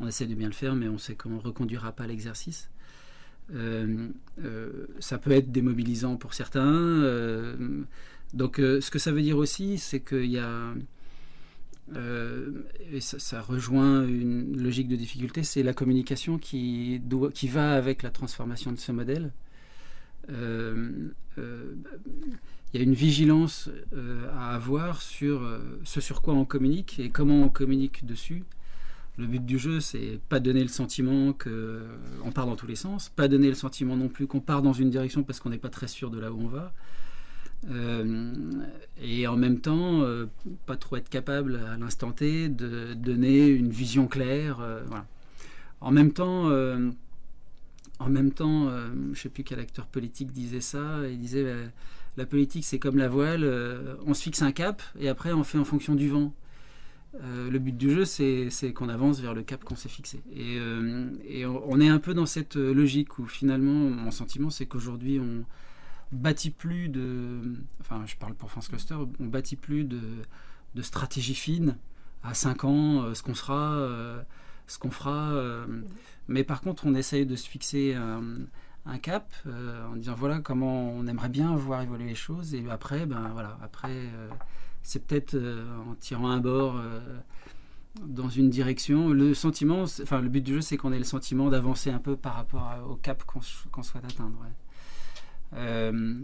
On 0.00 0.08
essaie 0.08 0.26
de 0.26 0.34
bien 0.34 0.48
le 0.48 0.54
faire 0.54 0.74
mais 0.74 0.88
on 0.88 0.98
sait 0.98 1.14
qu'on 1.14 1.30
ne 1.30 1.40
reconduira 1.40 1.92
pas 1.92 2.06
l'exercice. 2.06 2.70
Euh, 3.54 4.08
euh, 4.44 4.86
ça 5.00 5.18
peut 5.18 5.30
être 5.30 5.50
démobilisant 5.50 6.16
pour 6.16 6.34
certains. 6.34 6.66
Euh, 6.66 7.84
donc 8.34 8.56
ce 8.56 8.90
que 8.90 8.98
ça 8.98 9.12
veut 9.12 9.22
dire 9.22 9.38
aussi, 9.38 9.78
c'est 9.78 10.00
qu'il 10.00 10.26
y 10.26 10.38
a... 10.38 10.74
ça, 13.00 13.40
rejoint 13.40 14.06
une 14.06 14.60
logique 14.62 14.88
de 14.88 14.96
difficulté, 14.96 15.42
c'est 15.42 15.62
la 15.62 15.72
communication 15.72 16.38
qui, 16.38 17.00
qui 17.32 17.48
va 17.48 17.72
avec 17.74 18.02
la 18.02 18.10
transformation 18.10 18.72
de 18.72 18.76
ce 18.78 18.92
modèle. 18.92 19.32
Il 20.28 21.12
y 22.74 22.78
a 22.78 22.82
une 22.82 22.94
vigilance 22.94 23.70
à 24.34 24.54
avoir 24.54 25.00
sur 25.02 25.48
ce 25.84 26.00
sur 26.00 26.22
quoi 26.22 26.34
on 26.34 26.44
communique 26.44 26.98
et 26.98 27.08
comment 27.08 27.42
on 27.42 27.48
communique 27.48 28.04
dessus. 28.04 28.44
Le 29.16 29.26
but 29.26 29.44
du 29.44 29.58
jeu, 29.58 29.80
c'est 29.80 30.20
pas 30.28 30.38
donner 30.38 30.62
le 30.62 30.68
sentiment 30.68 31.32
qu'on 31.32 32.30
part 32.30 32.46
dans 32.46 32.54
tous 32.54 32.68
les 32.68 32.76
sens, 32.76 33.08
pas 33.08 33.26
donner 33.26 33.48
le 33.48 33.54
sentiment 33.54 33.96
non 33.96 34.08
plus 34.08 34.28
qu'on 34.28 34.40
part 34.40 34.62
dans 34.62 34.72
une 34.72 34.90
direction 34.90 35.24
parce 35.24 35.40
qu'on 35.40 35.50
n'est 35.50 35.58
pas 35.58 35.70
très 35.70 35.88
sûr 35.88 36.10
de 36.10 36.20
là 36.20 36.30
où 36.32 36.40
on 36.40 36.46
va. 36.46 36.72
Euh, 37.70 38.32
et 39.02 39.26
en 39.26 39.36
même 39.36 39.60
temps, 39.60 40.02
euh, 40.02 40.26
pas 40.66 40.76
trop 40.76 40.96
être 40.96 41.08
capable 41.08 41.60
à 41.68 41.76
l'instant 41.76 42.12
T 42.12 42.48
de 42.48 42.94
donner 42.94 43.48
une 43.48 43.70
vision 43.70 44.06
claire. 44.06 44.60
Euh, 44.60 44.82
en 45.80 45.90
même 45.90 46.12
temps, 46.12 46.50
en 47.98 48.08
même 48.08 48.32
temps 48.32 48.70
je 49.12 49.20
sais 49.20 49.28
plus 49.28 49.44
quel 49.44 49.60
acteur 49.60 49.86
politique 49.86 50.32
disait 50.32 50.60
ça. 50.60 51.00
Il 51.08 51.18
disait 51.18 51.46
la 52.16 52.26
politique, 52.26 52.64
c'est 52.64 52.78
comme 52.78 52.96
la 52.96 53.08
voile, 53.08 53.44
on 54.06 54.14
se 54.14 54.22
fixe 54.22 54.42
un 54.42 54.52
cap 54.52 54.82
et 54.98 55.08
après 55.08 55.32
on 55.32 55.44
fait 55.44 55.58
en 55.58 55.64
fonction 55.64 55.94
du 55.94 56.08
vent. 56.08 56.32
Euh, 57.22 57.50
le 57.50 57.58
but 57.58 57.76
du 57.76 57.90
jeu, 57.90 58.04
c'est 58.04 58.72
qu'on 58.72 58.88
avance 58.88 59.20
vers 59.20 59.34
le 59.34 59.42
cap 59.42 59.64
qu'on 59.64 59.76
s'est 59.76 59.88
fixé. 59.88 60.22
Et, 60.32 60.58
euh, 60.58 61.08
on, 61.66 61.80
est 61.80 61.88
un 61.88 61.98
peu 61.98 62.14
dans 62.14 62.26
cette 62.26 62.56
logique 62.56 63.18
où 63.18 63.26
finalement, 63.26 63.72
mon 63.72 64.10
sentiment, 64.10 64.50
c'est 64.50 64.66
qu'aujourd'hui, 64.66 65.18
on 65.18 65.44
bâtit 66.12 66.50
plus 66.50 66.88
de. 66.88 67.40
Enfin, 67.80 68.04
je 68.06 68.16
parle 68.16 68.34
pour 68.34 68.50
France 68.50 68.68
Cluster, 68.68 68.96
on 69.20 69.26
bâtit 69.26 69.56
plus 69.56 69.84
de, 69.84 70.00
stratégie 70.82 71.34
fine 71.34 71.76
à 72.22 72.34
5 72.34 72.64
ans, 72.64 73.02
euh, 73.02 73.14
ce 73.14 73.22
qu'on 73.22 73.34
sera, 73.34 74.24
ce 74.68 74.78
qu'on 74.78 74.90
fera. 74.90 75.32
mais 76.28 76.44
par 76.44 76.60
contre, 76.60 76.86
on 76.86 76.94
essaye 76.94 77.26
de 77.26 77.36
se 77.36 77.48
fixer 77.48 77.94
un, 77.94 78.98
cap 79.02 79.32
en 79.46 79.96
disant 79.96 80.14
voilà 80.14 80.38
comment 80.38 80.90
on 80.92 81.06
aimerait 81.06 81.28
bien 81.28 81.54
voir 81.56 81.82
évoluer 81.82 82.06
les 82.06 82.14
choses. 82.14 82.54
Et 82.54 82.64
après, 82.70 83.06
ben 83.06 83.30
voilà, 83.34 83.58
après 83.62 84.10
c'est 84.88 85.06
peut-être 85.06 85.34
euh, 85.34 85.66
en 85.86 85.94
tirant 85.96 86.30
un 86.30 86.40
bord 86.40 86.76
euh, 86.78 86.98
dans 88.06 88.30
une 88.30 88.48
direction. 88.48 89.10
Le 89.10 89.34
sentiment, 89.34 89.82
enfin 89.82 90.22
le 90.22 90.30
but 90.30 90.40
du 90.40 90.54
jeu, 90.54 90.60
c'est 90.62 90.78
qu'on 90.78 90.92
ait 90.94 90.98
le 90.98 91.04
sentiment 91.04 91.50
d'avancer 91.50 91.90
un 91.90 91.98
peu 91.98 92.16
par 92.16 92.34
rapport 92.34 92.74
au 92.88 92.96
cap 92.96 93.22
qu'on 93.24 93.42
souhaite 93.42 94.04
atteindre. 94.04 94.38
Euh, 95.54 96.20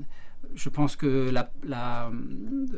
je 0.55 0.69
pense 0.69 0.97
que 0.97 1.31
la, 1.31 2.11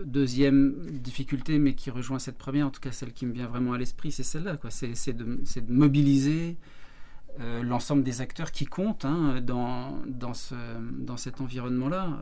deuxième 0.05 0.75
difficulté, 0.91 1.59
mais 1.59 1.75
qui 1.75 1.91
rejoint 1.91 2.19
cette 2.19 2.39
première, 2.39 2.67
en 2.67 2.71
tout 2.71 2.81
cas 2.81 2.93
celle 2.93 3.13
qui 3.13 3.27
me 3.27 3.33
vient 3.33 3.47
vraiment 3.47 3.73
à 3.73 3.79
l'esprit, 3.79 4.13
c'est 4.13 4.23
celle-là. 4.23 4.59
C'est 4.71 5.13
de, 5.13 5.39
mobiliser 5.69 6.57
l'ensemble 7.63 8.03
des 8.03 8.23
acteurs 8.23 8.51
qui 8.51 8.65
comptent 8.65 9.05
hein, 9.05 9.41
dans, 9.43 10.01
dans, 10.07 10.33
ce, 10.33 10.55
dans 10.99 11.19
cet 11.19 11.41
environnement-là, 11.41 12.19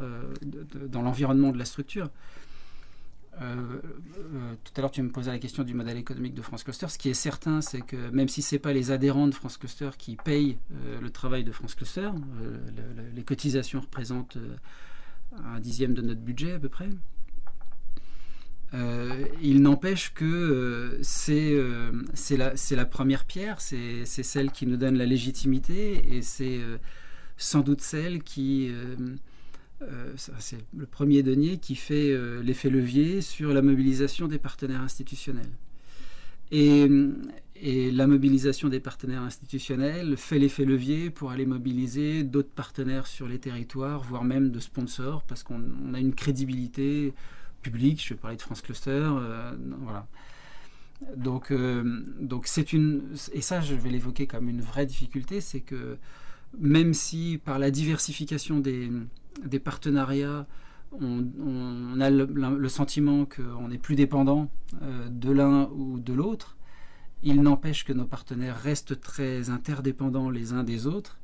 dans 0.88 1.02
l'environnement 1.02 1.52
de 1.52 1.58
la 1.58 1.64
structure. 1.64 2.10
Euh, 3.40 3.80
euh, 4.18 4.54
tout 4.62 4.72
à 4.76 4.80
l'heure, 4.80 4.90
tu 4.90 5.02
me 5.02 5.10
posais 5.10 5.30
la 5.30 5.38
question 5.38 5.64
du 5.64 5.74
modèle 5.74 5.96
économique 5.96 6.34
de 6.34 6.42
France 6.42 6.62
Cluster. 6.62 6.88
Ce 6.88 6.98
qui 6.98 7.08
est 7.08 7.14
certain, 7.14 7.60
c'est 7.60 7.80
que 7.80 8.10
même 8.10 8.28
si 8.28 8.42
ce 8.42 8.54
n'est 8.54 8.58
pas 8.58 8.72
les 8.72 8.90
adhérents 8.90 9.26
de 9.26 9.34
France 9.34 9.56
Cluster 9.56 9.90
qui 9.98 10.16
payent 10.16 10.58
euh, 10.72 11.00
le 11.00 11.10
travail 11.10 11.44
de 11.44 11.52
France 11.52 11.74
Cluster, 11.74 12.10
les 13.14 13.22
cotisations 13.24 13.80
représentent 13.80 14.38
un 15.44 15.60
dixième 15.60 15.94
de 15.94 16.02
notre 16.02 16.20
budget 16.20 16.52
à 16.52 16.58
peu 16.58 16.68
près. 16.68 16.90
il 19.42 19.62
n'empêche 19.62 20.12
que 20.14 20.98
c'est 21.02 21.56
la, 22.36 22.54
la, 22.70 22.84
première 22.84 23.24
pierre, 23.24 23.60
c'est 23.60 24.04
celle 24.04 24.50
qui 24.50 24.66
nous 24.66 24.76
donne 24.76 24.96
la 24.96 25.06
légitimité 25.06 26.16
et 26.16 26.22
c'est 26.22 26.60
sans 27.36 27.60
doute 27.60 27.80
celle 27.80 28.22
qui 28.22 28.72
euh, 29.82 30.12
c'est 30.16 30.58
le 30.76 30.86
premier 30.86 31.22
denier 31.22 31.58
qui 31.58 31.74
fait 31.74 32.10
euh, 32.10 32.42
l'effet 32.42 32.70
levier 32.70 33.20
sur 33.20 33.52
la 33.52 33.60
mobilisation 33.60 34.28
des 34.28 34.38
partenaires 34.38 34.80
institutionnels. 34.80 35.50
Et, 36.50 36.88
la 37.62 38.06
mobilisation 38.06 38.68
des 38.68 38.80
partenaires 38.80 39.22
institutionnels 39.22 40.16
fait 40.16 40.38
l'effet 40.38 40.64
levier 40.64 41.10
pour 41.10 41.30
aller 41.30 41.46
mobiliser 41.46 42.24
d'autres 42.24 42.50
partenaires 42.50 43.06
sur 43.06 43.28
les 43.28 43.38
territoires, 43.38 44.02
voire 44.02 44.24
même 44.24 44.50
de 44.50 44.60
sponsors, 44.60 45.22
parce 45.22 45.42
qu'on 45.42 45.94
a 45.94 46.00
une 46.00 46.14
crédibilité 46.14 47.14
publique. 47.62 48.02
Je 48.04 48.14
vais 48.14 48.20
parler 48.20 48.36
de 48.36 48.42
France 48.42 48.60
Cluster. 48.60 48.90
Euh, 48.90 49.52
voilà. 49.80 50.06
Donc, 51.16 51.52
donc 52.20 52.46
c'est 52.46 52.72
une. 52.72 53.02
Et 53.32 53.40
ça, 53.40 53.60
je 53.60 53.74
vais 53.74 53.90
l'évoquer 53.90 54.26
comme 54.26 54.48
une 54.48 54.60
vraie 54.60 54.86
difficulté 54.86 55.40
c'est 55.40 55.60
que 55.60 55.98
même 56.58 56.94
si 56.94 57.40
par 57.44 57.58
la 57.58 57.70
diversification 57.70 58.58
des, 58.58 58.90
des 59.44 59.58
partenariats, 59.58 60.46
on, 61.00 62.00
a 62.00 62.10
le, 62.10 62.68
sentiment 62.68 63.26
qu'on 63.26 63.70
est 63.70 63.78
plus 63.78 63.96
dépendant 63.96 64.48
euh, 64.82 65.08
de 65.08 65.30
l'un 65.32 65.68
ou 65.74 65.98
de 65.98 66.12
l'autre. 66.12 66.56
Il 67.26 67.40
n'empêche 67.40 67.84
que 67.84 67.94
nos 67.94 68.04
partenaires 68.04 68.60
restent 68.60 69.00
très 69.00 69.48
interdépendants 69.48 70.28
les 70.28 70.52
uns 70.52 70.62
des 70.62 70.86
autres 70.86 71.18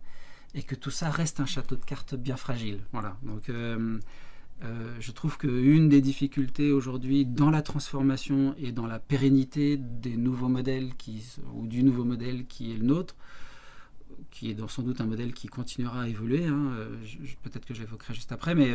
et 0.54 0.62
que 0.62 0.74
tout 0.74 0.90
ça 0.90 1.10
reste 1.10 1.40
un 1.40 1.46
château 1.46 1.76
de 1.76 1.84
cartes 1.84 2.14
bien 2.14 2.38
fragile. 2.38 2.80
Voilà. 2.92 3.18
Donc, 3.22 3.50
euh, 3.50 3.98
euh, 4.64 4.96
je 4.98 5.12
trouve 5.12 5.36
qu'une 5.36 5.90
des 5.90 6.00
difficultés 6.00 6.72
aujourd'hui 6.72 7.26
dans 7.26 7.50
la 7.50 7.60
transformation 7.60 8.54
et 8.56 8.72
dans 8.72 8.86
la 8.86 8.98
pérennité 8.98 9.76
des 9.76 10.16
nouveaux 10.16 10.48
modèles 10.48 10.94
qui, 10.96 11.22
ou 11.54 11.66
du 11.66 11.82
nouveau 11.82 12.04
modèle 12.04 12.46
qui 12.46 12.72
est 12.72 12.78
le 12.78 12.84
nôtre, 12.84 13.14
qui 14.30 14.50
est 14.50 14.68
sans 14.68 14.82
doute 14.82 15.02
un 15.02 15.06
modèle 15.06 15.34
qui 15.34 15.48
continuera 15.48 16.04
à 16.04 16.08
évoluer. 16.08 16.46
Hein, 16.46 16.72
euh, 16.78 16.96
peut-être 17.42 17.66
que 17.66 17.74
j'évoquerai 17.74 18.14
juste 18.14 18.32
après, 18.32 18.54
mais 18.54 18.72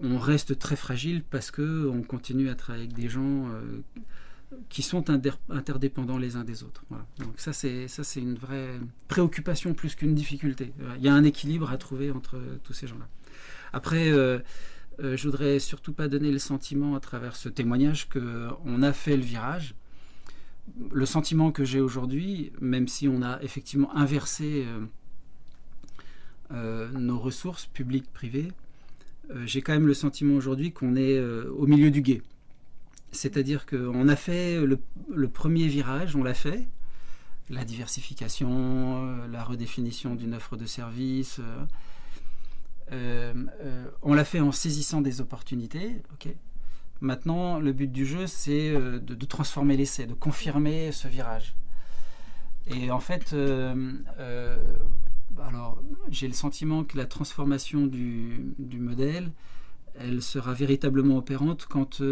on 0.00 0.18
reste 0.18 0.56
très 0.60 0.76
fragile 0.76 1.24
parce 1.28 1.50
que 1.50 1.88
on 1.88 2.02
continue 2.02 2.50
à 2.50 2.54
travailler 2.54 2.84
avec 2.84 2.96
des 2.96 3.08
gens 3.08 3.50
qui 4.68 4.82
sont 4.82 5.04
interdépendants 5.50 6.18
les 6.18 6.36
uns 6.36 6.44
des 6.44 6.62
autres. 6.62 6.84
Donc 7.18 7.34
ça 7.36 7.52
c'est 7.52 7.86
ça 7.86 8.02
c'est 8.02 8.20
une 8.20 8.36
vraie 8.36 8.80
préoccupation 9.06 9.74
plus 9.74 9.94
qu'une 9.94 10.14
difficulté. 10.14 10.72
Il 10.96 11.04
y 11.04 11.08
a 11.08 11.14
un 11.14 11.24
équilibre 11.24 11.70
à 11.70 11.76
trouver 11.76 12.10
entre 12.10 12.40
tous 12.64 12.72
ces 12.72 12.86
gens-là. 12.86 13.08
Après. 13.72 14.10
je 15.00 15.22
voudrais 15.22 15.60
surtout 15.60 15.92
pas 15.92 16.08
donner 16.08 16.32
le 16.32 16.40
sentiment 16.40 16.96
à 16.96 17.00
travers 17.00 17.36
ce 17.36 17.48
témoignage 17.48 18.08
qu'on 18.08 18.82
a 18.82 18.92
fait 18.92 19.16
le 19.16 19.22
virage 19.22 19.76
le 20.90 21.06
sentiment 21.06 21.52
que 21.52 21.64
j'ai 21.64 21.80
aujourd'hui, 21.80 22.52
même 22.60 22.88
si 22.88 23.08
on 23.08 23.22
a 23.22 23.40
effectivement 23.42 23.94
inversé 23.96 24.66
euh, 24.66 24.86
euh, 26.52 26.90
nos 26.92 27.18
ressources 27.18 27.66
publiques, 27.66 28.10
privées, 28.12 28.48
euh, 29.30 29.42
j'ai 29.46 29.62
quand 29.62 29.72
même 29.72 29.86
le 29.86 29.94
sentiment 29.94 30.34
aujourd'hui 30.34 30.72
qu'on 30.72 30.96
est 30.96 31.20
au 31.20 31.66
milieu 31.66 31.90
du 31.90 32.02
guet. 32.02 32.22
C'est-à-dire 33.12 33.66
qu'on 33.66 34.08
a 34.08 34.16
fait 34.16 34.60
le, 34.60 35.28
premier 35.28 35.66
virage, 35.66 36.14
on 36.16 36.22
l'a 36.22 36.34
fait, 36.34 36.68
la 37.50 37.64
diversification, 37.64 39.26
la 39.26 39.42
redéfinition 39.42 40.14
d'une 40.14 40.34
offre 40.34 40.56
de 40.56 40.66
service. 40.66 41.40
on 42.90 44.14
l'a 44.14 44.24
fait 44.24 44.40
en 44.40 44.52
saisissant 44.52 45.00
des 45.00 45.20
opportunités, 45.20 46.02
Maintenant, 47.00 47.60
le 47.60 47.72
but 47.72 47.90
du 47.90 48.04
jeu, 48.04 48.26
c'est 48.26 48.70
euh, 48.70 48.98
de, 48.98 49.24
transformer 49.24 49.76
l'essai, 49.76 50.06
de 50.06 50.14
confirmer 50.14 50.90
ce 50.90 51.06
virage. 51.06 51.54
Et 52.66 52.90
en 52.90 52.98
fait, 52.98 53.32
euh, 53.32 53.92
euh, 54.18 54.56
j'ai 56.10 56.26
le 56.26 56.34
sentiment 56.34 56.82
que 56.82 56.96
la 56.96 57.06
transformation 57.06 57.86
du, 57.86 58.54
modèle, 58.58 59.30
elle 59.94 60.22
sera 60.22 60.54
véritablement 60.54 61.16
opérante 61.16 61.66
quand, 61.70 62.02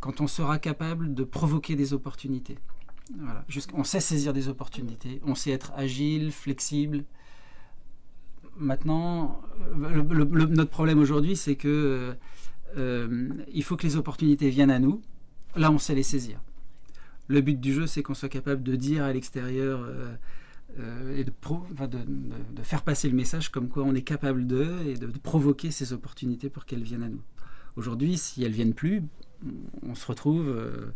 quand 0.00 0.20
on 0.20 0.26
sera 0.26 0.58
capable 0.58 1.14
de 1.14 1.24
provoquer 1.24 1.76
des 1.76 1.92
opportunités. 1.92 2.58
On 3.74 3.84
sait 3.84 4.00
saisir 4.00 4.32
des 4.32 4.48
opportunités, 4.48 5.20
on 5.24 5.34
sait 5.34 5.50
être 5.50 5.72
agile, 5.74 6.30
flexible, 6.30 7.04
Maintenant, 8.60 9.40
notre 9.74 10.70
problème 10.70 10.98
aujourd'hui, 10.98 11.34
c'est 11.34 11.56
que 11.56 12.14
euh, 12.76 13.28
il 13.52 13.62
faut 13.62 13.76
que 13.76 13.86
les 13.86 13.96
opportunités 13.96 14.50
viennent 14.50 14.70
à 14.70 14.78
nous. 14.78 15.00
Là, 15.56 15.72
on 15.72 15.78
sait 15.78 15.94
les 15.94 16.02
saisir. 16.02 16.40
Le 17.26 17.40
but 17.40 17.58
du 17.58 17.72
jeu, 17.72 17.86
c'est 17.86 18.02
qu'on 18.02 18.12
soit 18.12 18.28
capable 18.28 18.62
de 18.62 18.76
dire 18.76 19.02
à 19.04 19.12
l'extérieur 19.14 19.80
euh, 19.82 20.14
euh, 20.78 21.16
et 21.16 21.24
de, 21.24 21.32
faire 22.62 22.82
passer 22.82 23.08
le 23.08 23.16
message 23.16 23.48
comme 23.48 23.68
quoi 23.68 23.82
on 23.84 23.94
est 23.94 24.02
capable 24.02 24.46
de 24.46 24.68
et 24.86 24.94
de, 24.94 25.06
provoquer 25.06 25.70
ces 25.70 25.94
opportunités 25.94 26.50
pour 26.50 26.66
qu'elles 26.66 26.82
viennent 26.82 27.02
à 27.02 27.08
nous. 27.08 27.22
Aujourd'hui, 27.76 28.18
si 28.18 28.42
elles 28.44 28.52
viennent 28.52 28.74
plus, 28.74 29.02
on 29.82 29.94
se 29.94 30.06
retrouve. 30.06 30.48
Euh, 30.48 30.92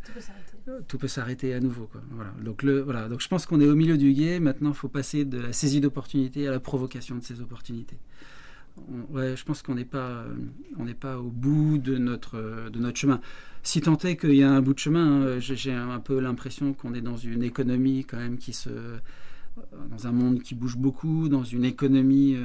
tout 0.89 0.99
peut 0.99 1.09
s'arrêter. 1.09 1.55
à 1.55 1.61
nouveau. 1.61 1.89
Voilà. 2.11 2.33
Donc, 2.43 2.63
le, 2.63 2.81
voilà. 2.81 3.09
Donc 3.09 3.21
je 3.21 3.29
pense 3.29 3.47
qu'on 3.47 3.61
est 3.61 3.67
au 3.67 3.75
milieu 3.75 3.97
du 3.97 4.13
guet. 4.13 4.41
Maintenant, 4.41 4.71
il 4.71 4.77
faut 4.77 4.89
passer 4.89 5.25
de 5.25 5.39
la 5.39 5.53
saisie 5.53 5.81
d'opportunités 5.81 6.47
à 6.49 6.51
la 6.51 6.61
provocation 6.61 7.17
de 7.17 7.23
ces 7.23 7.41
opportunités. 7.41 7.99
ouais, 9.11 9.37
je 9.37 9.45
pense 9.45 9.63
qu'on 9.63 9.75
n'est 9.75 9.85
pas, 9.85 10.09
euh, 10.09 10.35
on 10.79 10.85
n'est 10.85 10.95
pas 10.95 11.19
au 11.19 11.31
bout 11.31 11.79
de 11.79 11.97
notre, 11.97 12.71
de 12.71 12.79
notre 12.79 12.99
chemin. 12.99 13.21
Si 13.63 13.81
tant 13.81 13.97
est 13.99 14.17
qu'il 14.17 14.35
y 14.35 14.43
a 14.43 14.51
un 14.51 14.61
bout 14.61 14.75
de 14.75 14.79
chemin, 14.79 15.23
hein, 15.23 15.39
j'ai 15.39 15.73
un 15.73 16.01
peu 16.01 16.21
l'impression 16.21 16.75
qu'on 16.75 16.93
est 16.95 17.01
dans 17.01 17.17
une 17.17 17.43
économie 17.43 18.05
quand 18.05 18.19
même 18.19 18.37
qui 18.37 18.53
se, 18.53 18.71
dans 19.91 20.07
un 20.07 20.13
monde 20.13 20.43
qui 20.43 20.55
bouge 20.55 20.77
beaucoup, 20.77 21.31
dans 21.31 21.45
une 21.45 21.65
économie 21.65 22.37
euh, 22.37 22.45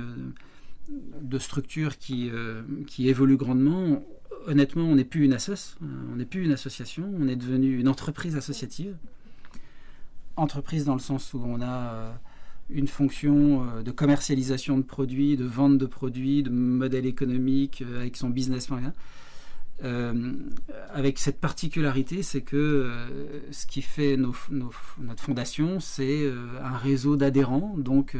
de 1.21 1.39
structure 1.39 1.97
qui, 1.97 2.31
qui 2.87 3.09
évolue 3.09 3.37
grandement 3.37 4.03
honnêtement, 4.47 4.83
on 4.83 4.95
n'est 4.95 5.05
plus 5.05 5.25
une 5.25 5.33
assoce, 5.33 5.77
euh, 5.81 5.85
on 6.11 6.15
n'est 6.17 6.25
plus 6.25 6.43
une 6.43 6.51
association, 6.51 7.11
on 7.19 7.27
est 7.27 7.35
devenu 7.35 7.79
une 7.79 7.87
entreprise 7.87 8.35
associative. 8.35 8.95
Entreprise 10.35 10.85
dans 10.85 10.93
le 10.93 10.99
sens 10.99 11.33
où 11.33 11.41
on 11.43 11.61
a 11.61 11.93
euh, 11.93 12.11
une 12.69 12.87
fonction 12.87 13.63
euh, 13.63 13.83
de 13.83 13.91
commercialisation 13.91 14.77
de 14.77 14.83
produits, 14.83 15.37
de 15.37 15.45
vente 15.45 15.77
de 15.77 15.85
produits, 15.85 16.43
de 16.43 16.49
modèle 16.49 17.05
économique 17.05 17.83
avec 17.95 18.17
son 18.17 18.29
business 18.29 18.69
moyen. 18.69 18.93
avec 20.93 21.19
cette 21.19 21.39
particularité, 21.39 22.21
c'est 22.21 22.41
que 22.41 22.91
ce 23.51 23.65
qui 23.65 23.81
fait 23.81 24.17
notre 24.17 25.21
fondation, 25.21 25.79
c'est 25.79 26.29
un 26.61 26.77
réseau 26.77 27.15
d'adhérents, 27.15 27.75
donc, 27.77 28.15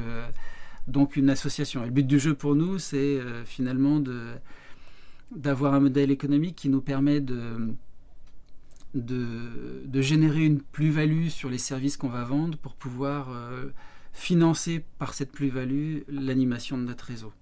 une 1.18 1.30
association. 1.30 1.84
Le 1.84 1.92
but 1.92 2.08
du 2.08 2.18
jeu 2.18 2.34
pour 2.34 2.56
nous, 2.56 2.80
c'est 2.80 3.20
finalement 3.44 4.00
de, 4.00 4.36
d'avoir 5.36 5.74
un 5.74 5.80
modèle 5.80 6.12
économique 6.12 6.56
qui 6.56 6.70
nous 6.70 6.82
permet 6.82 7.22
de, 7.22 7.76
de, 8.94 10.02
générer 10.02 10.46
une 10.46 10.62
plus-value 10.62 11.28
sur 11.28 11.50
les 11.50 11.58
services 11.58 11.98
qu'on 11.98 12.10
va 12.10 12.24
vendre 12.24 12.58
pour 12.58 12.76
pouvoir 12.76 13.30
euh, 13.30 13.70
financer 14.14 14.84
par 14.98 15.14
cette 15.14 15.32
plus-value 15.32 16.00
l'animation 16.08 16.78
de 16.78 16.84
notre 16.84 17.06
réseau. 17.06 17.34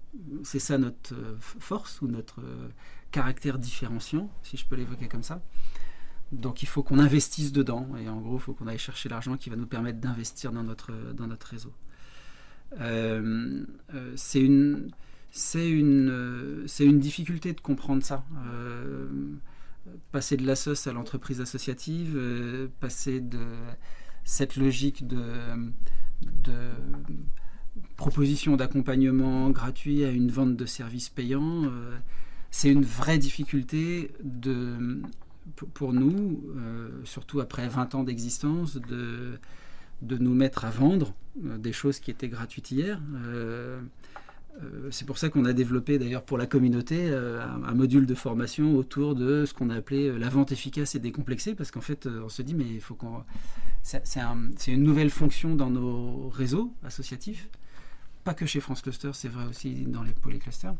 C'est 0.42 0.58
ça 0.58 0.78
notre 0.78 1.14
euh, 1.14 1.36
force 1.40 2.00
ou 2.02 2.08
notre 2.08 2.40
euh, 2.40 2.68
caractère 3.10 3.58
différenciant, 3.58 4.30
si 4.42 4.56
je 4.56 4.66
peux 4.66 4.76
l'évoquer 4.76 5.08
comme 5.08 5.22
ça. 5.22 5.40
Donc 6.32 6.62
il 6.62 6.66
faut 6.66 6.82
qu'on 6.82 6.98
investisse 6.98 7.52
dedans 7.52 7.88
et 7.98 8.08
en 8.08 8.20
gros 8.20 8.36
il 8.36 8.40
faut 8.40 8.52
qu'on 8.52 8.66
aille 8.66 8.78
chercher 8.78 9.08
l'argent 9.08 9.38
qui 9.38 9.48
va 9.48 9.56
nous 9.56 9.66
permettre 9.66 9.98
d'investir 9.98 10.52
dans 10.52 10.62
notre, 10.62 10.92
dans 11.14 11.26
notre 11.26 11.46
réseau. 11.46 11.72
c'est 14.16 14.42
une 14.42 14.90
c'est 15.30 15.68
une, 15.68 16.08
euh, 16.10 16.66
c'est 16.66 16.84
une 16.84 16.98
difficulté 16.98 17.52
de 17.52 17.60
comprendre 17.60 18.02
ça. 18.02 18.24
Euh, 18.46 19.06
passer 20.12 20.36
de 20.36 20.46
la 20.46 20.52
à 20.52 20.92
l'entreprise 20.92 21.40
associative, 21.40 22.14
euh, 22.16 22.68
passer 22.80 23.20
de 23.20 23.40
cette 24.24 24.56
logique 24.56 25.06
de, 25.06 25.20
proposition 27.96 28.56
d'accompagnement 28.56 29.50
gratuit 29.50 30.04
à 30.04 30.10
une 30.10 30.30
vente 30.30 30.56
de 30.56 30.66
services 30.66 31.08
payants, 31.08 31.70
c'est 32.50 32.70
une 32.70 32.84
vraie 32.84 33.18
difficulté 33.18 34.12
pour 35.74 35.92
nous, 35.92 36.42
surtout 37.04 37.40
après 37.40 37.68
20 37.68 37.94
ans 37.94 38.04
d'existence, 38.04 38.76
de, 38.76 39.38
de 40.02 40.18
nous 40.18 40.34
mettre 40.34 40.64
à 40.64 40.70
vendre 40.70 41.14
des 41.36 41.72
choses 41.72 41.98
qui 41.98 42.10
étaient 42.10 42.28
gratuites 42.28 42.70
hier. 42.70 43.00
Euh, 44.62 44.88
c'est 44.90 45.04
pour 45.04 45.18
ça 45.18 45.28
qu'on 45.28 45.44
a 45.44 45.52
développé 45.52 45.98
d'ailleurs 45.98 46.24
pour 46.24 46.36
la 46.36 46.46
communauté 46.46 47.08
euh, 47.10 47.44
un, 47.44 47.74
module 47.74 48.06
de 48.06 48.14
formation 48.14 48.74
autour 48.74 49.14
de 49.14 49.44
ce 49.44 49.54
qu'on 49.54 49.70
a 49.70 49.76
appelé 49.76 50.08
euh, 50.08 50.18
la 50.18 50.28
vente 50.28 50.50
efficace 50.50 50.94
et 50.94 50.98
décomplexée, 50.98 51.54
parce 51.54 51.70
qu'en 51.70 51.80
fait 51.80 52.06
on 52.06 52.28
se 52.28 52.42
dit 52.42 52.54
mais 52.54 52.64
il 52.64 52.80
faut 52.80 52.94
qu'on... 52.94 53.22
C'est, 53.82 54.02
une 54.66 54.82
nouvelle 54.82 55.10
fonction 55.10 55.54
dans 55.54 55.70
nos 55.70 56.28
réseaux 56.28 56.74
associatifs, 56.84 57.48
pas 58.24 58.34
que 58.34 58.44
chez 58.44 58.60
France 58.60 58.82
Cluster, 58.82 59.10
c'est 59.14 59.28
vrai 59.28 59.46
aussi 59.46 59.86
dans 59.86 60.02
les 60.02 60.12
polyclusters. 60.12 60.74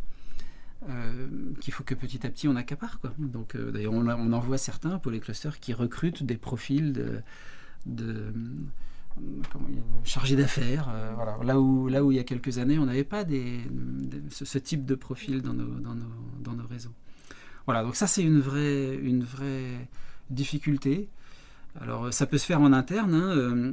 qu'il 1.60 1.72
faut 1.72 1.84
que 1.84 1.94
petit 1.94 2.26
à 2.26 2.30
petit 2.30 2.48
on 2.48 2.56
accapare. 2.56 3.00
Quoi. 3.00 3.14
Donc, 3.18 3.56
d'ailleurs, 3.56 3.94
on, 3.94 4.06
on, 4.08 4.32
en 4.32 4.56
certains 4.58 4.98
pour 4.98 5.10
les 5.10 5.20
clusters 5.20 5.58
qui 5.58 5.72
recrutent 5.72 6.22
des 6.22 6.36
profils 6.36 6.92
de 7.86 8.32
chargés 10.04 10.36
d'affaires. 10.36 10.90
voilà. 11.14 11.38
là, 11.42 11.60
où, 11.60 11.88
là 11.88 12.04
où 12.04 12.12
il 12.12 12.16
y 12.16 12.20
a 12.20 12.24
quelques 12.24 12.58
années, 12.58 12.78
on 12.78 12.86
n'avait 12.86 13.04
pas 13.04 13.24
ce, 14.30 14.58
type 14.58 14.84
de 14.84 14.94
profil 14.94 15.42
dans 15.42 15.54
nos, 15.54 15.78
dans 15.80 15.94
nos, 15.94 16.12
dans 16.40 16.52
nos 16.52 16.66
réseaux. 16.66 16.94
Voilà, 17.66 17.82
donc 17.82 17.96
ça 17.96 18.06
c'est 18.06 18.22
une 18.22 18.40
vraie, 18.40 18.94
une 18.94 19.22
vraie 19.22 19.88
difficulté. 20.30 21.10
Alors 21.80 22.12
ça 22.12 22.26
peut 22.26 22.38
se 22.38 22.46
faire 22.46 22.60
en 22.60 22.72
interne, 22.72 23.14
hein, 23.14 23.30
euh, 23.36 23.72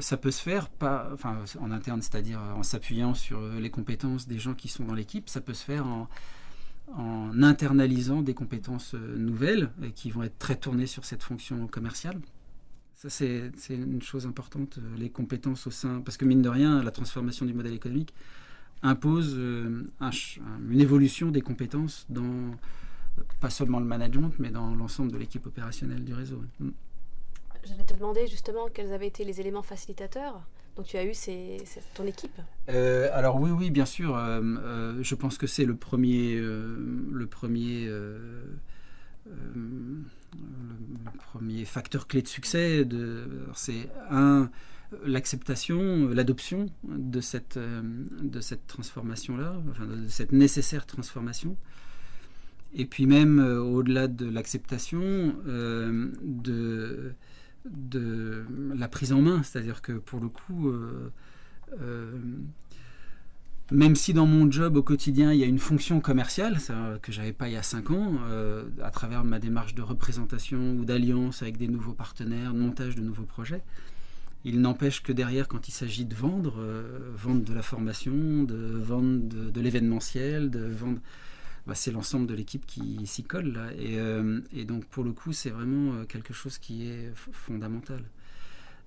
ça 0.00 0.16
peut 0.16 0.30
se 0.30 0.42
faire 0.42 0.68
pas, 0.70 1.10
enfin 1.12 1.38
en 1.60 1.70
interne, 1.70 2.00
c'est-à-dire 2.02 2.40
en 2.40 2.62
s'appuyant 2.62 3.14
sur 3.14 3.40
les 3.40 3.70
compétences 3.70 4.26
des 4.26 4.38
gens 4.38 4.54
qui 4.54 4.68
sont 4.68 4.84
dans 4.84 4.94
l'équipe, 4.94 5.28
ça 5.28 5.40
peut 5.40 5.54
se 5.54 5.64
faire 5.64 5.86
en, 5.86 6.08
internalisant 7.42 8.22
des 8.22 8.32
compétences 8.32 8.94
euh, 8.94 9.16
nouvelles 9.18 9.70
qui 9.94 10.10
vont 10.10 10.22
être 10.22 10.38
très 10.38 10.56
tournées 10.56 10.86
sur 10.86 11.04
cette 11.04 11.22
fonction 11.22 11.66
commerciale. 11.66 12.18
Ça, 12.98 13.08
c'est 13.10 13.52
une 13.70 14.02
chose 14.02 14.26
importante, 14.26 14.78
euh, 14.78 14.96
les 14.98 15.08
compétences 15.08 15.68
au 15.68 15.70
sein. 15.70 16.00
Parce 16.04 16.16
que, 16.16 16.24
mine 16.24 16.42
de 16.42 16.48
rien, 16.48 16.82
la 16.82 16.90
transformation 16.90 17.46
du 17.46 17.54
modèle 17.54 17.74
économique 17.74 18.12
impose 18.82 19.34
une 19.34 20.80
évolution 20.80 21.30
des 21.30 21.40
compétences 21.40 22.06
dans 22.08 22.52
pas 23.40 23.50
seulement 23.50 23.80
le 23.80 23.86
management, 23.86 24.32
mais 24.38 24.50
dans 24.50 24.74
l'ensemble 24.74 25.12
de 25.12 25.18
l'équipe 25.18 25.46
opérationnelle 25.46 26.04
du 26.04 26.14
réseau. 26.14 26.42
Mm. 26.60 26.70
J'allais 27.64 27.84
te 27.84 27.94
demander 27.94 28.26
justement 28.26 28.68
quels 28.72 28.92
avaient 28.92 29.08
été 29.08 29.24
les 29.24 29.40
éléments 29.40 29.62
facilitateurs 29.62 30.42
dont 30.76 30.82
tu 30.82 30.96
as 30.96 31.04
eu 31.04 31.12
c'est 31.12 31.58
ton 31.94 32.06
équipe. 32.06 32.40
Euh, 32.68 33.10
alors 33.12 33.40
oui, 33.40 33.50
oui, 33.50 33.70
bien 33.70 33.84
sûr. 33.84 34.16
Euh, 34.16 34.40
euh, 34.42 34.98
je 35.02 35.14
pense 35.14 35.36
que 35.36 35.46
c'est 35.46 35.64
le 35.64 35.74
premier, 35.74 36.36
le 36.36 37.26
premier, 37.26 37.90
le 40.34 41.18
premier 41.18 41.64
facteur 41.64 42.06
clé 42.06 42.22
de 42.22 42.28
succès. 42.28 42.86
C'est 43.54 43.90
un 44.10 44.50
l'acceptation, 45.04 46.08
l'adoption 46.08 46.66
de 46.82 47.20
cette, 47.20 47.58
de 47.58 48.40
cette 48.40 48.66
transformation-là, 48.66 49.56
de 49.80 50.08
cette 50.08 50.32
nécessaire 50.32 50.86
transformation. 50.86 51.56
Et 52.74 52.84
puis 52.84 53.06
même 53.06 53.38
euh, 53.38 53.60
au-delà 53.60 54.08
de 54.08 54.26
l'acceptation, 54.28 55.36
euh, 55.46 56.10
de, 56.22 57.14
de 57.64 58.44
la 58.74 58.88
prise 58.88 59.12
en 59.12 59.22
main. 59.22 59.42
C'est-à-dire 59.42 59.80
que 59.80 59.92
pour 59.92 60.20
le 60.20 60.28
coup, 60.28 60.68
euh, 60.70 62.12
même 63.70 63.96
si 63.96 64.12
dans 64.12 64.26
mon 64.26 64.50
job 64.50 64.76
au 64.76 64.82
quotidien, 64.82 65.32
il 65.32 65.38
y 65.38 65.44
a 65.44 65.46
une 65.46 65.58
fonction 65.58 66.00
commerciale 66.00 66.58
ça, 66.58 66.98
que 67.02 67.12
j'avais 67.12 67.32
pas 67.32 67.48
il 67.48 67.54
y 67.54 67.56
a 67.56 67.62
cinq 67.62 67.90
ans, 67.90 68.14
à 68.82 68.90
travers 68.90 69.24
ma 69.24 69.38
démarche 69.38 69.74
de 69.74 69.82
représentation 69.82 70.76
ou 70.78 70.84
d'alliance 70.84 71.42
avec 71.42 71.58
des 71.58 71.68
nouveaux 71.68 71.92
partenaires, 71.92 72.54
de 72.54 72.58
montage 72.58 72.94
de 72.94 73.02
nouveaux 73.02 73.24
projets, 73.24 73.62
il 74.44 74.60
n'empêche 74.60 75.02
que 75.02 75.12
derrière, 75.12 75.48
quand 75.48 75.68
il 75.68 75.72
s'agit 75.72 76.06
de 76.06 76.14
vendre, 76.14 76.64
vendre 77.14 77.44
de 77.44 77.52
la 77.52 77.62
formation, 77.62 78.44
de 78.44 78.56
vendre 78.56 79.20
de, 79.28 79.60
l'événementiel, 79.60 80.50
de 80.50 80.64
vendre 80.64 81.00
bah, 81.68 81.74
c'est 81.74 81.92
l'ensemble 81.92 82.26
de 82.26 82.34
l'équipe 82.34 82.64
qui 82.66 83.06
s'y 83.06 83.22
colle. 83.22 83.52
Là. 83.52 83.70
Et, 83.78 83.98
euh, 83.98 84.40
donc, 84.66 84.86
pour 84.86 85.04
le 85.04 85.12
coup, 85.12 85.34
c'est 85.34 85.50
vraiment 85.50 85.92
euh, 85.92 86.04
quelque 86.04 86.32
chose 86.32 86.56
qui 86.56 86.88
est 86.88 87.12
fondamental. 87.14 88.02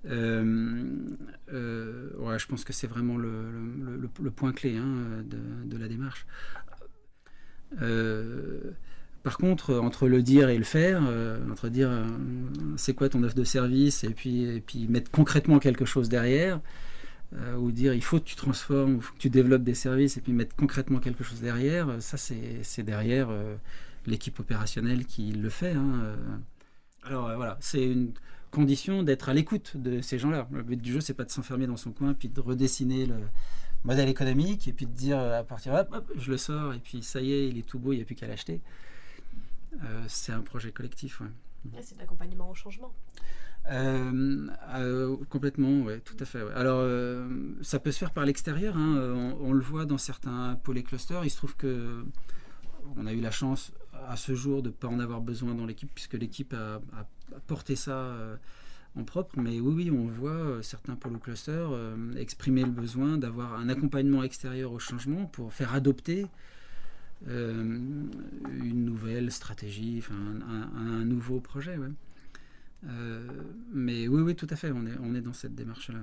Euh, 0.04 2.10
ouais, 2.18 2.38
je 2.38 2.46
pense 2.46 2.64
que 2.64 2.72
c'est 2.72 2.86
vraiment 2.86 3.16
le, 3.16 4.30
point 4.34 4.52
clé 4.52 4.76
hein, 4.76 5.22
de, 5.24 5.76
la 5.76 5.88
démarche. 5.88 6.26
par 9.22 9.38
contre, 9.38 9.74
entre 9.74 10.08
le 10.08 10.22
dire 10.22 10.48
et 10.48 10.58
le 10.58 10.64
faire, 10.64 11.02
entre 11.50 11.68
dire 11.68 11.90
c'est 12.76 12.94
quoi 12.94 13.08
ton 13.08 13.22
offre 13.22 13.36
de 13.36 13.44
service 13.44 14.04
et 14.04 14.10
puis, 14.10 14.44
et 14.44 14.60
puis 14.60 14.88
mettre 14.88 15.10
concrètement 15.10 15.58
quelque 15.58 15.84
chose 15.84 16.08
derrière, 16.08 16.60
euh, 17.34 17.56
ou 17.56 17.72
dire 17.72 17.94
il 17.94 18.04
faut 18.04 18.18
que 18.18 18.24
tu 18.24 18.36
transformes, 18.36 18.96
il 18.96 19.02
faut 19.02 19.14
que 19.14 19.18
tu 19.18 19.30
développes 19.30 19.62
des 19.62 19.74
services 19.74 20.18
et 20.18 20.20
puis 20.20 20.32
mettre 20.32 20.54
concrètement 20.54 20.98
quelque 20.98 21.24
chose 21.24 21.40
derrière, 21.40 21.88
euh, 21.88 22.00
ça 22.00 22.18
c'est 22.18 22.82
derrière 22.82 23.28
euh, 23.30 23.56
l'équipe 24.06 24.38
opérationnelle 24.38 25.06
qui 25.06 25.32
le 25.32 25.48
fait. 25.48 25.72
Hein, 25.72 26.16
Alors 27.04 27.34
voilà, 27.36 27.56
c'est 27.60 27.84
une 27.84 28.12
condition 28.52 29.02
d'être 29.02 29.28
à 29.28 29.34
l'écoute 29.34 29.76
de 29.76 30.00
ces 30.00 30.18
gens-là. 30.18 30.46
Le 30.52 30.62
but 30.62 30.80
du 30.80 30.92
jeu, 30.92 31.00
c'est 31.00 31.14
pas 31.14 31.24
de 31.24 31.30
s'enfermer 31.30 31.66
dans 31.66 31.76
son 31.76 31.90
coin 31.90 32.14
puis 32.14 32.28
de 32.28 32.40
redessiner 32.40 33.06
le 33.06 33.16
modèle 33.82 34.08
économique 34.08 34.68
et 34.68 34.72
puis 34.72 34.86
de 34.86 34.92
dire 34.92 35.18
à 35.18 35.42
partir 35.42 35.74
hop, 35.74 35.88
hop 35.92 36.12
je 36.16 36.30
le 36.30 36.36
sors 36.36 36.72
et 36.72 36.78
puis 36.78 37.02
ça 37.02 37.20
y 37.20 37.32
est, 37.32 37.48
il 37.48 37.58
est 37.58 37.66
tout 37.66 37.80
beau, 37.80 37.92
il 37.92 37.96
n'y 37.96 38.02
a 38.02 38.04
plus 38.04 38.14
qu'à 38.14 38.28
l'acheter. 38.28 38.60
c'est 40.06 40.32
un 40.32 40.42
projet 40.42 40.70
collectif. 40.70 41.20
c'est 41.80 41.94
de 41.96 42.00
l'accompagnement 42.00 42.48
au 42.48 42.54
changement. 42.54 42.92
Euh, 43.70 44.48
euh, 44.74 45.16
complètement, 45.28 45.86
oui, 45.86 46.00
tout 46.04 46.16
à 46.18 46.24
fait. 46.24 46.40
Alors, 46.54 46.80
euh, 46.80 47.28
ça 47.62 47.78
peut 47.78 47.92
se 47.92 47.98
faire 47.98 48.10
par 48.10 48.24
l'extérieur. 48.24 48.76
Hein, 48.76 49.34
on, 49.40 49.52
le 49.52 49.60
voit 49.60 49.84
dans 49.84 49.98
certains 49.98 50.58
pôles 50.62 50.82
clusters. 50.82 51.24
Il 51.24 51.30
se 51.30 51.36
trouve 51.36 51.56
que 51.56 52.04
on 52.96 53.06
a 53.06 53.12
eu 53.12 53.20
la 53.20 53.30
chance 53.30 53.72
à 54.08 54.16
ce 54.16 54.34
jour 54.34 54.62
de 54.62 54.68
ne 54.68 54.72
pas 54.72 54.88
en 54.88 54.98
avoir 54.98 55.20
besoin 55.20 55.54
dans 55.54 55.64
l'équipe, 55.64 55.90
puisque 55.94 56.14
l'équipe 56.14 56.54
a, 56.54 56.80
porté 57.46 57.76
ça 57.76 58.16
en 58.96 59.04
propre. 59.04 59.38
Mais 59.38 59.60
oui, 59.60 59.74
oui, 59.74 59.90
on 59.90 60.06
voit 60.06 60.62
certains 60.62 60.96
pôles 60.96 61.18
clusters 61.18 61.70
exprimer 62.16 62.62
le 62.62 62.70
besoin 62.70 63.18
d'avoir 63.18 63.54
un 63.54 63.68
accompagnement 63.68 64.22
extérieur 64.22 64.72
au 64.72 64.78
changement 64.78 65.26
pour 65.26 65.52
faire 65.52 65.74
adopter 65.74 66.26
une 67.26 68.84
nouvelle 68.84 69.30
stratégie, 69.30 70.02
un, 70.10 71.04
nouveau 71.04 71.40
projet. 71.40 71.76
Euh, 72.86 73.28
mais 73.72 74.08
oui, 74.08 74.22
oui, 74.22 74.34
tout 74.34 74.46
à 74.50 74.56
fait, 74.56 74.72
on 74.72 74.86
est, 74.86 74.98
on 75.02 75.14
est 75.14 75.20
dans 75.20 75.32
cette 75.32 75.54
démarche-là. 75.54 75.98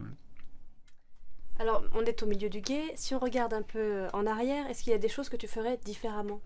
Alors, 1.59 1.83
on 1.93 2.01
est 2.05 2.23
au 2.23 2.25
milieu 2.25 2.49
du 2.49 2.61
guet. 2.61 2.93
Si 2.95 3.13
on 3.13 3.19
regarde 3.19 3.53
un 3.53 3.61
peu 3.61 4.07
en 4.13 4.25
arrière, 4.25 4.67
est-ce 4.67 4.83
qu'il 4.83 4.91
y 4.91 4.95
a 4.95 4.99
des 4.99 5.09
choses 5.09 5.27
que 5.27 5.35
tu 5.35 5.47
ferais 5.47 5.77
différemment? 5.83 6.39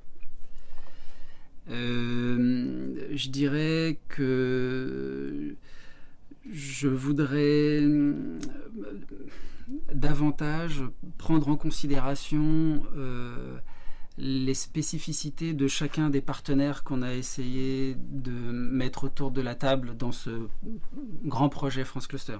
Euh, 1.69 3.07
Je 3.13 3.29
dirais 3.29 3.99
que 4.09 5.55
je 6.51 6.87
voudrais 6.87 7.81
euh, 7.81 8.39
davantage 9.93 10.83
prendre 11.17 11.47
en 11.47 11.55
considération 11.55 12.83
les 14.17 14.53
spécificités 14.53 15.53
de 15.53 15.67
chacun 15.67 16.09
des 16.09 16.21
partenaires 16.21 16.83
qu'on 16.83 17.01
a 17.01 17.13
essayé 17.13 17.95
de 17.97 18.31
mettre 18.31 19.05
autour 19.05 19.31
de 19.31 19.41
la 19.41 19.55
table 19.55 19.97
dans 19.97 20.11
ce 20.11 20.47
grand 21.23 21.49
projet 21.49 21.83
France 21.83 22.07
Cluster. 22.07 22.37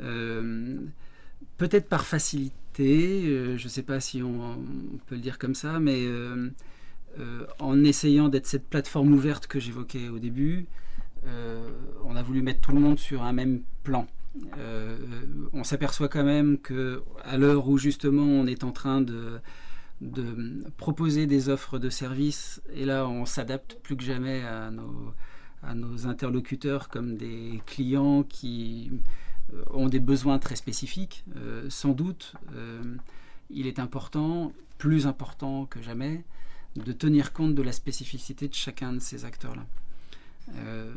Euh, 0.00 0.76
peut-être 1.56 1.88
par 1.88 2.04
facilité, 2.04 3.26
euh, 3.26 3.56
je 3.56 3.64
ne 3.64 3.68
sais 3.68 3.82
pas 3.82 4.00
si 4.00 4.22
on, 4.22 4.58
peut 5.06 5.16
le 5.16 5.20
dire 5.20 5.38
comme 5.38 5.54
ça, 5.54 5.80
mais 5.80 6.04
euh, 6.06 6.50
en 7.58 7.82
essayant 7.82 8.28
d'être 8.28 8.46
cette 8.46 8.68
plateforme 8.68 9.12
ouverte 9.12 9.46
que 9.46 9.58
j'évoquais 9.58 10.08
au 10.08 10.18
début, 10.18 10.66
on 12.04 12.14
a 12.14 12.22
voulu 12.22 12.42
mettre 12.42 12.60
tout 12.60 12.72
le 12.72 12.80
monde 12.80 12.98
sur 12.98 13.22
un 13.22 13.32
même 13.32 13.62
plan. 13.82 14.06
on 15.52 15.64
s'aperçoit 15.64 16.08
quand 16.08 16.24
même 16.24 16.58
que 16.58 17.02
à 17.24 17.36
l'heure 17.36 17.68
où 17.68 17.76
justement 17.76 18.22
on 18.22 18.46
est 18.46 18.62
en 18.62 18.70
train 18.72 19.00
de 19.00 19.40
proposer 20.76 21.26
des 21.26 21.48
offres 21.48 21.78
de 21.78 21.90
services. 21.90 22.62
Et 22.74 22.84
là, 22.84 23.08
on 23.08 23.26
s'adapte 23.26 23.78
plus 23.82 23.96
que 23.96 24.04
jamais 24.04 24.42
à 24.42 24.70
nos, 24.70 26.06
interlocuteurs 26.06 26.88
comme 26.88 27.16
des 27.16 27.60
clients 27.66 28.22
qui 28.22 28.92
euh, 29.52 29.64
ont 29.70 29.88
des 29.88 30.00
besoins 30.00 30.38
très 30.38 30.56
spécifiques. 30.56 31.24
Euh, 31.36 31.66
sans 31.68 31.92
doute, 31.92 32.34
euh, 32.54 32.96
il 33.50 33.66
est 33.66 33.80
important, 33.80 34.52
plus 34.78 35.06
important 35.06 35.66
que 35.66 35.82
jamais, 35.82 36.24
de 36.76 36.92
tenir 36.92 37.32
compte 37.32 37.54
de 37.54 37.62
la 37.62 37.72
spécificité 37.72 38.48
de 38.48 38.54
chacun 38.54 38.92
de 38.92 39.00
ces 39.00 39.24
acteurs-là. 39.24 39.66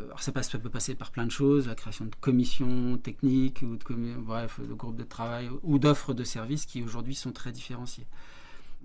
alors 0.05 0.21
ça, 0.21 0.31
passe, 0.31 0.49
peut 0.49 0.69
passer 0.69 0.95
par 0.95 1.11
plein 1.11 1.25
de 1.25 1.31
choses, 1.31 1.67
la 1.67 1.75
création 1.75 2.05
de 2.05 2.15
commissions 2.19 2.97
techniques 2.97 3.61
ou 3.63 3.75
de, 3.77 4.67
de 4.67 4.73
groupes 4.73 4.97
de 4.97 5.03
travail 5.03 5.49
ou 5.63 5.79
d'offres 5.79 6.13
de 6.13 6.23
services 6.23 6.65
qui 6.65 6.83
aujourd'hui 6.83 7.15
sont 7.15 7.31
très 7.31 7.51
différenciées. 7.51 8.05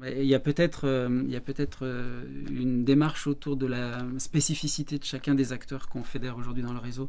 Il 0.04 0.26
y 0.26 0.34
a 0.34 0.40
peut-être 0.40 0.86
euh, 0.86 1.40
peut 1.40 1.54
euh, 1.82 2.24
une 2.50 2.84
démarche 2.84 3.26
autour 3.26 3.56
de 3.56 3.66
la 3.66 3.98
spécificité 4.18 4.98
de 4.98 5.04
chacun 5.04 5.34
des 5.34 5.52
acteurs 5.52 5.88
qu'on 5.88 6.04
fédère 6.04 6.36
aujourd'hui 6.36 6.62
dans 6.62 6.74
le 6.74 6.78
réseau 6.78 7.08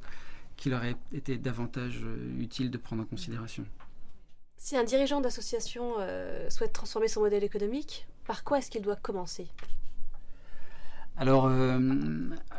qui 0.56 0.70
leur 0.70 0.80
aurait 0.80 0.96
été 1.14 1.38
davantage 1.38 2.02
euh, 2.04 2.42
utile 2.42 2.72
de 2.72 2.78
prendre 2.78 3.04
en 3.04 3.06
considération. 3.06 3.66
Si 4.56 4.78
un 4.78 4.86
dirigeant 4.86 5.22
d'association 5.22 5.96
souhaite 6.50 6.74
transformer 6.74 7.08
son 7.08 7.22
modèle 7.22 7.44
économique, 7.44 8.08
par 8.28 8.44
quoi 8.44 8.60
est-ce 8.60 8.70
qu'il 8.70 8.82
doit 8.82 8.98
commencer? 8.98 9.48
Alors, 11.20 11.50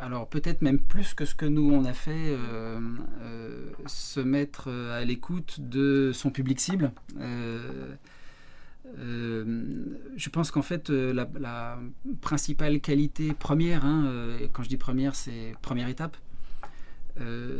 alors 0.01 0.27
peut-être 0.27 0.61
même 0.61 0.79
plus 0.79 1.13
que 1.13 1.23
ce 1.23 1.33
que 1.33 1.45
nous 1.45 1.71
on 1.71 1.85
a 1.85 1.93
fait, 1.93 2.35
se 3.85 4.19
mettre 4.19 4.67
à 4.69 5.05
l'écoute 5.05 5.61
de 5.61 6.11
son 6.13 6.29
public 6.29 6.59
cible. 6.59 6.91
je 8.97 10.29
pense 10.29 10.51
qu'en 10.51 10.61
fait, 10.61 10.89
la, 10.89 11.79
principale 12.19 12.81
qualité 12.81 13.33
première, 13.33 13.85
hein, 13.85 14.11
quand 14.51 14.63
je 14.63 14.69
dis 14.69 14.75
première, 14.77 15.15
c'est 15.15 15.53
première 15.61 15.87
étape, 15.87 16.17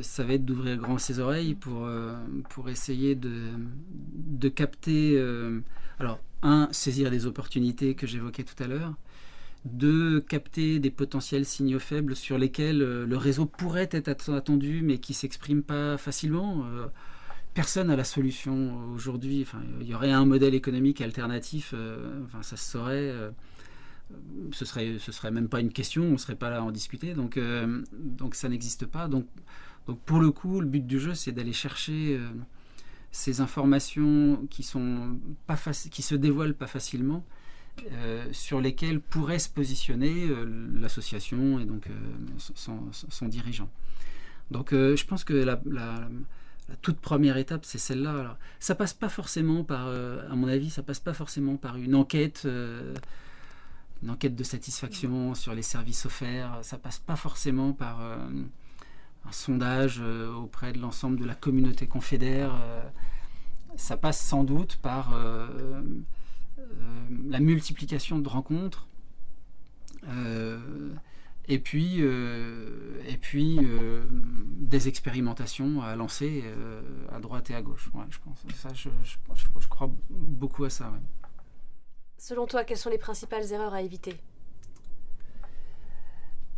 ça 0.02 0.26
va 0.26 0.34
être 0.34 0.44
d'ouvrir 0.44 0.76
grand 0.76 0.98
ses 0.98 1.20
oreilles 1.20 1.56
pour, 1.56 1.88
pour 2.50 2.70
essayer 2.70 3.16
de, 3.16 3.52
de 4.16 4.50
capter, 4.50 5.18
alors, 5.98 6.20
un, 6.42 6.70
saisir 6.72 7.12
des 7.12 7.26
opportunités 7.26 7.96
que 7.96 8.08
j'évoquais 8.08 8.44
tout 8.44 8.62
à 8.64 8.68
l'heure, 8.68 8.94
de 9.66 10.20
capter 10.20 10.80
des 10.80 10.90
potentiels 10.90 11.46
signaux 11.46 11.80
faibles 11.80 12.16
sur 12.16 12.38
lesquels 12.38 12.82
euh, 12.82 13.06
le 13.06 13.18
réseau 13.18 13.46
pourrait 13.46 13.90
être 13.92 14.32
attendu 14.32 14.82
mais 14.82 15.00
qui 15.00 15.12
ne 15.12 15.16
s'expriment 15.16 15.64
pas 15.64 15.98
facilement. 15.98 16.64
Euh, 16.66 16.88
personne 17.54 17.88
n'a 17.88 17.98
la 17.98 18.06
solution 18.06 18.90
aujourd'hui. 18.94 19.42
Enfin, 19.42 19.62
il 19.82 19.88
y 19.88 19.94
aurait 19.94 20.12
un 20.12 20.26
modèle 20.26 20.56
économique 20.56 21.02
alternatif, 21.02 21.74
euh, 21.74 22.24
enfin, 22.26 22.42
ça 22.42 22.56
se 22.56 22.72
saurait. 22.72 23.14
ce 24.52 24.66
serait, 24.66 24.96
ce 24.98 25.12
serait 25.12 25.32
même 25.32 25.50
pas 25.50 25.60
une 25.60 25.74
question, 25.74 26.04
on 26.04 26.12
ne 26.12 26.18
serait 26.18 26.36
pas 26.36 26.50
là 26.50 26.60
à 26.60 26.62
en 26.62 26.72
discuter. 26.72 27.14
Donc, 27.14 27.38
donc 27.94 28.36
ça 28.36 28.48
n'existe 28.48 28.86
pas. 28.86 29.08
Donc, 29.08 29.28
donc 29.88 30.00
pour 30.02 30.20
le 30.20 30.32
coup, 30.32 30.62
le 30.62 30.68
but 30.68 30.86
du 30.86 31.00
jeu, 31.00 31.16
c'est 31.16 31.32
d'aller 31.32 31.54
chercher 31.54 32.18
ces 33.12 33.42
informations 33.42 34.46
qui 34.50 34.64
sont 34.64 35.18
pas 35.48 35.58
qui 35.90 36.02
se 36.02 36.16
dévoilent 36.16 36.54
pas 36.54 36.68
facilement 36.68 37.24
euh, 37.92 38.26
sur 38.32 38.60
lesquels 38.60 39.00
pourrait 39.00 39.40
se 39.40 39.50
positionner 39.50 40.28
euh, 40.28 40.70
l'association 40.80 41.60
et 41.60 41.66
donc 41.66 41.88
euh, 41.88 41.94
son, 42.38 43.28
dirigeant. 43.28 43.70
Donc 44.52 44.72
je 44.72 45.06
pense 45.06 45.24
que 45.24 45.34
la, 45.34 45.62
toute 46.82 47.00
première 47.00 47.38
étape, 47.38 47.66
c'est 47.66 47.78
celle-là. 47.78 48.38
Ça 48.60 48.76
passe 48.76 48.94
pas 48.94 49.10
forcément 49.10 49.64
par, 49.64 49.88
à 49.88 50.36
mon 50.36 50.48
avis, 50.48 50.72
ça 50.72 50.82
passe 50.82 51.00
pas 51.00 51.14
forcément 51.14 51.56
par 51.56 51.78
une 51.78 51.94
enquête, 51.94 52.48
une 54.02 54.10
enquête 54.10 54.36
de 54.36 54.44
satisfaction 54.44 55.36
sur 55.36 55.54
les 55.54 55.62
services 55.62 56.08
offerts. 56.08 56.60
Ça 56.64 56.80
passe 56.80 56.98
pas 56.98 57.16
forcément 57.16 57.74
par 57.74 58.02
un 59.28 59.32
sondage 59.32 60.02
auprès 60.02 60.72
de 60.74 60.80
l'ensemble 60.80 61.20
de 61.20 61.26
la 61.26 61.36
communauté 61.36 61.88
confédère. 61.88 62.56
ça 63.76 63.98
passe 63.98 64.20
sans 64.20 64.44
doute 64.44 64.78
par 64.78 65.14
euh, 66.60 67.12
la 67.28 67.40
multiplication 67.40 68.20
de 68.20 68.30
rencontres, 68.30 68.88
euh, 70.08 70.60
et 71.48 71.60
puis, 71.60 71.98
euh, 72.00 73.02
et 73.08 73.18
puis 73.18 73.60
des 74.60 74.88
expérimentations 74.88 75.82
à 75.82 75.96
lancer 75.96 76.44
à 77.12 77.20
droite 77.20 77.50
et 77.50 77.56
à 77.56 77.62
gauche. 77.62 77.90
je 78.10 78.20
pense. 78.20 78.46
Ça, 78.56 78.70
je, 78.74 78.90
je, 79.04 79.68
crois 79.68 79.90
beaucoup 80.10 80.66
à 80.66 80.70
ça. 80.70 80.92
Selon 82.18 82.46
toi, 82.46 82.64
quelles 82.64 82.78
sont 82.78 82.90
les 82.90 82.98
principales 82.98 83.52
erreurs 83.52 83.74
à 83.74 83.82
éviter? 83.82 84.16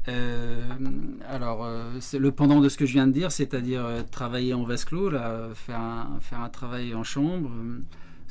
Alors, 0.07 1.67
c'est 1.99 2.19
le 2.19 2.31
pendant 2.31 2.59
de 2.59 2.69
ce 2.69 2.77
que 2.77 2.85
je 2.85 2.93
viens 2.93 3.07
de 3.07 3.11
dire, 3.11 3.31
c'est-à-dire 3.31 3.85
travailler 4.11 4.53
en 4.53 4.63
vase 4.63 4.85
clos, 4.85 5.11
faire, 5.11 5.79
un, 5.79 6.49
travail 6.49 6.95
en 6.95 7.03
chambre, 7.03 7.51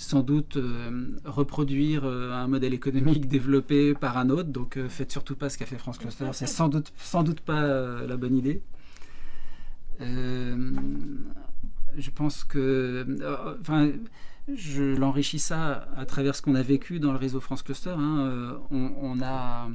sans 0.00 0.22
doute 0.22 0.56
euh, 0.56 1.08
reproduire 1.26 2.04
euh, 2.04 2.32
un 2.32 2.48
modèle 2.48 2.72
économique 2.72 3.28
développé 3.36 3.92
par 3.92 4.16
un 4.16 4.30
autre. 4.30 4.48
Donc 4.48 4.78
euh, 4.78 4.88
faites 4.88 5.12
surtout 5.12 5.36
pas 5.36 5.50
ce 5.50 5.58
qu'a 5.58 5.66
fait 5.66 5.76
France 5.76 5.98
Cluster, 5.98 6.30
c'est 6.32 6.46
sans 6.46 6.68
doute, 6.68 6.90
sans 6.98 7.22
doute 7.22 7.40
pas 7.40 7.60
la 8.06 8.16
bonne 8.16 8.34
idée. 8.34 8.62
je 10.00 10.70
pense 12.14 12.44
que, 12.44 13.06
enfin, 13.60 13.90
je 14.54 14.96
l'enrichis 14.96 15.38
ça 15.38 15.86
à 15.96 16.06
travers 16.06 16.34
ce 16.34 16.40
qu'on 16.40 16.54
a 16.54 16.62
vécu 16.62 16.98
dans 16.98 17.12
le 17.12 17.18
réseau 17.18 17.40
France 17.40 17.62
Cluster. 17.62 17.94
Hein. 17.96 18.58
on, 18.70 19.20
a 19.22 19.68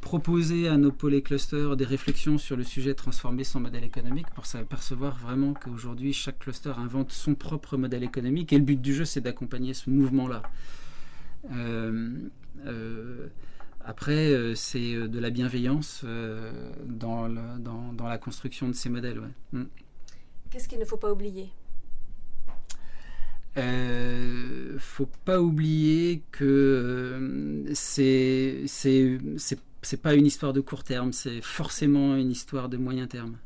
proposer 0.00 0.68
à 0.68 0.76
nos 0.76 0.92
pôles 0.92 1.14
et 1.14 1.22
clusters 1.22 1.76
des 1.76 1.84
réflexions 1.84 2.38
sur 2.38 2.56
le 2.56 2.64
sujet 2.64 2.94
transformer 2.94 3.44
son 3.44 3.60
modèle 3.60 3.84
économique 3.84 4.28
pour 4.34 4.46
s'apercevoir 4.46 5.18
vraiment 5.18 5.54
qu'aujourd'hui 5.54 6.12
chaque 6.12 6.38
cluster 6.38 6.72
invente 6.76 7.12
son 7.12 7.34
propre 7.34 7.76
modèle 7.76 8.02
économique 8.02 8.52
et 8.52 8.58
le 8.58 8.64
but 8.64 8.80
du 8.80 8.94
jeu 8.94 9.04
c'est 9.04 9.20
d'accompagner 9.20 9.74
ce 9.74 9.90
mouvement-là. 9.90 10.42
Euh, 11.52 12.18
euh, 12.66 13.28
après, 13.84 14.28
euh, 14.32 14.54
c'est 14.54 14.94
de 14.94 15.18
la 15.18 15.30
bienveillance 15.30 16.04
dans, 16.86 17.28
dans, 17.28 18.06
la 18.06 18.18
construction 18.18 18.68
de 18.68 18.74
ces 18.74 18.90
modèles. 18.90 19.22
Mm. 19.52 19.64
Qu'est-ce 20.50 20.68
qu'il 20.68 20.78
ne 20.78 20.84
faut 20.84 20.96
pas 20.96 21.10
oublier? 21.10 21.50
Euh, 23.56 24.76
faut 24.78 25.08
pas 25.24 25.40
oublier 25.40 26.22
que 26.30 27.64
c'est 27.74 28.62
c'est 28.66 29.18
c'est 29.82 30.00
pas 30.00 30.14
une 30.14 30.26
histoire 30.26 30.52
de 30.52 30.60
court 30.60 30.84
terme, 30.84 31.12
c'est 31.12 31.40
forcément 31.40 32.16
une 32.16 32.30
histoire 32.30 32.68
de 32.68 32.76
moyen 32.76 33.06
terme. 33.06 33.36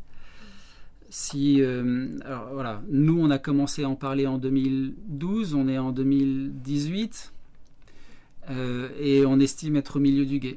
Si, 1.11 1.63
euh, 1.63 2.19
alors 2.25 2.49
voilà, 2.53 2.83
nous 2.89 3.21
on 3.21 3.31
a 3.31 3.39
commencé 3.39 3.85
à 3.85 3.89
en 3.89 3.95
parler 3.95 4.27
en 4.27 4.37
2012, 4.37 5.55
on 5.55 5.69
est 5.69 5.79
en 5.79 5.93
2018 5.93 7.33
euh, 8.51 8.89
et 8.99 9.25
on 9.25 9.39
estime 9.39 9.77
être 9.77 9.97
au 9.97 10.01
milieu 10.01 10.27
du 10.27 10.41
guet. 10.41 10.57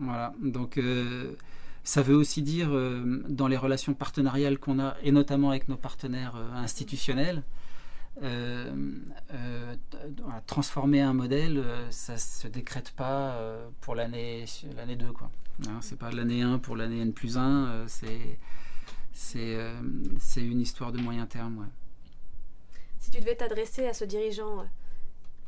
Voilà, 0.00 0.34
donc 0.42 0.76
euh, 0.76 1.32
ça 1.82 2.02
veut 2.02 2.14
aussi 2.14 2.42
dire 2.42 2.70
dans 3.28 3.48
les 3.48 3.56
relations 3.56 3.94
partenariales 3.94 4.58
qu'on 4.58 4.78
a 4.80 4.96
et 5.02 5.12
notamment 5.12 5.50
avec 5.50 5.68
nos 5.68 5.76
partenaires 5.76 6.36
institutionnels, 6.54 7.42
transformer 10.46 11.00
un 11.00 11.12
modèle, 11.12 11.58
euh, 11.58 11.90
ça 11.90 12.16
se 12.16 12.46
décrète 12.46 12.92
pas 12.92 13.40
pour 13.80 13.94
l'année 13.94 14.44
l'année 14.76 14.96
2 14.96 15.12
quoi. 15.12 15.30
Hein, 15.68 15.78
c'est 15.80 15.98
pas 15.98 16.10
l'année 16.10 16.42
1 16.42 16.58
pour 16.58 16.76
l'année 16.76 17.00
N 17.00 17.12
plus 17.12 17.38
1, 17.38 17.86
c'est 17.86 18.38
c'est 19.12 19.56
une 20.36 20.60
histoire 20.60 20.92
de 20.92 20.98
moyen 20.98 21.26
terme. 21.26 21.68
Si 22.98 23.10
tu 23.10 23.20
devais 23.20 23.36
t'adresser 23.36 23.86
à 23.86 23.94
ce 23.94 24.04
dirigeant 24.04 24.66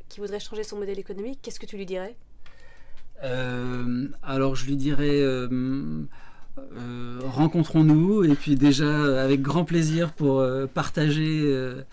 qui 0.08 0.20
voudrait 0.20 0.40
changer 0.40 0.62
son 0.62 0.76
modèle 0.78 0.98
économique, 0.98 1.40
qu'est-ce 1.42 1.58
que 1.58 1.66
tu 1.66 1.76
lui 1.76 1.86
dirais? 1.86 2.16
Alors 4.22 4.54
je 4.54 4.66
lui 4.66 4.76
dirais 4.76 5.22
rencontrons-nous 7.24 8.24
et 8.24 8.34
puis 8.34 8.56
déjà 8.56 9.22
avec 9.22 9.42
grand 9.42 9.64
plaisir 9.64 10.12
pour 10.12 10.44
partager 10.74 11.84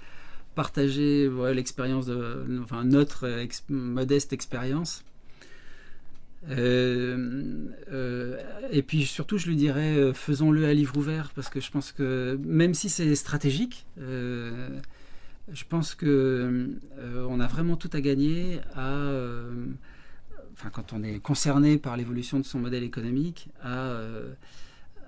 partager 0.53 1.29
l'expérience 1.53 2.05
de 2.05 2.61
enfin, 2.63 2.83
notre 2.83 3.27
modeste 3.69 4.33
expérience. 4.33 5.03
Euh, 6.49 7.67
euh, 7.91 8.37
et 8.71 8.81
puis 8.83 9.05
surtout, 9.05 9.37
je 9.37 9.47
lui 9.47 9.55
dirais, 9.55 9.95
euh, 9.95 10.13
faisons-le 10.13 10.65
à 10.65 10.73
livre 10.73 10.97
ouvert, 10.97 11.31
parce 11.35 11.49
que 11.49 11.59
je 11.59 11.71
pense 11.71 11.91
que 11.91 12.37
même 12.43 12.73
si 12.73 12.89
c'est 12.89 13.15
stratégique, 13.15 13.85
je 13.97 15.63
pense 15.67 15.95
que 15.95 16.69
on 17.27 17.39
a 17.39 17.47
vraiment 17.47 17.75
tout 17.75 17.89
à 17.93 18.01
gagner 18.01 18.59
à, 18.75 19.09
enfin, 20.53 20.69
quand 20.71 20.93
on 20.93 21.03
est 21.03 21.19
concerné 21.19 21.77
par 21.77 21.97
l'évolution 21.97 22.39
de 22.39 22.45
son 22.45 22.59
modèle 22.59 22.83
économique, 22.83 23.49
à 23.61 23.97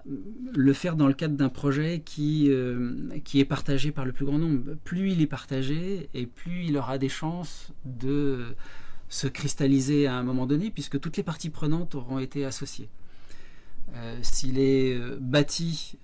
le 0.08 0.74
faire 0.74 0.96
dans 0.96 1.08
le 1.08 1.14
cadre 1.14 1.36
d'un 1.36 1.50
projet 1.50 2.02
qui, 2.06 2.48
euh, 2.50 3.10
qui 3.24 3.40
est 3.40 3.46
partagé 3.46 3.92
par 3.92 4.06
le 4.06 4.12
plus 4.12 4.26
grand 4.26 4.38
nombre. 4.38 4.76
Plus 4.84 5.12
il 5.12 5.22
est 5.22 5.28
partagé 5.28 6.10
et 6.14 6.26
plus 6.26 6.66
il 6.66 6.78
aura 6.78 6.98
des 6.98 7.10
chances 7.10 7.72
de 7.86 8.46
se 9.10 9.28
cristalliser 9.28 10.08
à 10.08 10.16
un 10.16 10.24
moment 10.24 10.46
donné, 10.46 10.72
puisque 10.72 11.00
toutes 11.00 11.18
les 11.18 11.24
parties 11.24 11.50
prenantes 11.50 11.96
auront 11.96 12.20
été 12.20 12.46
associées. 12.46 12.90
Euh, 13.96 14.18
s'il 14.22 14.60
est 14.60 14.96
euh, 14.96 15.18
bâti 15.20 15.98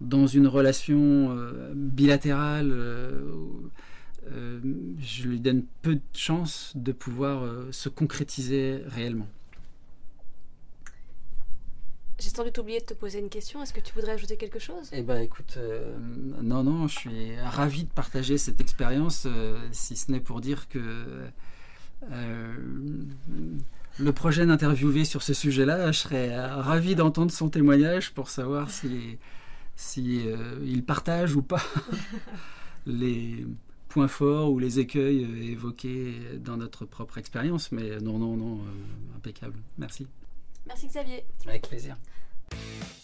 dans 0.00 0.26
une 0.26 0.46
relation 0.46 1.34
bilatérale, 1.74 2.74
je 4.28 5.28
lui 5.28 5.40
donne 5.40 5.64
peu 5.82 5.94
de 5.94 6.00
chances 6.12 6.72
de 6.74 6.92
pouvoir 6.92 7.48
se 7.70 7.88
concrétiser 7.88 8.80
réellement. 8.86 9.28
J'ai 12.18 12.28
sans 12.30 12.44
doute 12.44 12.58
oublié 12.58 12.78
de 12.80 12.84
te 12.84 12.94
poser 12.94 13.18
une 13.18 13.28
question. 13.28 13.62
Est-ce 13.62 13.72
que 13.72 13.80
tu 13.80 13.92
voudrais 13.92 14.12
ajouter 14.12 14.36
quelque 14.36 14.60
chose? 14.60 14.88
Eh 14.92 15.02
bien, 15.02 15.20
écoute, 15.20 15.54
euh, 15.56 15.96
non, 16.42 16.62
non, 16.62 16.86
je 16.86 16.98
suis 16.98 17.40
ravi 17.40 17.84
de 17.84 17.90
partager 17.90 18.38
cette 18.38 18.60
expérience, 18.60 19.26
euh, 19.26 19.58
si 19.72 19.96
ce 19.96 20.12
n'est 20.12 20.20
pour 20.20 20.40
dire 20.40 20.68
que 20.68 20.78
euh, 22.12 22.54
le 23.98 24.12
prochain 24.12 24.48
interviewé 24.48 25.04
sur 25.04 25.22
ce 25.22 25.34
sujet-là, 25.34 25.90
je 25.90 26.00
serais 26.00 26.38
ravi 26.38 26.94
d'entendre 26.94 27.32
son 27.32 27.48
témoignage 27.48 28.12
pour 28.12 28.28
savoir 28.28 28.70
si, 28.70 29.18
si 29.74 30.20
il 30.64 30.84
partage 30.84 31.34
ou 31.34 31.42
pas 31.42 31.62
les 32.86 33.44
points 33.88 34.08
forts 34.08 34.52
ou 34.52 34.60
les 34.60 34.78
écueils 34.78 35.50
évoqués 35.50 36.14
dans 36.38 36.56
notre 36.56 36.84
propre 36.84 37.18
expérience. 37.18 37.72
Mais 37.72 37.98
non, 38.00 38.18
non, 38.18 38.36
non, 38.36 38.60
impeccable. 39.16 39.58
Merci. 39.78 40.06
Merci 40.66 40.88
Xavier. 40.88 41.24
Avec 41.46 41.68
plaisir. 41.68 41.96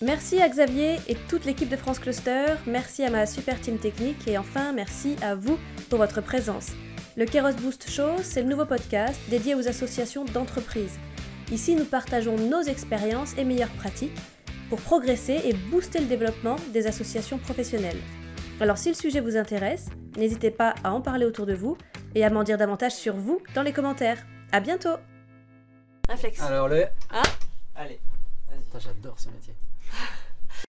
Merci 0.02 0.40
à 0.40 0.48
Xavier 0.48 0.96
et 1.08 1.14
toute 1.28 1.44
l'équipe 1.44 1.68
de 1.68 1.76
France 1.76 1.98
Cluster, 1.98 2.54
merci 2.66 3.04
à 3.04 3.10
ma 3.10 3.26
super 3.26 3.60
team 3.60 3.78
technique 3.78 4.26
et 4.26 4.38
enfin 4.38 4.72
merci 4.72 5.16
à 5.22 5.34
vous 5.34 5.58
pour 5.90 5.98
votre 5.98 6.22
présence. 6.22 6.72
Le 7.16 7.26
Keros 7.26 7.52
Boost 7.60 7.90
Show, 7.90 8.16
c'est 8.22 8.42
le 8.42 8.48
nouveau 8.48 8.64
podcast 8.64 9.20
dédié 9.28 9.54
aux 9.54 9.68
associations 9.68 10.24
d'entreprises. 10.24 10.98
Ici, 11.52 11.74
nous 11.74 11.84
partageons 11.84 12.36
nos 12.36 12.62
expériences 12.62 13.36
et 13.36 13.44
meilleures 13.44 13.68
pratiques 13.72 14.16
pour 14.70 14.80
progresser 14.80 15.40
et 15.44 15.52
booster 15.52 15.98
le 15.98 16.06
développement 16.06 16.56
des 16.72 16.86
associations 16.86 17.38
professionnelles. 17.38 18.00
Alors 18.60 18.78
si 18.78 18.88
le 18.88 18.94
sujet 18.94 19.20
vous 19.20 19.36
intéresse, 19.36 19.88
n'hésitez 20.16 20.50
pas 20.50 20.74
à 20.84 20.92
en 20.92 21.00
parler 21.00 21.26
autour 21.26 21.44
de 21.44 21.54
vous 21.54 21.76
et 22.14 22.24
à 22.24 22.30
m'en 22.30 22.44
dire 22.44 22.56
davantage 22.56 22.92
sur 22.92 23.16
vous 23.16 23.42
dans 23.54 23.62
les 23.62 23.72
commentaires. 23.72 24.24
À 24.52 24.60
bientôt 24.60 24.96
Réflexe. 26.08 26.40
Alors 26.40 26.68
le... 26.68 26.86
Ah. 27.10 27.22
Allez, 27.80 27.98
vas-y. 28.46 28.82
J'adore 28.82 29.18
ce 29.18 29.30
métier. 29.30 29.54